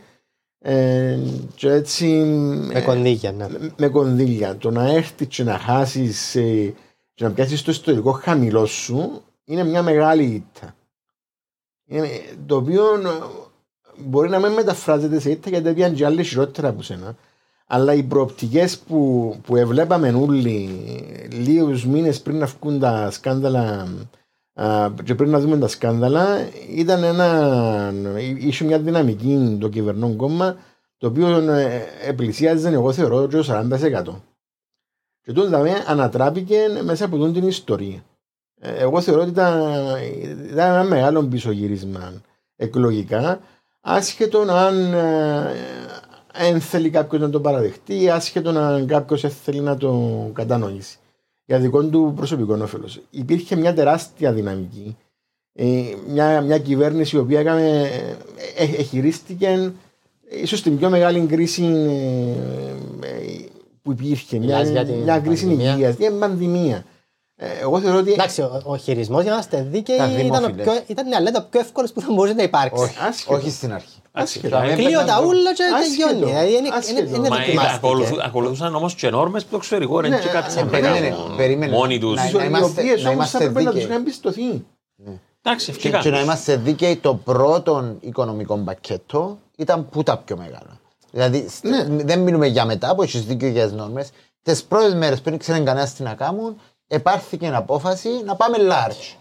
[0.65, 1.19] ε,
[1.55, 2.05] και έτσι
[2.73, 3.47] Με κονδύλια, ναι.
[3.49, 4.57] με, με κονδύλια.
[4.57, 6.31] Το να έρθει και να χάσεις
[7.13, 10.75] και να πιάσεις το ιστορικό χαμηλό σου είναι μια μεγάλη ήττα.
[11.85, 12.07] Είναι,
[12.45, 13.09] το οποίο ε,
[13.97, 17.15] μπορεί να μην μεταφράζεται σε ήττα γιατί πήγαν και άλλοι χειρότερα από σένα.
[17.67, 20.69] Αλλά οι προοπτικές που, που εβλέπαμε όλοι
[21.31, 23.87] λίγους μήνες πριν να βγουν τα σκάνδαλα α,
[25.03, 27.93] και πριν να δούμε τα σκάνδαλα ήταν ένα,
[28.39, 30.55] είχε μια δυναμική το κυβερνών κόμμα
[30.97, 34.21] το οποίο ε, επλησίαζε εγώ θεωρώ και το 40%.
[35.21, 38.03] Και τούτο δηλαδή ανατράπηκε μέσα από τούτη την ιστορία.
[38.59, 39.61] Ε, Εγώ θεωρώ ότι ήταν,
[40.51, 42.13] ήταν ένα μεγάλο πισωγύρισμα
[42.55, 43.39] εκλογικά,
[43.81, 45.51] άσχετο αν ε,
[46.33, 50.97] εν θέλει κάποιος να το παραδεχτεί, άσχετο αν κάποιος θέλει να το κατανοήσει
[51.45, 53.01] για δικό του προσωπικό όφελος.
[53.09, 54.97] Υπήρχε μια τεράστια δυναμική.
[55.53, 57.89] Ε, μια, μια κυβέρνηση η οποία έκαμε,
[58.57, 59.71] ε, ε, χειρίστηκε
[60.29, 63.45] ίσως την πιο μεγάλη κρίση ε, ε,
[63.81, 64.37] που υπήρχε.
[64.39, 65.73] Μια, Μιλάς για την μια κρίση πανδημία.
[65.73, 66.85] υγείας, μια πανδημία.
[67.35, 70.17] Ε, εγώ θεωρώ ότι Εντάξει, ο, ο χειρισμός για να είμαστε δίκαιοι Τα ήταν, ο
[70.47, 70.63] δημόφιλες.
[70.65, 72.83] πιο, ήταν ναι, λέτε, ο πιο εύκολο που θα μπορούσε να υπάρξει.
[72.83, 73.35] Όχι, Άσχετο.
[73.35, 74.01] όχι στην αρχή.
[74.15, 74.57] Άσχετο.
[74.57, 74.75] Άσχετο.
[74.75, 76.07] Κλείω τα έπαιρναν- ούλα και Άσχετο.
[76.09, 76.31] τελειώνει.
[76.31, 76.99] Δηλαδή, είναι- Άσχετο.
[76.99, 77.75] είναι- είναι Μα δοκιμάστηκε.
[77.75, 80.99] ακολουθού- ακολουθούσαν όμως και νόρμες που το εξωτερικό είναι Ναι, και κάτι ε, σαν περίμενε,
[80.99, 81.33] μεγάλο.
[81.37, 81.71] περίμενε.
[81.71, 82.15] Μόνοι τους.
[82.15, 83.89] Να- οι να είμαστε- οποίες να όμως είμαστε θα έπρεπε να τους δίκαιοι.
[83.91, 84.65] είχαν εμπιστοθεί.
[85.45, 85.99] Εντάξει, Και, ευτυχά.
[85.99, 90.79] και να είμαστε δίκαιοι, το πρώτο οικονομικό πακέτο ήταν που τα πιο μεγάλα.
[91.11, 92.03] Δηλαδή, σ- Ναι.
[92.03, 94.09] δεν μιλούμε για μετά, που έχεις δίκιο για τις νόρμες.
[94.43, 96.55] Τις πρώτες μέρες που δεν ήξερε κανένας τι να κάνουν,
[96.87, 99.15] επάρθηκε απόφαση να πάμε large.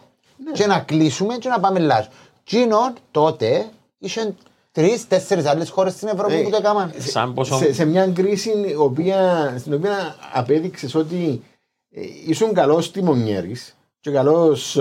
[0.45, 0.51] Ναι.
[0.53, 2.07] Και να κλείσουμε και να πάμε large.
[2.45, 3.69] Τζίνο τότε
[3.99, 4.35] είχε
[4.73, 6.93] τρει-τέσσερι άλλες χώρες στην Ευρώπη Ε, που το έκαναν.
[6.99, 7.57] Σαν πόσο.
[7.57, 11.43] σε, σε μια κρίση η οποία, στην οποία απέδειξες ότι
[11.91, 14.79] ε, ήσουν καλός τιμονιέρης και καλός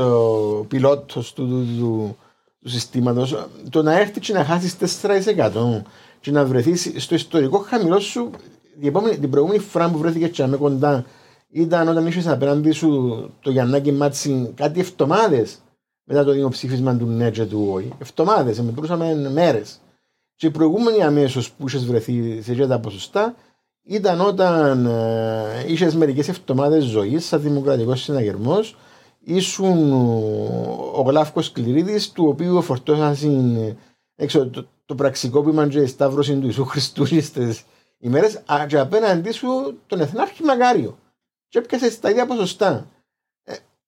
[0.67, 2.17] πιλότος του, του, του,
[2.61, 5.81] του συστήματος, το να έρθει και να χάσεις 4%
[6.19, 8.29] και να βρεθείς στο ιστορικό χαμηλό σου
[8.79, 11.05] την, επόμενη, την προηγούμενη φορά που βρέθηκε και με κοντά
[11.51, 12.89] ήταν όταν είχες απέναντι σου
[13.41, 15.57] το Γιαννάκη Μάτσι κάτι εβδομάδες
[16.12, 17.93] μετά το δημοψήφισμα του Νέτζε του ΟΗ.
[18.01, 19.80] Εβδομάδες, μετρούσαμε μέρες.
[20.36, 23.36] Και η προηγούμενη αμέσως που είχες βρεθεί σε αυτά τα ποσοστά
[23.84, 28.78] ήταν όταν ε, είχες μερικές εβδομάδες ζωής σαν δημοκρατικός συναγερμός.
[29.20, 33.78] Ήσουν ο, ο Γλάφκος Κληρίδη, του οποίου φορτώσαν
[34.16, 37.64] έξω το, το πραξικόπημα και η σταύρωση του Ιησού Χριστού στις
[37.97, 39.47] ημέρες, και απέναντί σου
[39.88, 40.97] τον Εθνάρχη Μακάριο.
[41.47, 42.90] Και έπιασες τα ίδια ποσοστά.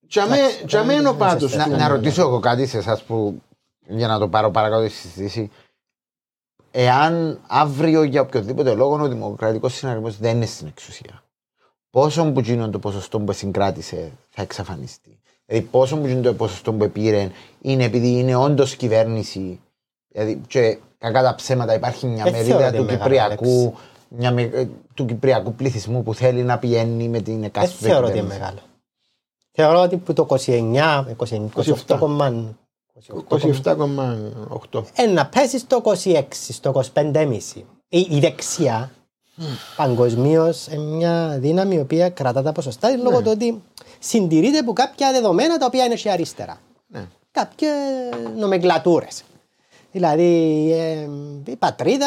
[0.04, 1.48] Ε, και αμέ- Εντάξει, και αμέ είναι ο πάτο.
[1.48, 3.42] να- Να, να ρωτήσω εγώ κάτι σε εσάς που
[3.86, 5.50] για να το πάρω παρακάτω στη συζήτηση.
[6.70, 11.22] Εάν αύριο για οποιοδήποτε λόγο ο Δημοκρατικός Συναγερμός δεν είναι στην εξουσία,
[11.90, 16.72] πόσο που γίνον το ποσοστό που συγκράτησε θα εξαφανιστεί; Δηλαδή, πόσο που γίνον το ποσοστό
[16.72, 17.30] που πήρε
[17.60, 19.60] είναι επειδή είναι όντως κυβέρνηση;
[20.08, 23.74] Δηλαδή, και κακά τα ψέματα υπάρχει μια Δεν θεωρώ μερίδα ότι του είναι μεγάλο, Κυπριακού,
[24.08, 28.06] μια, με- ε, του Κυπριακού πληθυσμού που θέλει να πηγαίνει με την Δεν εκάστοτε θεωρώ
[28.06, 28.38] ότι είναι κυβέρνηση.
[28.52, 28.60] μεγάλο.
[29.56, 31.36] Θεωρώ ότι που το 29, 28,
[33.28, 34.82] 27,8.
[34.94, 37.38] ε, να πέσει στο 26, στο 25,5.
[37.88, 38.90] Η, η δεξιά
[39.76, 43.62] παγκοσμίως είναι μια δύναμη η οποία κρατά τα ποσοστά λόγω του ότι
[43.98, 46.60] συντηρείται από κάποια δεδομένα τα οποία είναι και αριστερά.
[46.86, 47.06] Ναι.
[47.30, 47.72] Κάποιες
[48.36, 49.22] νομεγκλατούρες.
[49.92, 51.08] Δηλαδή ε,
[51.50, 52.06] η πατρίδα,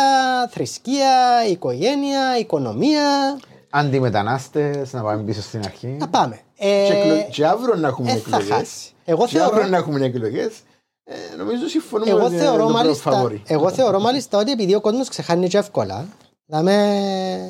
[0.49, 3.37] θρησκεία, η οικογένεια, η οικονομία.
[3.69, 5.87] Αντιμετανάστες, να πάμε πίσω στην αρχή.
[5.87, 6.39] Να πάμε.
[6.57, 8.47] Και, Ε, εκλο- και αύριο να έχουμε ε, θα εκλογές.
[8.49, 8.93] χάσεις.
[9.05, 10.59] Εγώ και θεωρώ- αύριο να έχουμε εκλογές.
[11.03, 13.43] Ε, νομίζω συμφωνούμε Εγώ ότι είναι θεωρώ, το μάλιστα, φαβορί.
[13.47, 16.05] εγώ θεωρώ μάλιστα ότι επειδή ο κόσμος ξεχάνει και εύκολα,
[16.45, 16.71] δηλαδή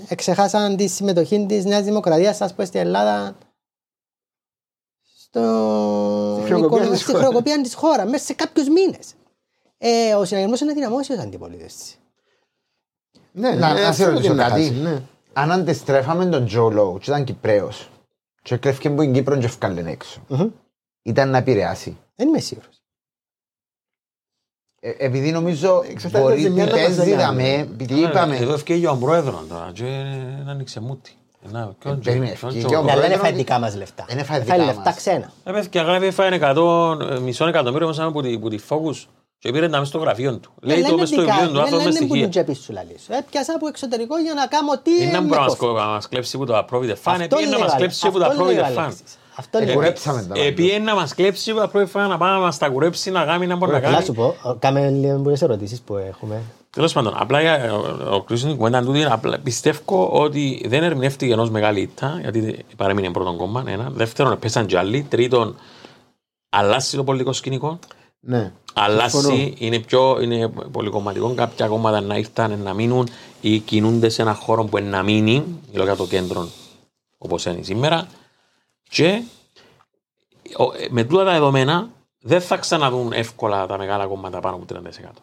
[0.08, 3.36] εξεχάσαν τη συμμετοχή της Νέας Δημοκρατίας, ας πούμε, στην Ελλάδα.
[5.20, 6.36] Στο...
[6.40, 7.28] Στη χρεοκοπία οικονο- της στη χώρας.
[7.28, 9.14] χρεοκοπία της χώρας, μέσα σε κάποιους μήνες.
[9.78, 11.96] Ε, ο συναγερμός είναι δυναμώσει ω αντιπολίτευσης.
[13.32, 14.62] Ναι, Να- ναι, να σε αυτό ρωτήσω είναι να κάτι.
[14.62, 15.02] χάσει, ναι.
[15.38, 17.90] Αν αντιστρέφαμε τον Τζο Λόου και ήταν Κυπρέος
[18.42, 20.48] και έκλεφκε που είναι Κύπρο και ευκάλεν έξω, Μμμ.
[21.04, 21.98] ήταν να επηρεάσει.
[22.16, 22.82] Δεν είμαι σίγουρος.
[24.82, 27.16] Ε, επειδή νομίζω Εξαρτάται μπορεί τη να μια να μας παίζει κάνει.
[27.16, 28.38] δαμέ, επειδή είπαμε.
[28.38, 29.72] Εδώ ευκαιρία ο πρόεδρο τώρα.
[29.74, 29.84] Και
[30.46, 31.12] να ανοίξει μούτι.
[31.52, 34.06] Να, ποιον περίμενε, ποιον ευκαιρία τζο- ο Ναι, αλλά είναι πρόεδρος- φάει δικά μας λεφτά.
[34.10, 34.96] Είναι φάει Φάει δικά λεφτά μας.
[34.96, 35.32] ξένα.
[35.44, 39.06] Ε, παιδιά, γράφει φάει 100, ε, μισό εκατομμύριο μέσα από τη, που τη Focus
[39.40, 40.52] και πήρε να μέσα στο γραφείο του.
[40.62, 42.30] Λέει Ναι, το μες στο βιβλίο του, άνθρωπος μες Δεν είναι που την στοιχεία.
[42.30, 43.10] τσέπη σου λαλείς.
[43.10, 45.66] Έπιασα από εξωτερικό για να κάνω τι Είναι να μπορεί να μας κόφτει.
[45.66, 47.78] κο- να μας κλέψει που το Appropriate Fund, Αυτό επειδή είναι να λέει μας ο
[47.78, 48.82] κλέψει που το Αυτό λέει ο Appropriate Fund.
[48.82, 49.18] Αλέξης.
[49.36, 52.08] Αυτό Ε, λέει ο κουρέψαμε τα Επειδή είναι να μας κλέψει που το Appropriate Fund,
[52.10, 54.34] να πάμε να μας τα κουρέψει, να κάνει, να μπορεί να Ωραία, Να σου κάνει.
[54.44, 56.42] πω, κάμε λίγο πολλές ερωτήσεις που έχουμε.
[56.70, 57.74] Τέλος πάντων, απλά για
[58.12, 63.12] ο κλείσουν την κουβέντα τούτη, απλά πιστεύω ότι δεν ερμηνεύτηκε ενός μεγάλη ήττα, γιατί παρέμεινε
[63.12, 63.90] πρώτον κόμμα, ένα.
[63.94, 65.04] Δεύτερον, πέσαν κι άλλοι.
[65.10, 65.56] Τρίτον,
[66.50, 67.80] αλλάσει το πολιτικό σκηνικό.
[68.20, 68.52] Ναι.
[68.80, 69.52] Αλλάσει, Συμφωνώ.
[69.58, 71.34] είναι πιο είναι πολυκομματικό.
[71.36, 73.08] Κάποια κόμματα να ήρθαν να μείνουν
[73.42, 76.48] ή κινούνται σε ένα χώρο που είναι να μείνει, μιλώ για το κέντρο
[77.18, 78.08] όπως είναι σήμερα.
[78.90, 79.22] Και
[80.58, 81.90] ο- ε, με τούτα τα δεδομένα
[82.22, 85.22] δεν θα ξαναδούν εύκολα τα μεγάλα κόμματα πάνω από 30%.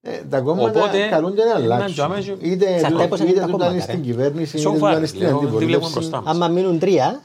[0.00, 1.92] Ε, τα κόμματα Οπότε, καλούνται να να αλλάξουν.
[1.92, 3.90] τζαμέζι- Είτε Εξαρτάται πώς είναι είτε τα του κόμματα, είναι ρε.
[3.92, 5.92] στην κυβέρνηση, είτε So του far, είναι στην λέω, τι βλέπουμε αντιπολίτευση.
[5.92, 6.34] μπροστά μας.
[6.34, 7.20] Άμα μείνουν τρία,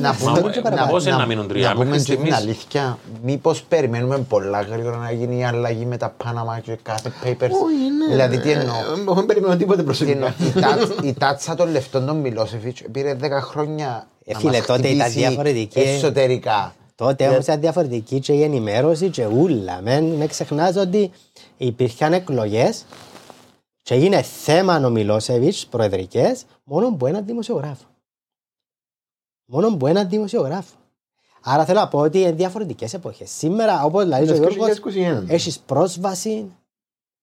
[0.00, 0.90] Να θα δούμε και Μα παραπάνω.
[0.90, 2.40] πώς είναι να μείνουν τρία, να πούμε μέχρι και την στιγμής.
[2.42, 7.40] αλήθεια, μήπως περιμένουμε πολλά γρήγορα να γίνει η αλλαγή με τα Panama και κάθε papers;
[7.40, 8.06] Όχι, ναι.
[8.10, 8.74] Δηλαδή τι Ε, εννοώ;
[9.10, 10.16] ε, Δεν περιμένω τίποτε Τι προσωπικά.
[10.16, 14.56] εννοώ, η τάτ- Η τάτσα των λεφτών των Μιλόσεφιτς πήρε 10 χρόνια Ε, να φίλε,
[14.56, 15.78] μας τότε ήταν χτυπήσει διαφορετική.
[15.80, 16.74] Εσωτερικά.
[16.94, 19.80] τότε όμως ήταν διαφορετική και η ενημέρωση και ούλα.
[19.84, 21.10] Μην μην ξεχνάς ότι
[21.56, 22.84] υπήρχαν εκλογές
[23.82, 27.84] και έγινε θέμα ο Μιλόσεβιτς προεδρικές μόνο που ένα δημοσιογράφο.
[29.52, 30.74] Μόνο που ένα δημοσιογράφο.
[31.42, 33.30] Άρα θέλω να πω ότι είναι διαφορετικές εποχές.
[33.30, 34.80] Σήμερα, όπως λέει ο Είναι Γιώργος,
[35.24, 35.24] 2021.
[35.26, 36.52] έχεις πρόσβαση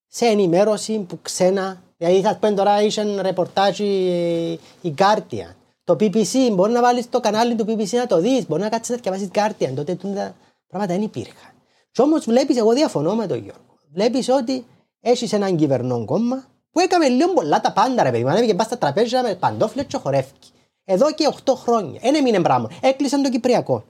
[0.07, 4.51] σε ενημέρωση που ξένα Δηλαδή θα πούμε τώρα είχε ρεπορτάζ η,
[4.81, 5.53] η Guardian.
[5.83, 8.95] Το BBC, μπορεί να βάλεις το κανάλι του BBC να το δεις, μπορεί να κάτσεις
[8.95, 10.35] να διαβάσεις Guardian, τότε τούτα
[10.67, 11.51] πράγματα δεν υπήρχαν.
[11.91, 14.65] Και όμως βλέπεις, εγώ διαφωνώ με τον Γιώργο, βλέπεις ότι
[15.01, 18.65] έχεις έναν κυβερνό κόμμα που έκαμε λίγο πολλά τα πάντα ρε παιδί μου, ανέβηκε πας
[18.65, 20.49] στα τραπέζια με παντόφλες και χορεύκει.
[20.91, 23.83] Εδώ και 8 χρόνια, δεν έμεινε πράγμα, έκλεισαν το Κυπριακό.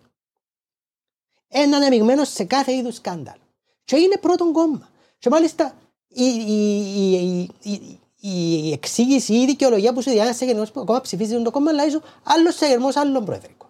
[1.48, 3.42] Έναν εμειγμένο σε κάθε είδους σκάνδαλο.
[3.86, 4.90] Και είναι πρώτον κόμμα.
[5.20, 5.74] Και μάλιστα
[6.08, 11.02] η, η, η, η, η εξήγηση ή η δικαιολογία που σου διάνασε για που ακόμα
[11.02, 13.66] ψηφίζει το κόμμα, αλλά ίσω άλλος σεγερμό, άλλον προεδρικό.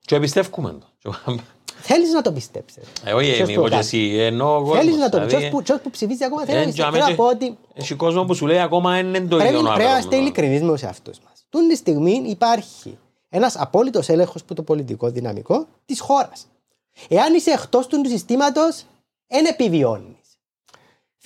[0.00, 1.14] Και πιστεύουμε το.
[1.82, 2.82] Θέλεις να το πιστέψεις.
[3.04, 3.80] Ε, όχι, Ποιος εγώ το και κάνει.
[3.82, 3.98] εσύ.
[4.18, 4.74] Ενώ εγώ.
[4.74, 5.62] Θέλεις να το δηλαδή, πει.
[5.62, 6.90] Ποιος που ψηφίζει ακόμα θέλει να ε, πιστέψει.
[6.90, 9.48] τζάμε Θέλω να και- πω ότι Έχει κόσμο που σου λέει ακόμα είναι το πρέπει,
[9.48, 9.90] ίδιο να πρέπει να κάνουμε.
[9.90, 11.29] είμαστε ειλικρινείς με τους εαυτούς μας.
[11.50, 12.98] Τούν τη στιγμή υπάρχει
[13.28, 16.46] ένας απόλυτος έλεγχος που το πολιτικό δυναμικό της χώρας.
[17.08, 18.84] Εάν είσαι εκτός του συστήματος,
[19.26, 20.16] δεν επιβιώνεις.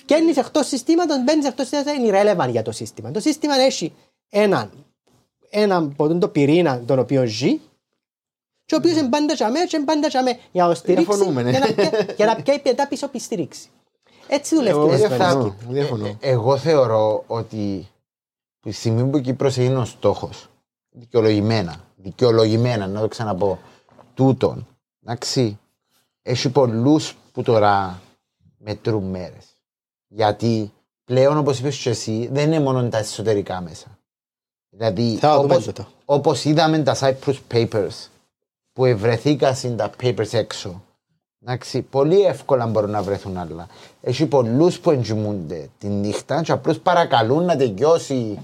[0.05, 3.11] Βγαίνει εκτός συστήματος, μπαίνεις εκτός συστήματος, είναι irrelevant για το σύστημα.
[3.11, 3.93] Το σύστημα έχει
[4.29, 4.71] έναν,
[5.49, 7.59] έναν από τον το πυρήνα τον οποίο ζει,
[8.65, 11.41] και ο οποίος είναι πάντα τζαμέ, και είναι πάντα τζαμέ για να το στηρίξει, Διαφωνούμε,
[11.43, 11.49] ναι.
[11.49, 13.69] για να πια- για να πιάει μετά πίσω από τη στήριξη.
[14.27, 15.23] Έτσι δουλεύει Εγώ το διαφωνώ.
[15.43, 15.55] σύστημα.
[15.73, 16.05] διαφωνώ.
[16.07, 17.87] Ε, εγώ θεωρώ ότι
[18.65, 20.49] τη στιγμή που η Κύπρος είναι ο στόχος,
[20.89, 23.59] δικαιολογημένα, δικαιολογημένα, να το ξαναπώ,
[24.13, 24.67] τούτον,
[25.03, 25.59] εντάξει,
[26.21, 28.01] έχει πολλούς που τώρα
[28.57, 29.45] μετρούν μέρες.
[30.07, 33.99] Γιατί πλέον, όπως είπες και εσύ, δεν είναι μόνο τα εσωτερικά μέσα.
[34.69, 35.87] Δηλαδή, Θα το δούμε όπως, τούτο.
[36.05, 38.07] όπως είδαμε τα Cyprus Papers,
[38.73, 40.83] που ευρεθήκαν τα papers έξω,
[41.47, 43.67] Εντάξει, πολύ εύκολα μπορούν να βρεθούν άλλα.
[44.01, 48.39] Έχει πολλούς που εντζημούνται τη νύχτα και απλώς παρακαλούν να τελειώσει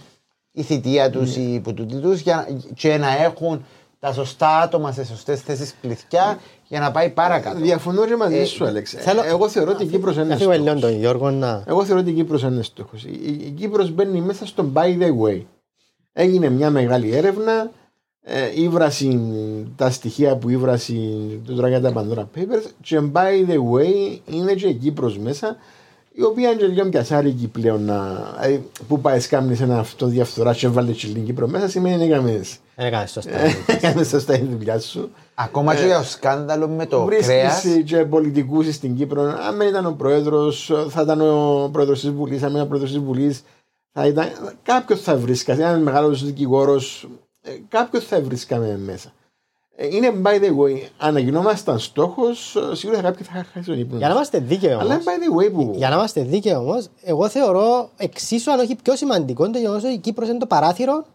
[0.52, 3.66] η θητεία τους ή που τούτη τους για, και να έχουν
[4.00, 7.60] τα σωστά άτομα σε σωστές θέσεις κλειδιά για να πάει παρακάτω.
[7.60, 8.92] Διαφωνώ και μαζί Ε, σου, Άλεξ.
[8.92, 10.82] θέλω- Εγώ θεωρώ ότι η Κύπρος είναι Να φύγουμε λίγο στόχος.
[10.82, 11.64] τον Γιώργο να...
[11.68, 13.04] Εγώ θεωρώ ότι η Κύπρος είναι στόχος.
[13.04, 15.42] Η, η, η Κύπρος μπαίνει μέσα στο by the way.
[16.14, 17.72] Έγινε μια μεγάλη έρευνα,
[18.24, 19.20] ε, ήβρασε
[19.76, 20.94] τα στοιχεία που ήβρασε
[21.46, 25.56] το τώρα για τα Pandora Papers και by the way είναι και η Κύπρος μέσα
[26.14, 30.58] η οποία είναι και λίγο πιασάρικη πλέον να, δηλαδή, που πάει σκάμνεις ένα αυτό διαφθοράς
[30.58, 33.32] και βάλε και την Κύπρο μέσα σημαίνει έκαμες Δεν έκανες σωστά.
[33.68, 35.12] έκανες σωστά τη δουλειά σου
[35.44, 37.62] Ακόμα και για το σκάνδαλο με το κρέας.
[37.62, 39.22] Βρίσκεις και πολιτικούς στην Κύπρο.
[39.22, 42.44] Αν δεν ήταν ο πρόεδρος, θα ήταν ο πρόεδρος της Βουλής.
[42.44, 43.44] Αν ήταν ο πρόεδρος της Βουλής,
[43.92, 44.28] θα ήταν.
[44.64, 45.64] Κάποιος θα βρίσκαμε.
[45.64, 47.10] Ένα μεγάλος δικηγόρος,
[47.68, 49.12] κάποιος θα βρίσκαμε μέσα.
[49.84, 50.88] Ε, Είναι by the way.
[50.98, 53.98] Αν γινόμασταν στόχος, σίγουρα κάποιοι θα χάσει τον ύπνο.
[53.98, 54.22] Για να τους.
[54.22, 55.74] είμαστε δίκαιοι Αλλά όμως, είναι by the way που.
[55.76, 59.94] για να είμαστε δίκαιοι όμως, εγώ θεωρώ εξίσου αν όχι πιο σημαντικό το γεγονός ότι
[59.94, 61.06] η Κύπρος είναι το παράθυρο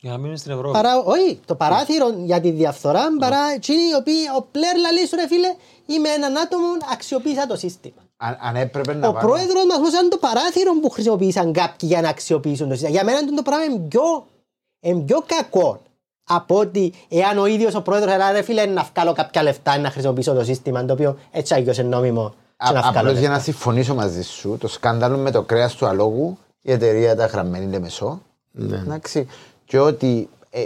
[0.00, 0.72] Για να μείνει στην Ευρώπη.
[0.72, 5.16] παρά, όχι, το παράθυρο για τη διαφθορά παρά εκείνοι οι οποίοι ο Πλέρ λαλεί σου
[5.16, 5.54] ρε φίλε
[5.86, 8.02] είμαι έναν άτομο αξιοποίησα το σύστημα.
[8.16, 11.88] Αν, αν έπρεπε να Ο βάλω- πρόεδρος μας όμως ήταν το παράθυρο που χρησιμοποίησαν κάποιοι
[11.92, 12.90] για να αξιοποιήσουν το σύστημα.
[12.94, 14.26] Για μένα το πράγμα είναι πιο,
[14.80, 15.80] είναι πιο κακό
[16.28, 19.90] από ότι εάν ο ίδιος ο πρόεδρος έλεγε ρε φίλε να βγάλω κάποια λεφτά να
[19.90, 23.36] χρησιμοποιήσω το σύστημα το οποίο έτσι αγιώς είναι νόμιμο και να βγάλω Απλώς για λεφτά.
[23.36, 27.66] να συμφωνήσω μαζί σου, το σκάνδαλο με το κρέας του αλόγου, η εταιρεία τα γραμμένη
[27.66, 28.20] Λεμεσό.
[28.52, 28.76] Ναι.
[28.76, 29.26] Εντάξει,
[29.64, 30.60] και ότι ε,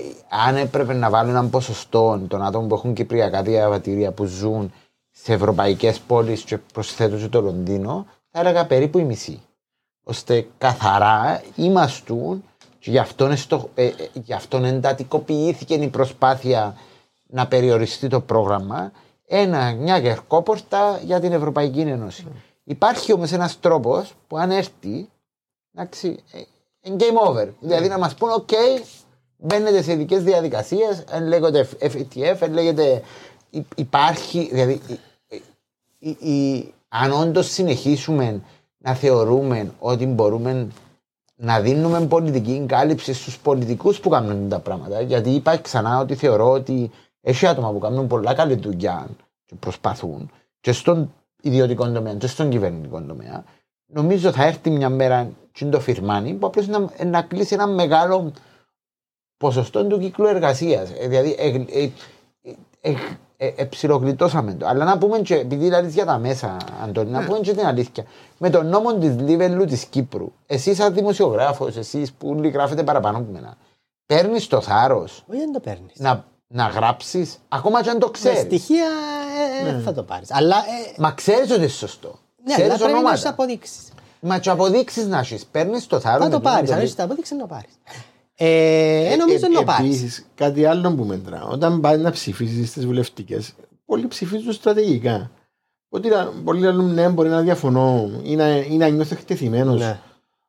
[0.46, 4.72] αν έπρεπε να βάλουν έναν ποσοστό των άτομων που έχουν κυπριακά διαβατήρια που ζουν
[5.10, 9.42] σε ευρωπαϊκές πόλεις και προσθέτω και το Λονδίνο, θα έλεγα περίπου η μισή.
[10.04, 12.44] Ώστε καθαρά ήμαστούν
[12.82, 16.76] και γι' αυτό, είναι στο, ε, ε, γι' αυτό εντατικοποιήθηκε η προσπάθεια
[17.26, 18.92] να περιοριστεί το πρόγραμμα
[19.26, 22.26] ένα, μια γερκόπορτα για την Ευρωπαϊκή Ένωση.
[22.64, 25.08] Υπάρχει όμως ένας τρόπος που αν έρθει,
[25.74, 26.40] εντάξει, ε,
[26.82, 27.48] είναι game over.
[27.60, 28.52] Δηλαδή να μας πούνε, OK,
[29.36, 33.02] μπαίνετε σε ειδικές διαδικασίες, εν λέγεται FATF, εν λέγεται.
[33.50, 34.80] υ- Υπάρχει, δηλαδή,
[35.28, 35.42] η-
[35.98, 38.40] η- η- αν όντως συνεχίσουμε
[38.78, 40.68] να θεωρούμε ότι μπορούμε
[41.42, 45.00] να δίνουμε πολιτική κάλυψη στους πολιτικούς που κάνουν τα πράγματα.
[45.00, 46.90] Γιατί είπα ξανά ότι θεωρώ ότι
[47.20, 49.08] έχει άτομα που κάνουν πολλά καλή δουλειά
[49.44, 50.30] και προσπαθούν
[50.60, 51.12] και στον
[51.42, 53.44] ιδιωτικό τομέα και στον κυβερνητικό τομέα.
[53.86, 57.66] Νομίζω θα έρθει μια μέρα και είναι το φιρμάνι που απλώς να, να κλείσει ένα
[57.66, 58.32] μεγάλο
[59.36, 60.90] ποσοστό του κύκλου εργασίας.
[60.90, 61.90] Δηλαδή, ε, ε,
[62.42, 62.94] ε, ε,
[63.56, 64.66] ε, ψιλογλιτώσαμε το.
[64.66, 68.04] Αλλά να πούμε και, επειδή δηλαδή για τα μέσα, Αντώνη, να πούμε και την αλήθεια.
[68.38, 73.18] Με τον νόμο της Λίβελου της Κύπρου, εσύ σαν δημοσιογράφος, εσείς που όλοι γράφετε παραπάνω
[73.18, 73.56] από μένα,
[74.06, 75.92] παίρνεις το θάρρος Όχι δεν το παίρνεις.
[75.98, 78.38] να, να γράψεις, ακόμα και αν το Με ξέρεις.
[78.40, 78.86] στοιχεία
[79.64, 80.32] ε, ε, θα το πάρεις.
[80.32, 82.18] Αλλά, ε, Μα ξέρεις ότι είναι σωστό.
[82.44, 83.28] ναι, αλλά ξέρει πρέπει να έχεις ονόματα.
[83.28, 83.88] αποδείξεις.
[84.20, 85.46] Μα και αποδείξεις να έχεις.
[85.46, 86.24] Παίρνεις το θάρρος.
[86.24, 86.70] Θα το πάρεις.
[86.70, 87.72] Αν έχεις τα αποδείξεις να το πάρεις.
[88.36, 89.88] Ε, ε, νομίζω να το πάρεις.
[89.88, 91.44] Επίσης, κάτι άλλο που μετρά.
[91.50, 93.54] Όταν πάει να ψηφίσεις στις βουλευτικές,
[93.86, 95.30] πολλοί ψηφίζουν στρατηγικά.
[95.88, 99.80] Ότι να- πολλοί λένε ναι, μπορεί να διαφωνώ ή να, ή να νιώθω εκτεθειμένος.
[99.80, 100.00] Ναι.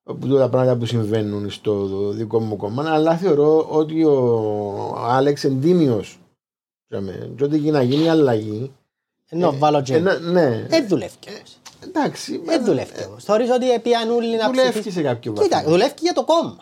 [0.03, 6.03] από τα πράγματα που συμβαίνουν στο δικό μου κόμμα, αλλά θεωρώ ότι ο Άλεξ εντύμιο.
[7.35, 8.71] Και ό,τι να γίνει αλλαγή.
[9.29, 9.95] Ενώ βάλω ε, και...
[9.95, 10.65] ε, ναι.
[10.69, 11.57] Δεν δουλεύει όμως.
[11.83, 12.41] Εντάξει.
[12.45, 13.23] Δεν δουλεύει όμως.
[13.23, 14.91] Θεωρείς ότι πιάνουν όλοι να Δουλεύει ψηφίσουν.
[14.91, 15.47] σε κάποιο βαθμό.
[15.47, 16.57] Κοίτα, δουλεύει για το κόμμα.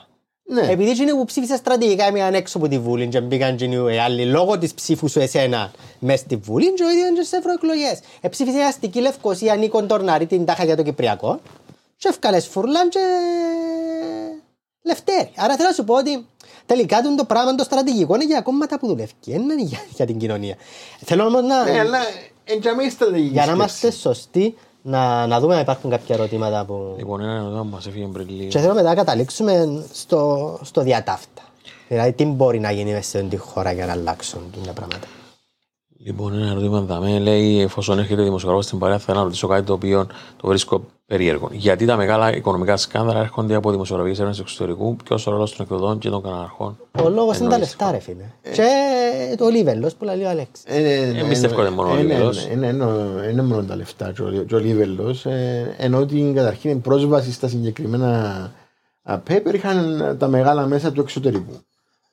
[0.53, 0.67] Ναι.
[0.71, 4.25] Επειδή είναι που ψήφισε στρατηγικά έμειναν έξω από τη Βουλή και μπήκαν και οι άλλοι
[4.25, 7.99] λόγω της ψήφου σου εσένα μες στη Βουλή και ο ίδιος και στις ευρωεκλογές.
[8.21, 11.39] Εψήφισε η αστική Λευκοσία Νίκον Τορναρή την τάχα για το Κυπριακό
[11.97, 12.99] και ευκάλες φουρλάν και
[14.81, 15.31] λευτέρη.
[15.35, 16.25] Άρα θέλω να σου πω ότι
[16.65, 20.05] τελικά το πράγμα το στρατηγικό είναι για κόμματα που δουλεύει και δεν είναι για, για
[20.05, 20.55] την κοινωνία.
[21.05, 21.99] Θέλω όμως να, Ναι, αλλά
[22.43, 23.61] εντιαμέ η στρατηγική για να σκέψη.
[23.85, 26.95] είμαστε σωστοί να, να δούμε αν υπάρχουν κάποια ερωτήματα που...
[26.97, 28.49] Λοιπόν, ένα ερώτημα που μας έφυγε πριν λίγο.
[28.49, 31.41] Και θέλω μετά να καταλήξουμε στο, στο διατάφτα.
[31.87, 35.07] Δηλαδή τι μπορεί να γίνει μέσα στην χώρα για να αλλάξουν τα πράγματα.
[36.03, 39.73] Λοιπόν, ένα ερώτημα δαμέ λέει: Εφόσον έρχεται δημοσιογράφος στην παρέα, θέλω να ρωτήσω κάτι το
[39.73, 40.07] οποίο
[40.37, 41.49] το βρίσκω περίεργο.
[41.51, 45.97] Γιατί τα μεγάλα οικονομικά σκάνδαλα έρχονται από δημοσιογραφίε έρευνα εξωτερικού, ποιος ο ρόλος των εκδοτών
[45.97, 46.77] και των καναρχών.
[47.03, 47.59] Ο λόγος είναι τα Εννοείς.
[47.77, 48.23] λεφτά ρε φίλε.
[48.51, 48.67] Και
[49.37, 50.49] το λίβελος που λέει ο Αλέξ.
[50.65, 52.47] Ε, ναι, ναι, Δεν πιστεύω ναι, ότι μόνο ο ναι, ναι, Λίβελος.
[52.47, 55.25] ναι, ναι, ναι, Είναι μόνο τα λεφτά και ο- και ο Λίβελος.
[55.25, 58.51] ε, Ενώ ότι καταρχήν η πρόσβαση στα συγκεκριμένα
[59.03, 61.53] α, paper είχαν τα μεγάλα μέσα του εξωτερικού.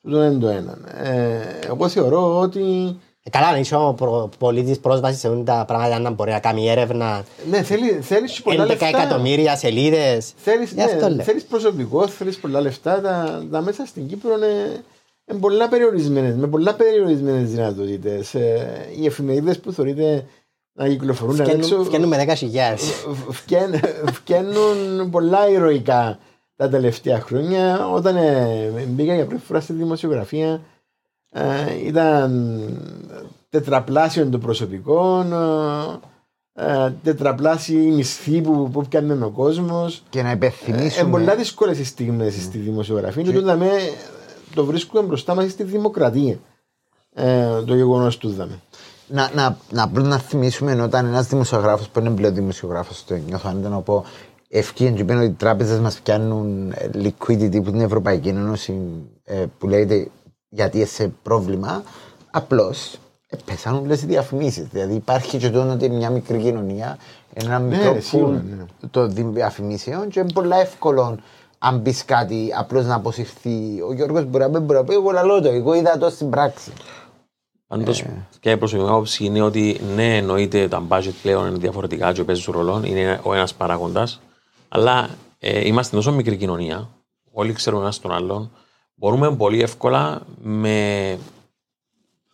[0.03, 0.79] Τούτο είναι το ένα.
[1.11, 1.39] Ε,
[1.69, 2.95] Εγώ θεωρώ ότι Ε,
[3.31, 6.39] καλά, αν είσαι ο προ- πολίτης πρόσβασης σε όλα τα πράγματα για να μπορεί να
[6.39, 8.87] κάνει έρευνα ναι, θέλει, θέλεις και πολλά 11 λεφτά.
[8.87, 10.33] εκατομμύρια σελίδες.
[10.37, 11.25] Θέλεις, Γι' αυτό ναι, λέω.
[11.25, 13.01] θέλεις προσωπικό, θέλεις πολλά λεφτά.
[13.01, 14.83] Τα, τα μέσα στην Κύπρο είναι,
[15.31, 18.35] είναι πολλά περιορισμένες, με πολλά περιορισμένες δυνατότητες.
[18.35, 20.25] Ε, οι εφημερίδες που θεωρείται
[20.73, 22.79] να κυκλοφορούν έξω Φτιάχνουν- Φτιάχνουν με 10
[23.31, 23.81] φκέν-
[24.13, 26.19] φκαίνουν πολλά ηρωικά
[26.57, 27.89] τα τελευταία χρόνια.
[27.89, 30.61] Όταν ε, μπήκα για πρώτη φορά στη δημοσιογραφία
[31.31, 32.59] ε, ήταν
[33.51, 35.21] τετραπλάσιο το προσωπικό,
[36.55, 40.03] ε, ε, τετραπλάσιο η μισθή που, που πιάνε ο κόσμος.
[40.11, 41.11] Και να Είναι υπενθυμίσουμε.
[41.11, 43.23] πολλά δύσκολες οι στιγμές στη δημοσιογραφία.
[43.23, 43.69] Και τούτα με
[44.55, 46.39] το βρίσκουμε μπροστά μας στη δημοκρατία.
[47.15, 48.61] Ε, το γεγονός του δαμε.
[49.09, 53.49] να, να, να, πρώτα να θυμίσουμε όταν ένας δημοσιογράφος που είναι πλέον δημοσιογράφος, το νιώθω
[53.49, 54.05] αν ήταν να πω,
[54.49, 58.81] ευκήγεν και είπαν ότι οι τράπεζες μας πιάνουν ε, liquidity που την Ευρωπαϊκή Ένωση
[59.25, 60.11] ε, που λέγεται
[60.49, 61.83] γιατί είσαι πρόβλημα.
[62.31, 62.99] Απλώς
[63.45, 64.67] πέσαν όλες οι διαφημίσεις.
[64.67, 66.99] Δηλαδή υπάρχει και τότε ότι μια μικρή κοινωνία,
[67.33, 68.89] ένα μικρό ρε, σίγουρα, pool ναι.
[68.91, 71.19] των διαφημίσεων και είναι πολύ εύκολο
[71.59, 73.81] αν πεις κάτι απλώς να αποσυρθεί.
[73.89, 76.31] Ο Γιώργος μπορεί να πει, μπορεί να πει, εγώ λαλώ το, εγώ είδα το στην
[76.31, 76.73] πράξη.
[77.67, 78.27] Πάντως, Ε.
[78.41, 82.25] και η προσωπική μου άποψη είναι ότι ναι, εννοείται τα budget πλέον είναι διαφορετικά και
[82.25, 84.21] παίζουν ρόλο, είναι ο ένας παράγοντας.
[84.69, 86.89] Αλλά ε, είμαστε τόσο μικρή κοινωνία,
[87.33, 88.51] όλοι ξέρουμε ένας τον άλλον.
[88.99, 91.19] Μπορούμε πολύ εύκολα με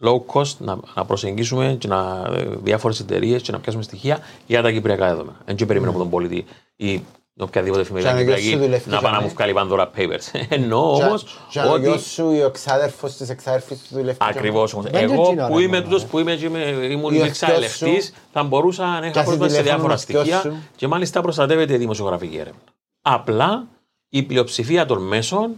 [0.04, 2.22] low cost να, να προσεγγίσουμε και να,
[2.62, 5.36] διάφορες εταιρείες και να πιάσουμε στοιχεία για τα κυπριακά δεδομένα.
[5.44, 6.44] Δεν και περιμένω από τον πολίτη
[6.76, 7.02] ή
[7.38, 9.26] οποιαδήποτε εφημερίδα Και αν ο γιος σου κυπριακή δουλεύει να και πάει να αμέ.
[9.26, 10.40] μου βγάλει πανδώρα papers.
[10.48, 11.80] Εννοώ όμως Και αν ο ότι.
[11.82, 14.18] γιος σου ή ο ξάδερφος της εξάδερφης του δουλεύει.
[14.18, 14.90] και Ακριβώς όμως.
[14.90, 16.08] Δεν είναι Εγώ εκείνο, που ρε, είμαι μόνο, τούτος ρε.
[16.08, 16.58] που είμαι, και είμαι,
[16.90, 18.12] ήμουν Ή ο υπήρξα γιος ελευτή, σου.
[18.32, 20.62] θα μπορούσα να είχα Κάθεται πρόσβαση σε τηλέφωνο διάφορα ο γιος στοιχεία σου.
[20.76, 22.60] και μάλιστα προστατεύεται η δημοσιογραφική έρευνα.
[23.02, 23.66] Απλά
[24.08, 25.50] η πλειοψηφία των μέσων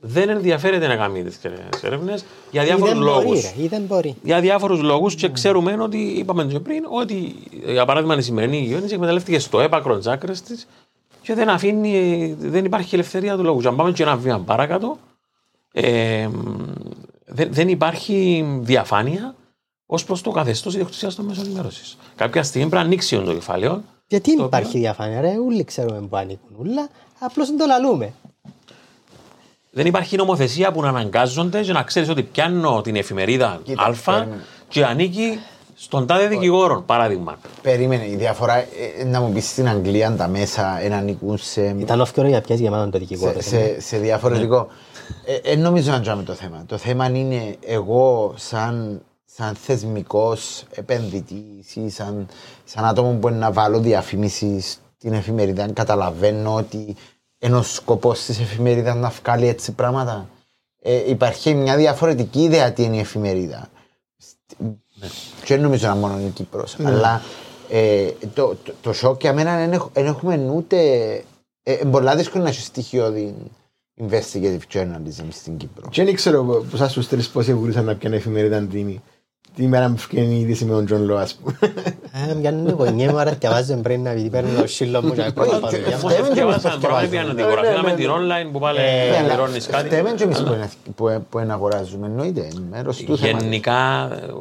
[0.00, 1.50] δεν ενδιαφέρεται να κάνει τέτοιε
[1.82, 3.42] έρευνες για Ή διάφορου δεν μπορεί λόγους.
[3.42, 4.14] ρε, ή δεν μπορεί.
[4.22, 7.34] Για διάφορους λόγους και ξέρουμε ότι, είπαμε και πριν, ότι
[7.66, 10.66] για παράδειγμα η σημερινή κυβέρνηση εκμεταλλεύτηκε στο έπακρο τι άκρε της
[11.22, 13.60] και δεν αφήνει, δεν υπάρχει ελευθερία του λόγου.
[13.60, 14.98] Και αν πάμε και ένα βήμα παρακάτω,
[15.72, 16.28] ε,
[17.26, 19.34] δεν, δεν υπάρχει διαφάνεια
[19.86, 21.96] ως προς το καθεστώς ιδιοκτησίας των μέσων ενημέρωσης.
[22.16, 23.82] Κάποια στιγμή πρέπει να ανοίξει το κεφάλαιο.
[24.06, 27.66] Γιατί το δεν οποίο- υπάρχει διαφάνεια ρε, όλοι ξέρουμε που ανήκουν ούλα, απλώς δεν το
[27.66, 28.12] λαλούμε.
[29.70, 33.94] Δεν υπάρχει νομοθεσία που να αναγκάζονται και να ξέρεις ότι πιάνω την εφημερίδα Κοίτα, Α
[34.04, 34.40] περίμενε.
[34.68, 35.38] και ανήκει
[35.74, 37.38] στον τάδε δικηγόρο, παράδειγμα.
[37.62, 38.66] Περίμενε, η διαφορά ε,
[38.98, 42.64] ε, να μου πεις στην Αγγλία τα μέσα να ανήκουν σε, Ήταν όφκορο για πιάσεις
[42.64, 43.32] γεμάτον το δικηγόρο.
[43.32, 44.66] σε, σε, σε διαφορετικό.
[45.24, 46.64] Ε, ε, νομίζω να τζάμε το θέμα.
[46.66, 52.26] Το θέμα είναι εγώ σαν, σαν θεσμικός επενδυτής ή σαν,
[52.64, 56.96] σαν άτομο που μπορεί να βάλω διαφήμιση στην εφημερίδα καταλαβαίνω ότι
[57.42, 60.28] ένας σκοπός της εφημερίδας να βγάλει έτσι πράγματα.
[60.82, 63.68] Ε, υπάρχει μια διαφορετική ιδέα τι είναι η εφημερίδα.
[65.44, 66.76] Και δεν νομίζω να μόνο είναι η Κύπρος.
[66.84, 67.22] Αλλά
[67.70, 70.76] ε, το, το, το σοκ για μένα δεν έχ- δεν έχουμε ούτε.
[71.62, 73.34] Ε, ε, πολλά δύσκολο να έχει στοιχειώδη
[74.00, 75.88] investigative journalism στην Κύπρο.
[75.90, 79.02] Και δεν ξέρω πώ στου τρεις πόσοι μπορούσαν να πιάνουν εφημερίδα τιμή.
[79.54, 81.58] Τη μέρα που φτιάχνει η είδηση με τον Τζον Λό, ας πούμε.
[82.30, 85.22] Ε, Μιαν εγώ γεύμα άρα διαβάζω πριν να δει παίρνω το σύλλο μου και να
[85.24, 85.96] Όχι, πάω και- δουλειά.
[85.96, 87.08] φταίμε και εμείς που Διαβάσαμε πρώτα διαβάζουμε.
[87.10, 88.78] πιάνω την γραφή με την online που πάλι
[89.26, 90.14] πληρώνεις Φταίμε κάτι.
[90.16, 92.40] και εμείς που είναι- που, που είναι αγοράζουμε, εννοείται.
[92.40, 93.42] είναι Μέρος του θέματος.
[93.42, 94.32] Γενικά, ε,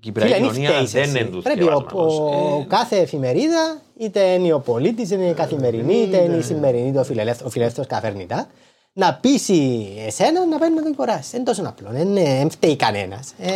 [0.00, 1.10] Κυπριακή Φίλε, κοινωνία φταίεις δεν εσύ.
[1.18, 2.18] είναι του Πρέπει ο, θκευάσματος.
[2.18, 6.92] ο Ε, κάθε εφημερίδα, είτε είναι ο πολίτης, είναι η καθημερινή, είτε είναι η σημερινή,
[6.92, 8.46] το φιλελεύθερο, ο φιλελεύθερος καφέρνητα,
[8.96, 11.30] να πείσει εσένα να παίρνει να το αγοράσει.
[11.30, 11.88] Δεν είναι τόσο απλό.
[11.90, 13.32] Δεν είναι- δεν φταίει κανένας.
[13.38, 13.50] Ε,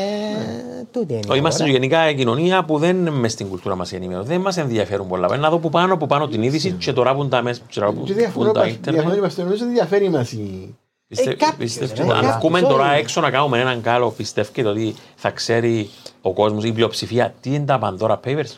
[0.92, 1.22] τούτη είναι.
[1.24, 1.78] η Όχι, Είμαστε αγορά.
[1.78, 4.28] γενικά κοινωνία που δεν είναι μες στην κουλτούρα μας η ενημέρωση.
[4.28, 5.26] Δεν μας ενδιαφέρουν πολλά.
[5.26, 7.60] Πρέπει να δω που πάνω, που πάνω την είδηση και τώρα που τα μέσα.
[7.68, 9.02] Και που διαφορά τα μας- ίντερνετ.
[9.02, 10.74] διαφορά μας, νομίζω ότι διαφέρει μας η...
[11.08, 12.66] Πιστε- Ε, κάποιος, πιστεύετε, ε, αν κάποιος, βγούμε όλοι.
[12.68, 15.90] τώρα έξω να κάνουμε έναν κάλο, πιστεύετε ότι θα ξέρει
[16.22, 18.52] ο κόσμος ή η πλειοψηφία τι είναι τα Pandora Papers.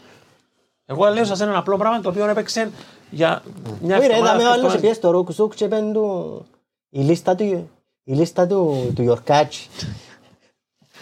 [0.87, 2.71] Εγώ λέω σα ένα απλό πράγμα το οποίο έπαιξε
[3.11, 3.43] για
[3.83, 4.35] μια Όχι ρε, εβδομάδα.
[4.35, 6.47] είδαμε ο αυτό άλλος το- επειδή στο ρουκ σουκ και πεν του
[6.91, 7.71] η λίστα του
[8.05, 9.69] η λίστα του, του Ιορκάτσι.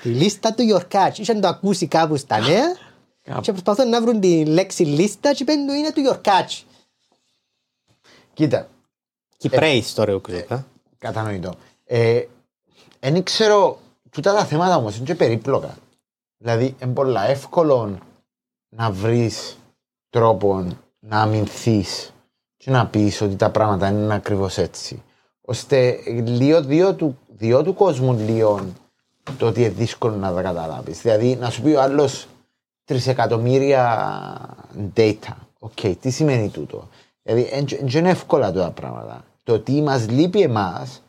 [0.02, 1.22] Τη λίστα του Ιορκάτσι.
[1.22, 2.76] Είχαν το ακούσει κάπου στα νέα
[3.22, 3.40] Κάπου.
[3.40, 6.64] και προσπαθούν να βρουν τη λέξη λίστα και πεν του είναι του Ιορκάτσι.
[8.32, 8.68] Κοίτα,
[9.36, 10.52] Κυπρέοι στο ρουκ σουκ.
[10.52, 10.64] α.
[10.98, 11.54] κατανοητό.
[11.84, 12.24] Ε,
[13.00, 13.78] δεν ξέρω,
[14.10, 15.76] τούτα τα θέματα όμως είναι και περίπλοκα.
[16.38, 17.98] Δηλαδή, είναι πολλά εύκολο
[18.68, 19.56] να βρεις
[20.10, 20.66] τρόπο
[21.00, 22.12] να αμυνθείς
[22.56, 25.02] και να πεις ότι τα πράγματα είναι ακριβώς έτσι.
[25.50, 28.60] Δώστε λίγο δίκιο του, δίκιο του κόσμου λίγο
[29.38, 31.00] το ότι είναι δύσκολο να τα καταλάβεις.
[31.00, 32.26] Δηλαδή, να σου πει ο άλλος
[32.84, 33.86] τρισεκατομμύρια
[34.96, 35.32] data.
[35.58, 36.88] Ok, τι σημαίνει τούτο;
[37.22, 39.24] Δηλαδή, δεν είναι εύκολα τα πράγματα.
[39.42, 41.02] Το τι μας λείπει εμάς,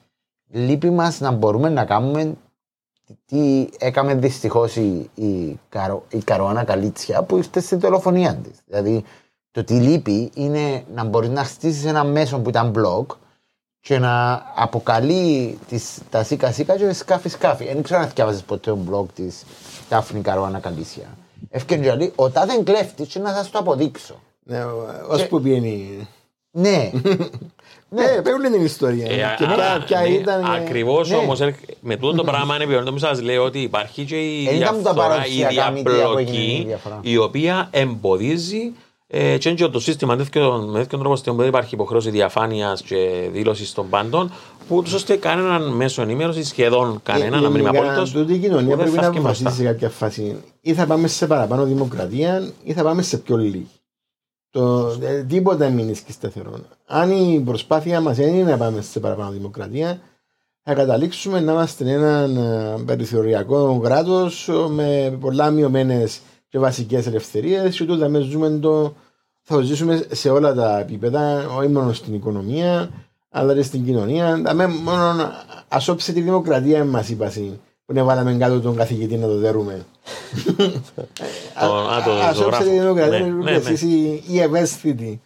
[0.48, 2.34] λείπει μας να μπορούμε να κάνουμε
[3.26, 8.60] τι έκαμε δυστυχώς η, η, Καρου, η Καρουάνα Γκαλίζια που ήρθε στην δολοφονία της.
[8.66, 9.04] Δηλαδή,
[9.52, 13.06] το τι λείπει είναι να μπορείς να χτίσεις ένα μέσο που ήταν blog
[13.82, 17.66] και να αποκαλεί τις, τα σίκα σίκα και σκάφη σκάφη.
[17.66, 19.44] Δεν ξέρω αν διάβαζες ποτέ το blog της
[19.90, 21.18] Δάφνη Καροάνα Καλίτσια.
[21.50, 24.22] Ευκαιρία λέει, ο τάδε κλέφτη και να σας το αποδείξω.
[24.44, 25.88] Ναι, ο- ως που πιένει...
[26.52, 26.92] Ναι.
[27.90, 29.06] Ναι, παίρνουν την ιστορία.
[29.06, 30.42] Ε, Και ποια- ποια ήταν...
[30.42, 31.16] ε, Ακριβώς ναι.
[31.16, 31.40] όμως
[31.80, 34.94] με τούτο το πράγμα είναι επιβεβαιώνω σας λέω ότι υπάρχει και η Ε, ήταν τα
[34.94, 37.00] διαφθορά, η παραδοσιακά μύτια που έγινε η διαπλοκή διαφορά.
[37.02, 38.72] η οποία εμποδίζει
[39.12, 42.82] ε, και είναι το σύστημα με τέτοιον με τέτοιον τρόπο στην οποία υπάρχει υποχρέωση διαφάνειας
[42.82, 44.32] και δήλωσης των πάντων
[44.68, 48.12] που ούτως ώστε κανέναν μέσο ενημέρωσης, σχεδόν κανένα, να μην είμαι Γενικά, απόλυτος.
[48.12, 50.36] Τούτη η κοινωνία πρέπει να αποφασίσει αποφασίσει σε κάποια φάση.
[50.62, 53.68] Ή θα πάμε σε παραπάνω δημοκρατία ή θα πάμε σε πιο λίγη.
[54.50, 56.60] Το, ε, τίποτα μην είναι και σταθερό.
[56.86, 60.00] Αν η προσπάθεια μας είναι να πάμε σε παραπάνω δημοκρατία,
[60.64, 66.20] θα καταλήξουμε να είμαστε ένα ε, περιθωριακό κράτος με πολλά μειωμένες
[66.50, 67.76] και βασικές ελευθερίες.
[67.78, 68.94] Και τούτα με ζούμε το.
[69.42, 72.90] Θα το ζήσουμε σε όλα τα επίπεδα, όχι μόνο στην οικονομία,
[73.30, 74.42] αλλά και στην κοινωνία.
[74.46, 75.32] Δαμε μόνο
[75.68, 79.86] ασώψε τη δημοκρατία μας είπα εσύ, που να βάλαμε κάτω τον καθηγητή να το δέρουμε.
[81.60, 82.64] Το- α, το- το Ασώψε γράφω.
[82.64, 85.22] τη δημοκρατία Ναι, να ναι, δούμε εσείς οι- οι ευαίσθητοι.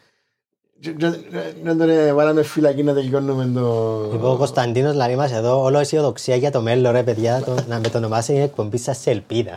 [0.84, 1.20] Και- και-
[1.64, 4.00] Να τον ε, βάλαμε φυλακή να τελειώνουμε το...
[4.12, 7.80] Λοιπόν, ο Κωνσταντίνος λαρεί μας εδώ, όλο αισιοδοξία για το μέλλον ρε παιδιά, το, να
[7.80, 9.56] με το ονομάσει η εκπομπή σας σε ελπίδα.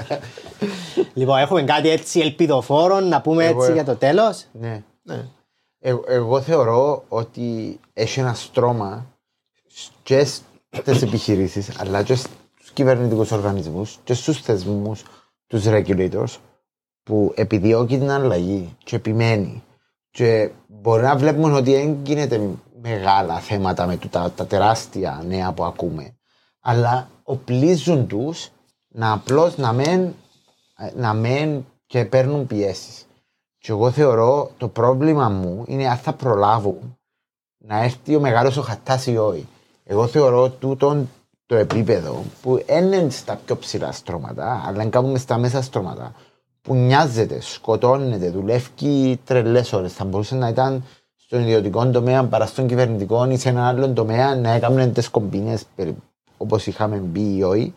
[1.14, 3.72] λοιπόν, έχουμε κάτι έτσι ελπιδοφόρο να πούμε Εγώ έτσι έχω.
[3.74, 4.44] για το τέλος.
[4.52, 4.82] ναι.
[5.02, 5.24] Ναι.
[5.84, 9.06] Εγώ, εγώ θεωρώ ότι έχει ένα στρώμα
[10.02, 15.02] και στις επιχειρήσεις αλλά και στους κυβερνητικούς οργανισμούς και στους θεσμούς,
[15.46, 16.36] τους regulators
[17.02, 19.62] που επιδιώκει την αλλαγή και επιμένει
[20.12, 22.50] και μπορεί να βλέπουμε ότι δεν γίνεται
[22.82, 26.16] μεγάλα θέματα με τούτα, τα τεράστια νέα που ακούμε
[26.62, 28.50] αλλά οπλίζουν τους
[28.88, 30.14] να απλώς να μεν,
[30.96, 33.06] να μεν και παίρνουν πιέσεις.
[33.58, 36.98] Και εγώ θεωρώ το πρόβλημα μου είναι αν θα προλάβουν
[37.58, 39.48] να έρθει ο μεγάλος ο χατάς ή όχι.
[39.84, 41.08] Εγώ θεωρώ τούτον
[41.46, 45.62] το επίπεδο που δεν είναι στα πιο ψηλά στρώματα, αλλά είναι κάπου μες στα μέσα
[45.62, 46.14] στρώματα,
[46.62, 49.92] που νοιάζεται, σκοτώνεται, δουλεύει τρελές ώρες.
[49.92, 50.84] Θα μπορούσε να ήταν
[51.16, 55.64] στον ιδιωτικό τομέα παρά στον κυβερνητικό ή σε έναν άλλον τομέα να έκαναν τις κομπίνες
[55.76, 55.96] περι-
[56.36, 57.74] όπως είχαμε μπει ή όχι.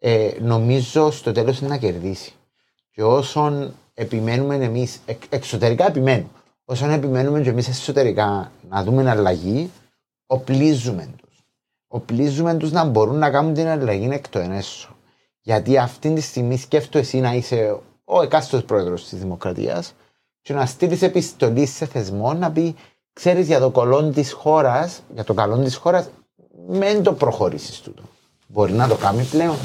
[0.00, 2.32] Ε, νομίζω στο τέλος είναι να κερδίσει.
[2.90, 4.98] Και όσον επιμένουμε εμείς,
[5.28, 6.28] εξωτερικά επιμένουμε,
[6.64, 9.70] όσον επιμένουμε και εμείς εσωτερικά να δούμε αλλαγή,
[10.26, 11.42] οπλίζουμε τους.
[11.88, 14.96] Οπλίζουμε τους να μπορούν να κάνουν την αλλαγή εκ το ενέσω.
[15.40, 17.78] Γιατί αυτή τη στιγμή σκέφτομαι εσύ να είσαι
[18.10, 19.94] ο εκάστοτε πρόεδρος της Δημοκρατίας
[20.42, 22.74] και να στείλεις επιστολή σε θεσμό να πει:
[23.12, 26.08] Ξέρεις για το καλό της χώρας, για το καλό της χώρας,
[26.68, 28.02] μην το προχωρήσεις τούτο.
[28.46, 29.56] Μπορεί να το κάνει πλέον.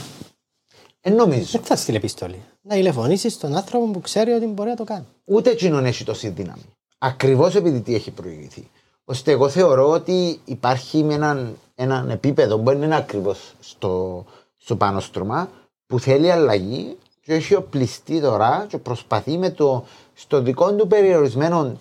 [1.01, 1.45] Δεν νομίζω.
[1.51, 2.43] Δεν θα στείλει επιστολή.
[2.61, 5.05] Να τηλεφωνήσεις στον άνθρωπο που ξέρει ότι μπορεί να το κάνει.
[5.23, 6.63] ούτε εκείνον έχει τόση δύναμη.
[6.97, 8.69] Ακριβώς επειδή τι έχει προηγηθεί.
[9.03, 14.25] Ώστε εγώ θεωρώ ότι υπάρχει με έναν, έναν επίπεδο που είναι ακριβώς στο,
[14.57, 15.49] στο πάνω στρώμα
[15.85, 21.77] που θέλει αλλαγή και έχει οπλιστεί τώρα και προσπαθεί με το στο δικό του περιορισμένο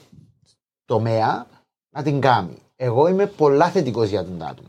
[0.84, 1.46] τομέα
[1.90, 2.56] να την κάνει.
[2.76, 4.68] Εγώ είμαι πολλά θετικός για τον άτομο.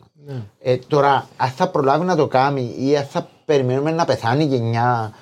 [0.59, 4.47] Ε, τώρα, αν θα προλάβει να το κάνει ή αν θα περιμένουμε να πεθάνει η
[4.47, 5.13] γενιά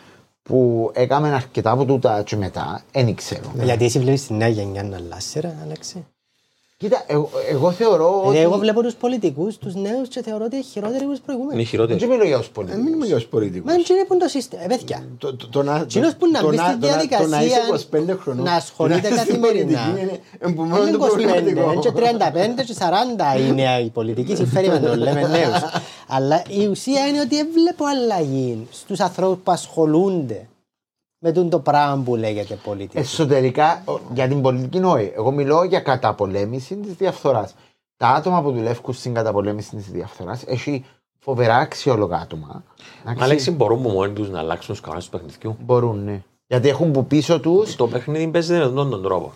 [0.42, 3.52] που έκαμε αρκετά από τούτα και μετά, δεν ξέρω.
[3.64, 6.06] Γιατί εσύ βλέπεις τη νέα γενιά να αλλάσει, ρε Αλέξη.
[6.82, 8.38] Κοίτα, εγώ, εγώ θεωρώ ότι.
[8.38, 11.26] Ε, Εγώ βλέπω τους πολιτικούς, τους νέους και θεωρώ ότι είναι χειρότεροι από τους Είναι
[11.26, 11.70] προηγούμενους.
[11.70, 12.00] χειρότερη.
[12.00, 12.84] Δεν μιλώ για τους Δεν πολιτικούς.
[12.86, 13.66] μιλούμε για τους πολιτικούς.
[13.72, 14.64] Μα είναι που είναι το σύστημα.
[14.64, 15.00] Ε, παιδιά.
[15.18, 17.44] Το- το- το να- Εκείνος που να το μπεις στην το το διαδικασία το να
[17.44, 19.80] είσαι 25 χρονών, να ασχολείται να είσαι στην καθημερινά.
[19.80, 21.72] πολιτική είναι- είναι που Δεν μόνο είναι το 25, προβληματικό.
[21.72, 25.62] είναι και 35 και 40 είναι η πολιτική συμφέρει με το λέμε νέους.
[26.08, 30.48] Αλλά η ουσία είναι ότι δεν βλέπω αλλαγή στους ανθρώπους που ασχολούνται
[31.24, 32.98] με τον το πράγμα που λέγεται πολιτική.
[32.98, 35.12] Εσωτερικά, ο- για την πολιτική νόη.
[35.16, 37.54] Εγώ μιλώ για καταπολέμηση της διαφθοράς.
[37.98, 40.86] Τα άτομα που δουλεύουν στην καταπολέμηση της διαφθοράς έχει
[41.20, 42.64] φοβερά αξιόλογα άτομα.
[43.04, 45.58] Εντάξει, Αλέξη, μπορούν που μόνοι τους να αλλάξουν τους κανόνες του παιχνιδιού.
[45.66, 46.22] Μπορούν, ναι.
[46.48, 47.66] Γιατί έχουν που πίσω του.
[47.78, 49.32] Το παιχνίδι παίζεται με αυτόν τον τρόπο.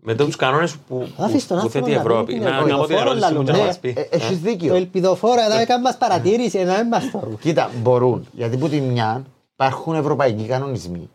[0.00, 2.24] Με τους κανόνες που, Άφησε τον που, που άνθρωπο θέτει η να Ευρώπη.
[2.24, 3.66] πει την Να κάνω την ελπιδοφόρο ερώτηση μου και να λαλούμε.
[3.66, 3.94] μας πει.
[4.10, 4.74] Έχεις Ε, Το δίκιο.
[4.74, 8.26] ελπιδοφόρο εδώ έκανε μας παρατήρηση, να μην μας το Κοίτα, μπορούν.
[8.32, 9.24] Γιατί που τη μια
[9.54, 11.08] υπάρχουν ευρωπαϊκοί κανονισμοί.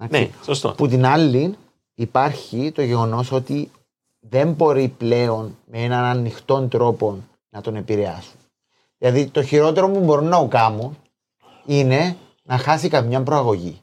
[0.00, 0.20] Εντάξει.
[0.20, 0.74] Ναι, σωστό.
[0.76, 1.54] Που την άλλη
[1.94, 3.70] υπάρχει το γεγονός ότι
[4.20, 7.18] δεν μπορεί πλέον με έναν ανοιχτό τρόπο
[7.48, 8.38] να τον επηρεάσουν.
[8.98, 10.96] Δηλαδή το χειρότερο που μπορούν να κάνουν
[11.66, 13.78] είναι να χάσει καμιά προαγωγή.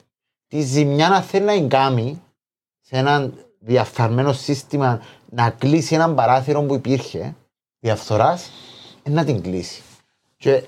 [0.47, 2.21] Τη ζημιά να θέλει να την κάνει
[2.81, 7.35] σε ένα διαφθαρμένο σύστημα να κλείσει έναν παράθυρο που υπήρχε
[7.79, 8.49] διαφθοράς,
[9.03, 9.81] να την κλείσει.
[10.37, 10.63] Και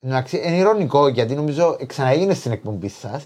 [0.00, 3.24] εντάξει, είναι ηρωνικό γιατί νομίζω ξαναέγινε στην εκπομπή σας.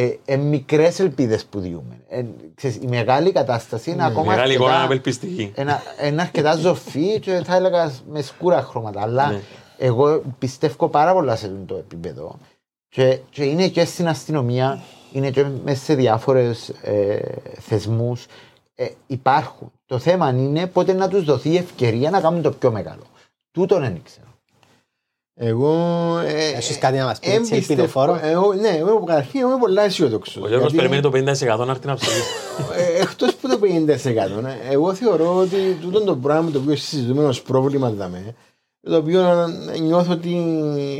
[0.00, 2.00] Ε, ε, μικρές ελπίδες που διούμε.
[2.08, 4.24] Ε, ξέρεις, η μεγάλη κατάσταση είναι ακόμα.
[4.30, 5.52] Μεγάλη αρκετά- εικόνα απελπιστική.
[5.54, 9.02] ένα, ένα αρκετά ζωφή και θα έλεγα με σκούρα χρώματα.
[9.02, 9.40] Αλλά Ναι.
[9.78, 12.38] εγώ πιστεύω πάρα πολλά σε αυτό το επίπεδο.
[12.88, 17.18] Και, και είναι και στην αστυνομία, είναι και μέσα σε διάφορες ε,
[17.60, 18.26] θεσμούς.
[18.74, 19.72] Ε, υπάρχουν.
[19.86, 23.02] Το θέμα είναι πότε να τους δοθεί η ευκαιρία να κάνουν το πιο μεγάλο.
[23.50, 24.26] Τούτον δεν ξέρω.
[25.40, 25.72] Εγώ.
[26.26, 29.56] ε, Έχεις κάτι να μας πεις, ε, έτσι, εμπιστεύω- ελπιδοφόρο; Εγώ, ναι, εγώ καταρχήν είμαι
[29.58, 30.42] πολλά αισιόδοξος.
[30.42, 32.22] Ο Γιώργος περιμένει το 50% να έρθει να ψηφίσει.
[33.00, 34.40] Εκτός που το 50%.
[34.40, 38.34] ναι, εγώ θεωρώ ότι τούτο το πράγμα το οποίο συζητούμε ως πρόβλημα δαμέ,
[38.80, 39.48] το οποίο
[39.80, 40.36] νιώθω ότι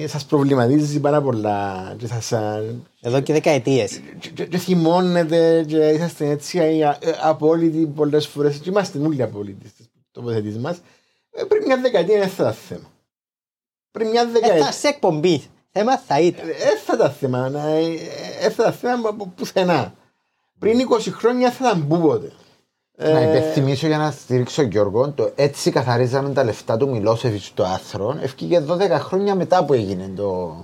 [0.09, 2.63] σας προβληματίζει πάρα πολλά και σας, α,
[3.01, 4.01] Εδώ και δεκαετίες.
[4.21, 9.23] και, και, και θυμώνετε και είσαστε έτσι α, α, απόλυτοι πολλές φορές και είμαστε όλοι
[9.23, 10.77] απόλυτοι στις τοποθετήσεις μας
[11.31, 12.91] ε, πριν μια δεκαετία είναι αυτά τα θέμα.
[13.91, 15.43] Πριν μια Ε, θα δεκαετία σε εκπομπή.
[15.73, 16.49] Θέμα θα ήταν.
[16.75, 17.87] έφτα τα θέμα, να- ε,
[18.41, 19.95] έφτα τα θέμα από πουθενά.
[20.59, 22.33] Πριν 20 χρόνια θα ήταν πούποτε.
[23.01, 28.19] να υπενθυμίσω για να στηρίξω Γιώργο, το έτσι καθαρίζαμε τα λεφτά του Μιλόσεβιτς το άθρο.
[28.23, 30.57] Ευκήγε 12 χρόνια μετά που έγινε το.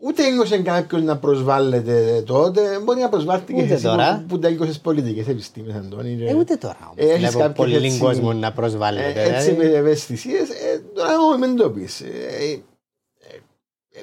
[0.00, 2.78] Ναι, ε, ούτε ένιωσε κάποιο να προσβάλλεται τότε.
[2.84, 4.16] Μπορεί να προσβάλλεται και Ούτε εσύ τώρα.
[4.20, 6.16] που, που τελείωσε πολιτικές επιστήμες, Αντώνη.
[6.16, 7.12] και- Ε, ούτε τώρα Ε, όμως.
[7.14, 9.22] έχεις Βλέπω κάποιες πολύ έτσι- κόσμο να προσβάλλεται.
[9.22, 9.70] Ε, έτσι δηλαδή.
[9.72, 11.88] με ευαισθησίες, ε, τώρα εγώ μην το πει.
[12.02, 12.58] Ε, ε,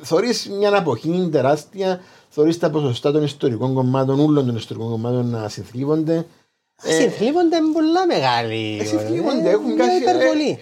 [0.01, 5.49] Θωρείς μια αποχή τεράστια, θωρείς τα ποσοστά των ιστορικών κομμάτων, όλων των ιστορικών κομμάτων να
[5.49, 6.25] συνθλίβονται.
[6.83, 8.77] Συνθλίβονται με πολλά μεγάλη.
[8.81, 9.97] Ε, συνθλίβονται, ε, έχουν μια κάνει.
[10.01, 10.57] υπερβολή.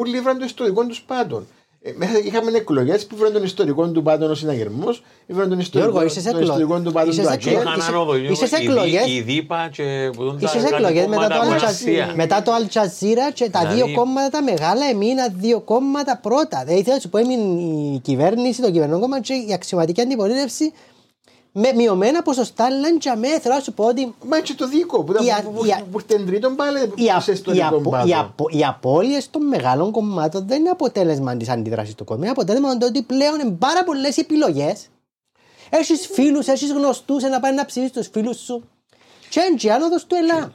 [0.00, 1.46] Όλοι βραν το ιστορικό τους πάτων.
[1.82, 5.90] Ε, μέσα είχαμε εκλογές που βραν τον ιστορικό του πάτων ο συναγερμός, βραν τον ιστορικό,
[5.90, 7.50] Γιώργο, είσαι σε τον εκλο- ιστορικό του πάτων είσαι του σε ΑΚΕ.
[7.50, 7.76] εκλογές.
[7.76, 8.32] Είχαν άνοδο λίγο.
[8.32, 9.06] Είσαι σε η Δή- εκλογές.
[9.06, 11.56] Η ΔΥΠΑ και που δουν τα Είσαι σε κάτι εκλογές μετά, κόμματα το που είναι
[11.56, 12.12] Al Jazeera- αστεία.
[12.16, 16.62] μετά το Al Jazeera και τα Δηλαδή- δύο κόμματα τα μεγάλα έμειναν δύο κόμματα πρώτα.
[16.64, 17.42] Δηλαδή θέλω να σου πω έμεινε
[17.94, 20.72] η κυβέρνηση, το κυβερνό κόμμα και η αξιωματική αντιπολίτευση
[21.58, 25.02] με μειωμένα ποσοστά αλλά για μέ θέλω να σου πω ότι Μα και το δίκο
[25.04, 27.34] που, Η α- που, που, η α- που, ήρθε τρίτον πάλι οι, α- σε οι,
[27.34, 28.20] ιστορικό απο- οι, πάτο.
[28.20, 32.22] απο- οι απώλειες των μεγάλων κομμάτων δεν είναι αποτέλεσμα της αντίδρασης του κόσμου.
[32.22, 34.86] Είναι αποτέλεσμα του ότι πλέον είναι πάρα πολλές επιλογές.
[35.70, 38.62] Έχεις φίλους, έχεις γνωστούς, να πάει να ψήσεις τους φίλους σου.
[39.30, 40.52] Και είναι και η άνοδος του ΕΛΑ.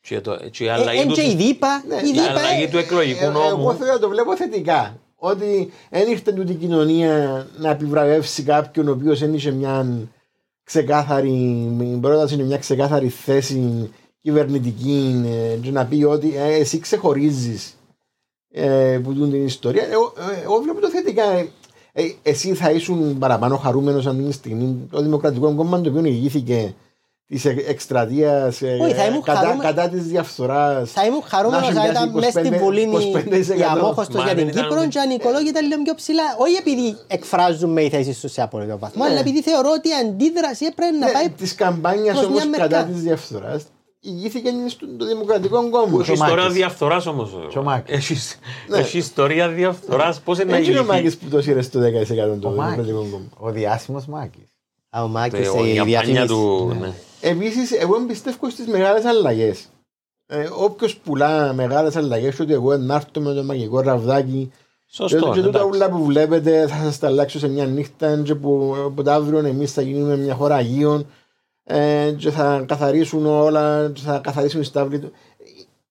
[0.00, 1.82] Και το- και η Ε, αλλαγή Είναι του- και η ΔΥΠΑ.
[1.88, 3.74] Ναι, Η η ΔΥΠΑ αλλαγή ε, του εκλογικού Ε, Εγώ νόμου.
[3.74, 4.96] θέλω να το βλέπω θετικά.
[5.16, 9.86] Ότι δεν ήρθε τούτη η κοινωνία να επιβραβεύσει κάποιον ο οποίος δεν είχε μια
[10.70, 11.30] ξεκάθαρη
[11.80, 13.90] η πρόταση, είναι μια ξεκάθαρη θέση
[14.20, 17.74] κυβερνητική ε, και να πει ότι ε, εσύ ξεχωρίζεις
[18.50, 19.86] ε, που δουν την ιστορία.
[19.90, 21.22] Εγώ, ε, εγώ βλέπω το θετικά.
[21.32, 21.48] Ε,
[21.92, 26.74] ε, εσύ θα ήσουν παραπάνω χαρούμενος αν την στιγμή το Δημοκρατικό Κόμμα το οποίο ηγήθηκε
[27.30, 30.90] τη εκστρατείας Όχι, θα ήμουν κατά, χαρούμενο- κατά της διαφθοράς.
[30.90, 34.14] Θα ήμουν χαρούμενος Να αν σου ήταν μοιάζει μέσα στην 25% Βουλή η- η αμόχωστος
[34.16, 36.22] Μα για δεν την ήταν- Κύπρο και αν οι οικολόγοι ήταν λίγο πιο ψηλά.
[36.38, 40.64] Όχι επειδή εκφράζουμε οι θέσεις τους σε απόλυτο βαθμό, αλλά επειδή θεωρώ ότι η αντίδραση
[40.64, 42.66] έπρεπε να πάει Της καμπάνιας προς όμως μια μεριά.
[42.66, 43.62] κατά της διαφθοράς
[44.00, 45.98] ηγήθηκε στο το Δημοκρατικό Κόμμα.
[46.00, 46.52] Έχει ιστορία Μάκης.
[46.54, 47.30] διαφθοράς όμως.
[47.50, 48.38] Και ο Μάκης.
[48.72, 50.20] Έχει ιστορία διαφθοράς.
[50.20, 51.16] Πώς είναι να Έτσι είναι ο Μάκης ηγηθεί.
[51.16, 52.84] που το σύρε στο 10% το Ο Μάκης.
[52.84, 53.48] Δημοκρατικό Κόμμα.
[53.48, 54.49] Ο διάσημος Μάκης.
[54.90, 56.26] Α, ο Μάκης, Ε, η Η καμπάνια διαφήμιση.
[56.26, 56.76] του.
[56.80, 56.92] ναι.
[57.20, 59.68] Επίση, εγώ πιστεύω στις μεγάλες αλλαγές.
[60.26, 64.52] Ε, Όποιος πουλά μεγάλες αλλαγές, ότι εγώ να έρθω με το μαγικό ραβδάκι
[64.92, 65.66] Σωστό, Και- Και τούτα εντάξει.
[65.68, 69.38] ούλα που βλέπετε θα σας τα αλλάξω σε μια νύχτα και που από το αύριο
[69.38, 71.06] εμείς θα γίνουμε μια χώρα Αγίων
[71.64, 75.12] ε, και θα καθαρίσουν όλα, και θα καθαρίσουν οι στάβλοι του.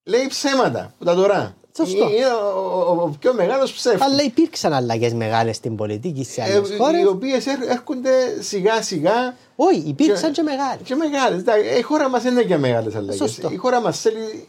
[0.03, 1.55] Λέει ψέματα που τα τώρα.
[1.85, 2.09] Σωστό.
[2.09, 4.01] Είναι ο, ο, ο πιο μεγάλος ψεύτης.
[4.01, 7.01] Αλλά υπήρξαν αλλαγές μεγάλες στην πολιτική σε Ε, άλλες χώρες.
[7.01, 10.81] οι οποίες έρ- έρχονται σιγά σιγά Όχι, υπήρξαν και- και μεγάλες.
[10.83, 11.43] και μεγάλες.
[11.43, 13.15] Τα- Η χώρα μας είναι και μεγάλες αλλαγές.
[13.15, 13.49] Σωστό.
[13.51, 14.47] Η χώρα μας θέλει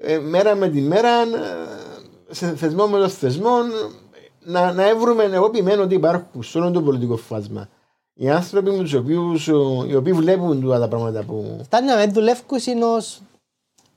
[0.00, 1.26] ε, μέρα με τη μέρα, ε,
[2.30, 3.54] σε θεσμό με το θεσμό,
[4.40, 7.68] να, να έβρουμε, εγώ επιμένω ότι υπάρχουν σε όλο το πολιτικό φάσμα.
[8.14, 9.46] Οι άνθρωποι με τους οποίους,
[9.88, 13.20] οι οποίοι βλέπουν τούτα τα πράγματα που, Φτάνει να με δουλεύουν ως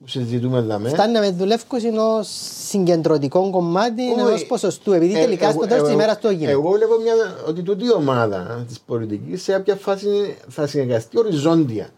[0.02, 0.80] που συζητούμε εδώ.
[0.80, 0.90] με.
[0.90, 2.28] Φτάνει να με δουλεύουν ως
[2.68, 4.20] συγκεντρωτικό κομμάτι Όχι.
[4.20, 4.92] ενός ποσοστού.
[4.94, 6.52] Επειδή Ε, τελικά εγώ- στο τέλος της εγώ- ημέρας το έγινε.
[6.52, 7.14] Εγώ βλέπω μια,
[7.48, 11.90] ότι τούτη η ομάδα της πολιτικής σε κάποια φάση θα συνεργαστεί οριζόντια.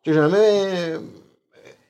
[0.00, 0.38] Και για να με,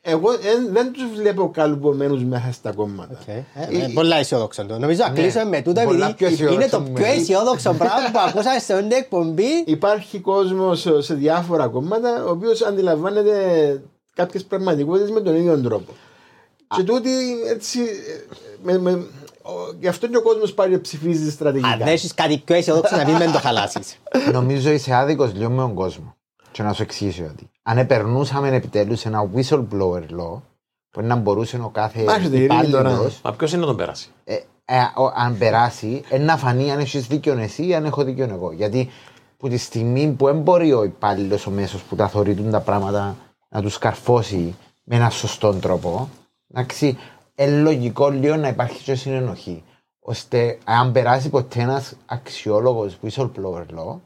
[0.02, 3.18] εγώ εν- δεν τους βλέπω καλουπομένους μέσα στα κόμματα.
[3.20, 3.28] Οκ.
[3.28, 3.44] Ε,
[3.84, 4.78] ε, Πολλά αισιόδοξο το.
[4.78, 7.12] Νομίζω να κλείσουμε με τούτα πολλά πιο επειδή είναι το αισιόδοξο πιο με.
[7.12, 9.62] αισιόδοξο πράγμα που ακούσαμε σε όλη την εκπομπή.
[9.66, 13.34] Υπάρχει κόσμος σε διάφορα κόμματα ο οποίος αντιλαμβάνεται
[14.18, 15.92] κάποιες πραγματικότητες με τον ίδιο τρόπο.
[16.76, 17.10] Και τούτη
[17.48, 17.78] έτσι.
[17.80, 18.90] ε, Με, με,
[19.42, 21.68] ο- γι' αυτό και ο κόσμος πάει και ψηφίζει στρατηγικά.
[21.70, 23.96] Αν δεν έχεις κάτι πιο αισιόδοξο να πει, μην το χαλάσεις.
[24.32, 26.14] Νομίζω είσαι άδικος λίγο με τον κόσμο.
[26.52, 30.40] Και να σου εξηγήσω ότι αν επερνούσαμε επιτέλους ένα whistleblower law,
[30.90, 32.88] που να μπορούσε ο κάθε Μάχεται η ειρήνη τώρα.
[32.90, 34.34] υπάλληλος, Μα ποιος είναι να τον περάσει; ε,
[34.64, 38.24] ε, ο- αν περάσει, ε, να φανεί αν έχεις δίκιο εσύ ή αν έχω δίκιο
[38.30, 38.52] εγώ.
[38.52, 38.90] Γιατί
[39.36, 43.16] που τη στιγμή που δεν μπορεί ο υπάλληλος ο μέσος που τα θεωρητούν τα πράγματα
[43.48, 44.54] να τους καρφώσει
[44.84, 46.08] με έναν σωστό τρόπο,
[46.54, 46.98] εντάξει,
[47.34, 49.62] είναι λογικό λίγο να υπάρχει και συνενοχή.
[50.00, 53.96] Ώστε αν περάσει ποτέ ένας αξιόλογος whistleblower law,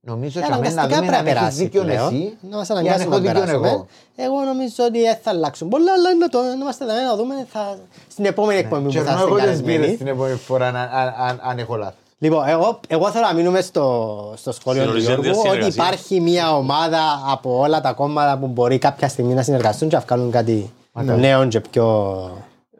[0.00, 2.06] νομίζω ότι αμέ να Αναγκαστικά δούμε αν πρέπει να έχει περάσει δίκιο πλέον.
[2.06, 3.68] εσύ Να μας ή αν αναγκάσουμε έχω να δίκιο περάσουμε.
[3.68, 3.86] εγώ.
[4.16, 7.46] Εγώ νομίζω ότι δεν θα αλλάξουν πολλά, αλλά να το να είμαστε δεδομένοι να δούμε
[7.50, 9.96] θα, στην επόμενη εκπομπή Και που θα ενώ είστε εγώ τις πήρες καλεσμένοι.
[9.96, 12.00] την επόμενη φορά αν- αν- αν- αν έχω λάθος.
[12.22, 15.84] Λοιπόν, εγώ, εγώ θέλω να μείνουμε στο, στο σχόλιο Στην του οριζόντια Γιώργου ότι συνεργασία.
[15.84, 20.02] υπάρχει μια ομάδα από όλα τα κόμματα που μπορεί κάποια στιγμή να συνεργαστούν και να
[20.02, 20.72] βγάλουν κάτι
[21.02, 21.84] νέο και πιο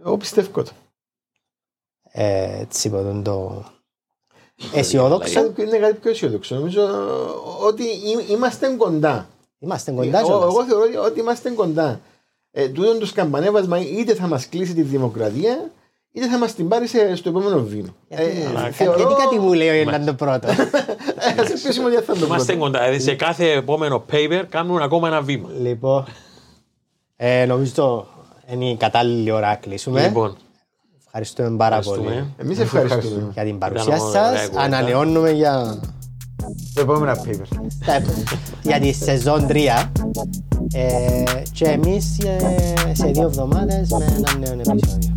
[0.04, 0.70] Εγώ πιστεύω το.
[2.12, 3.64] ε, έτσι πω, τον το
[4.74, 5.42] αισιόδοξο.
[5.42, 6.54] Κάτι- Είναι κάτι πιο αισιόδοξο.
[6.54, 6.82] Νομίζω
[7.66, 9.28] ότι εί- είμαστε κοντά.
[9.58, 10.44] Είμαστε κοντά Εγώ, κιόλας.
[10.54, 12.00] εγώ θεωρώ ότι- ότι είμαστε κοντά.
[12.50, 15.70] Ε, τούτον το σκαμπανέβασμα είτε θα μας κλείσει τη δημοκρατία,
[16.12, 17.88] είτε θα μας την πάρει σε- στο επόμενο βήμα.
[18.08, 20.50] Γιατί, Ε, κα- θεωρώ- γιατί κάτι μου λέει ο Ιρλάν το πρώτος.
[20.50, 20.54] Ε,
[21.40, 22.58] ας ελπίσουμε ότι θα το Είμαστε πρώτο.
[22.70, 22.80] κοντά.
[22.84, 25.48] Δηλαδή σε κάθε επόμενο paper κάνουν ακόμα ένα βήμα.
[25.62, 26.04] λοιπόν,
[27.16, 28.06] ε, νομίζω το
[28.52, 30.02] είναι η κατάλληλη ώρα να κλείσουμε.
[30.06, 30.36] Λοιπόν,
[31.06, 32.34] Ευχαριστούμε πάρα πολύ ευχαριστούμε.
[32.42, 33.30] Εμείς ευχαριστούμε.
[33.34, 34.46] για την παρουσία Ήταν ωραία σας.
[34.48, 34.60] κουβέντα.
[34.64, 35.80] Ανανεώνουμε για,
[36.74, 37.56] Το επόμενο paper.
[37.86, 38.02] τα-
[38.62, 39.90] για τη σεζόν 3
[40.74, 41.22] ε,
[41.52, 45.16] και εμείς ε, σε δύο εβδομάδες με ένα νέο επεισόδιο.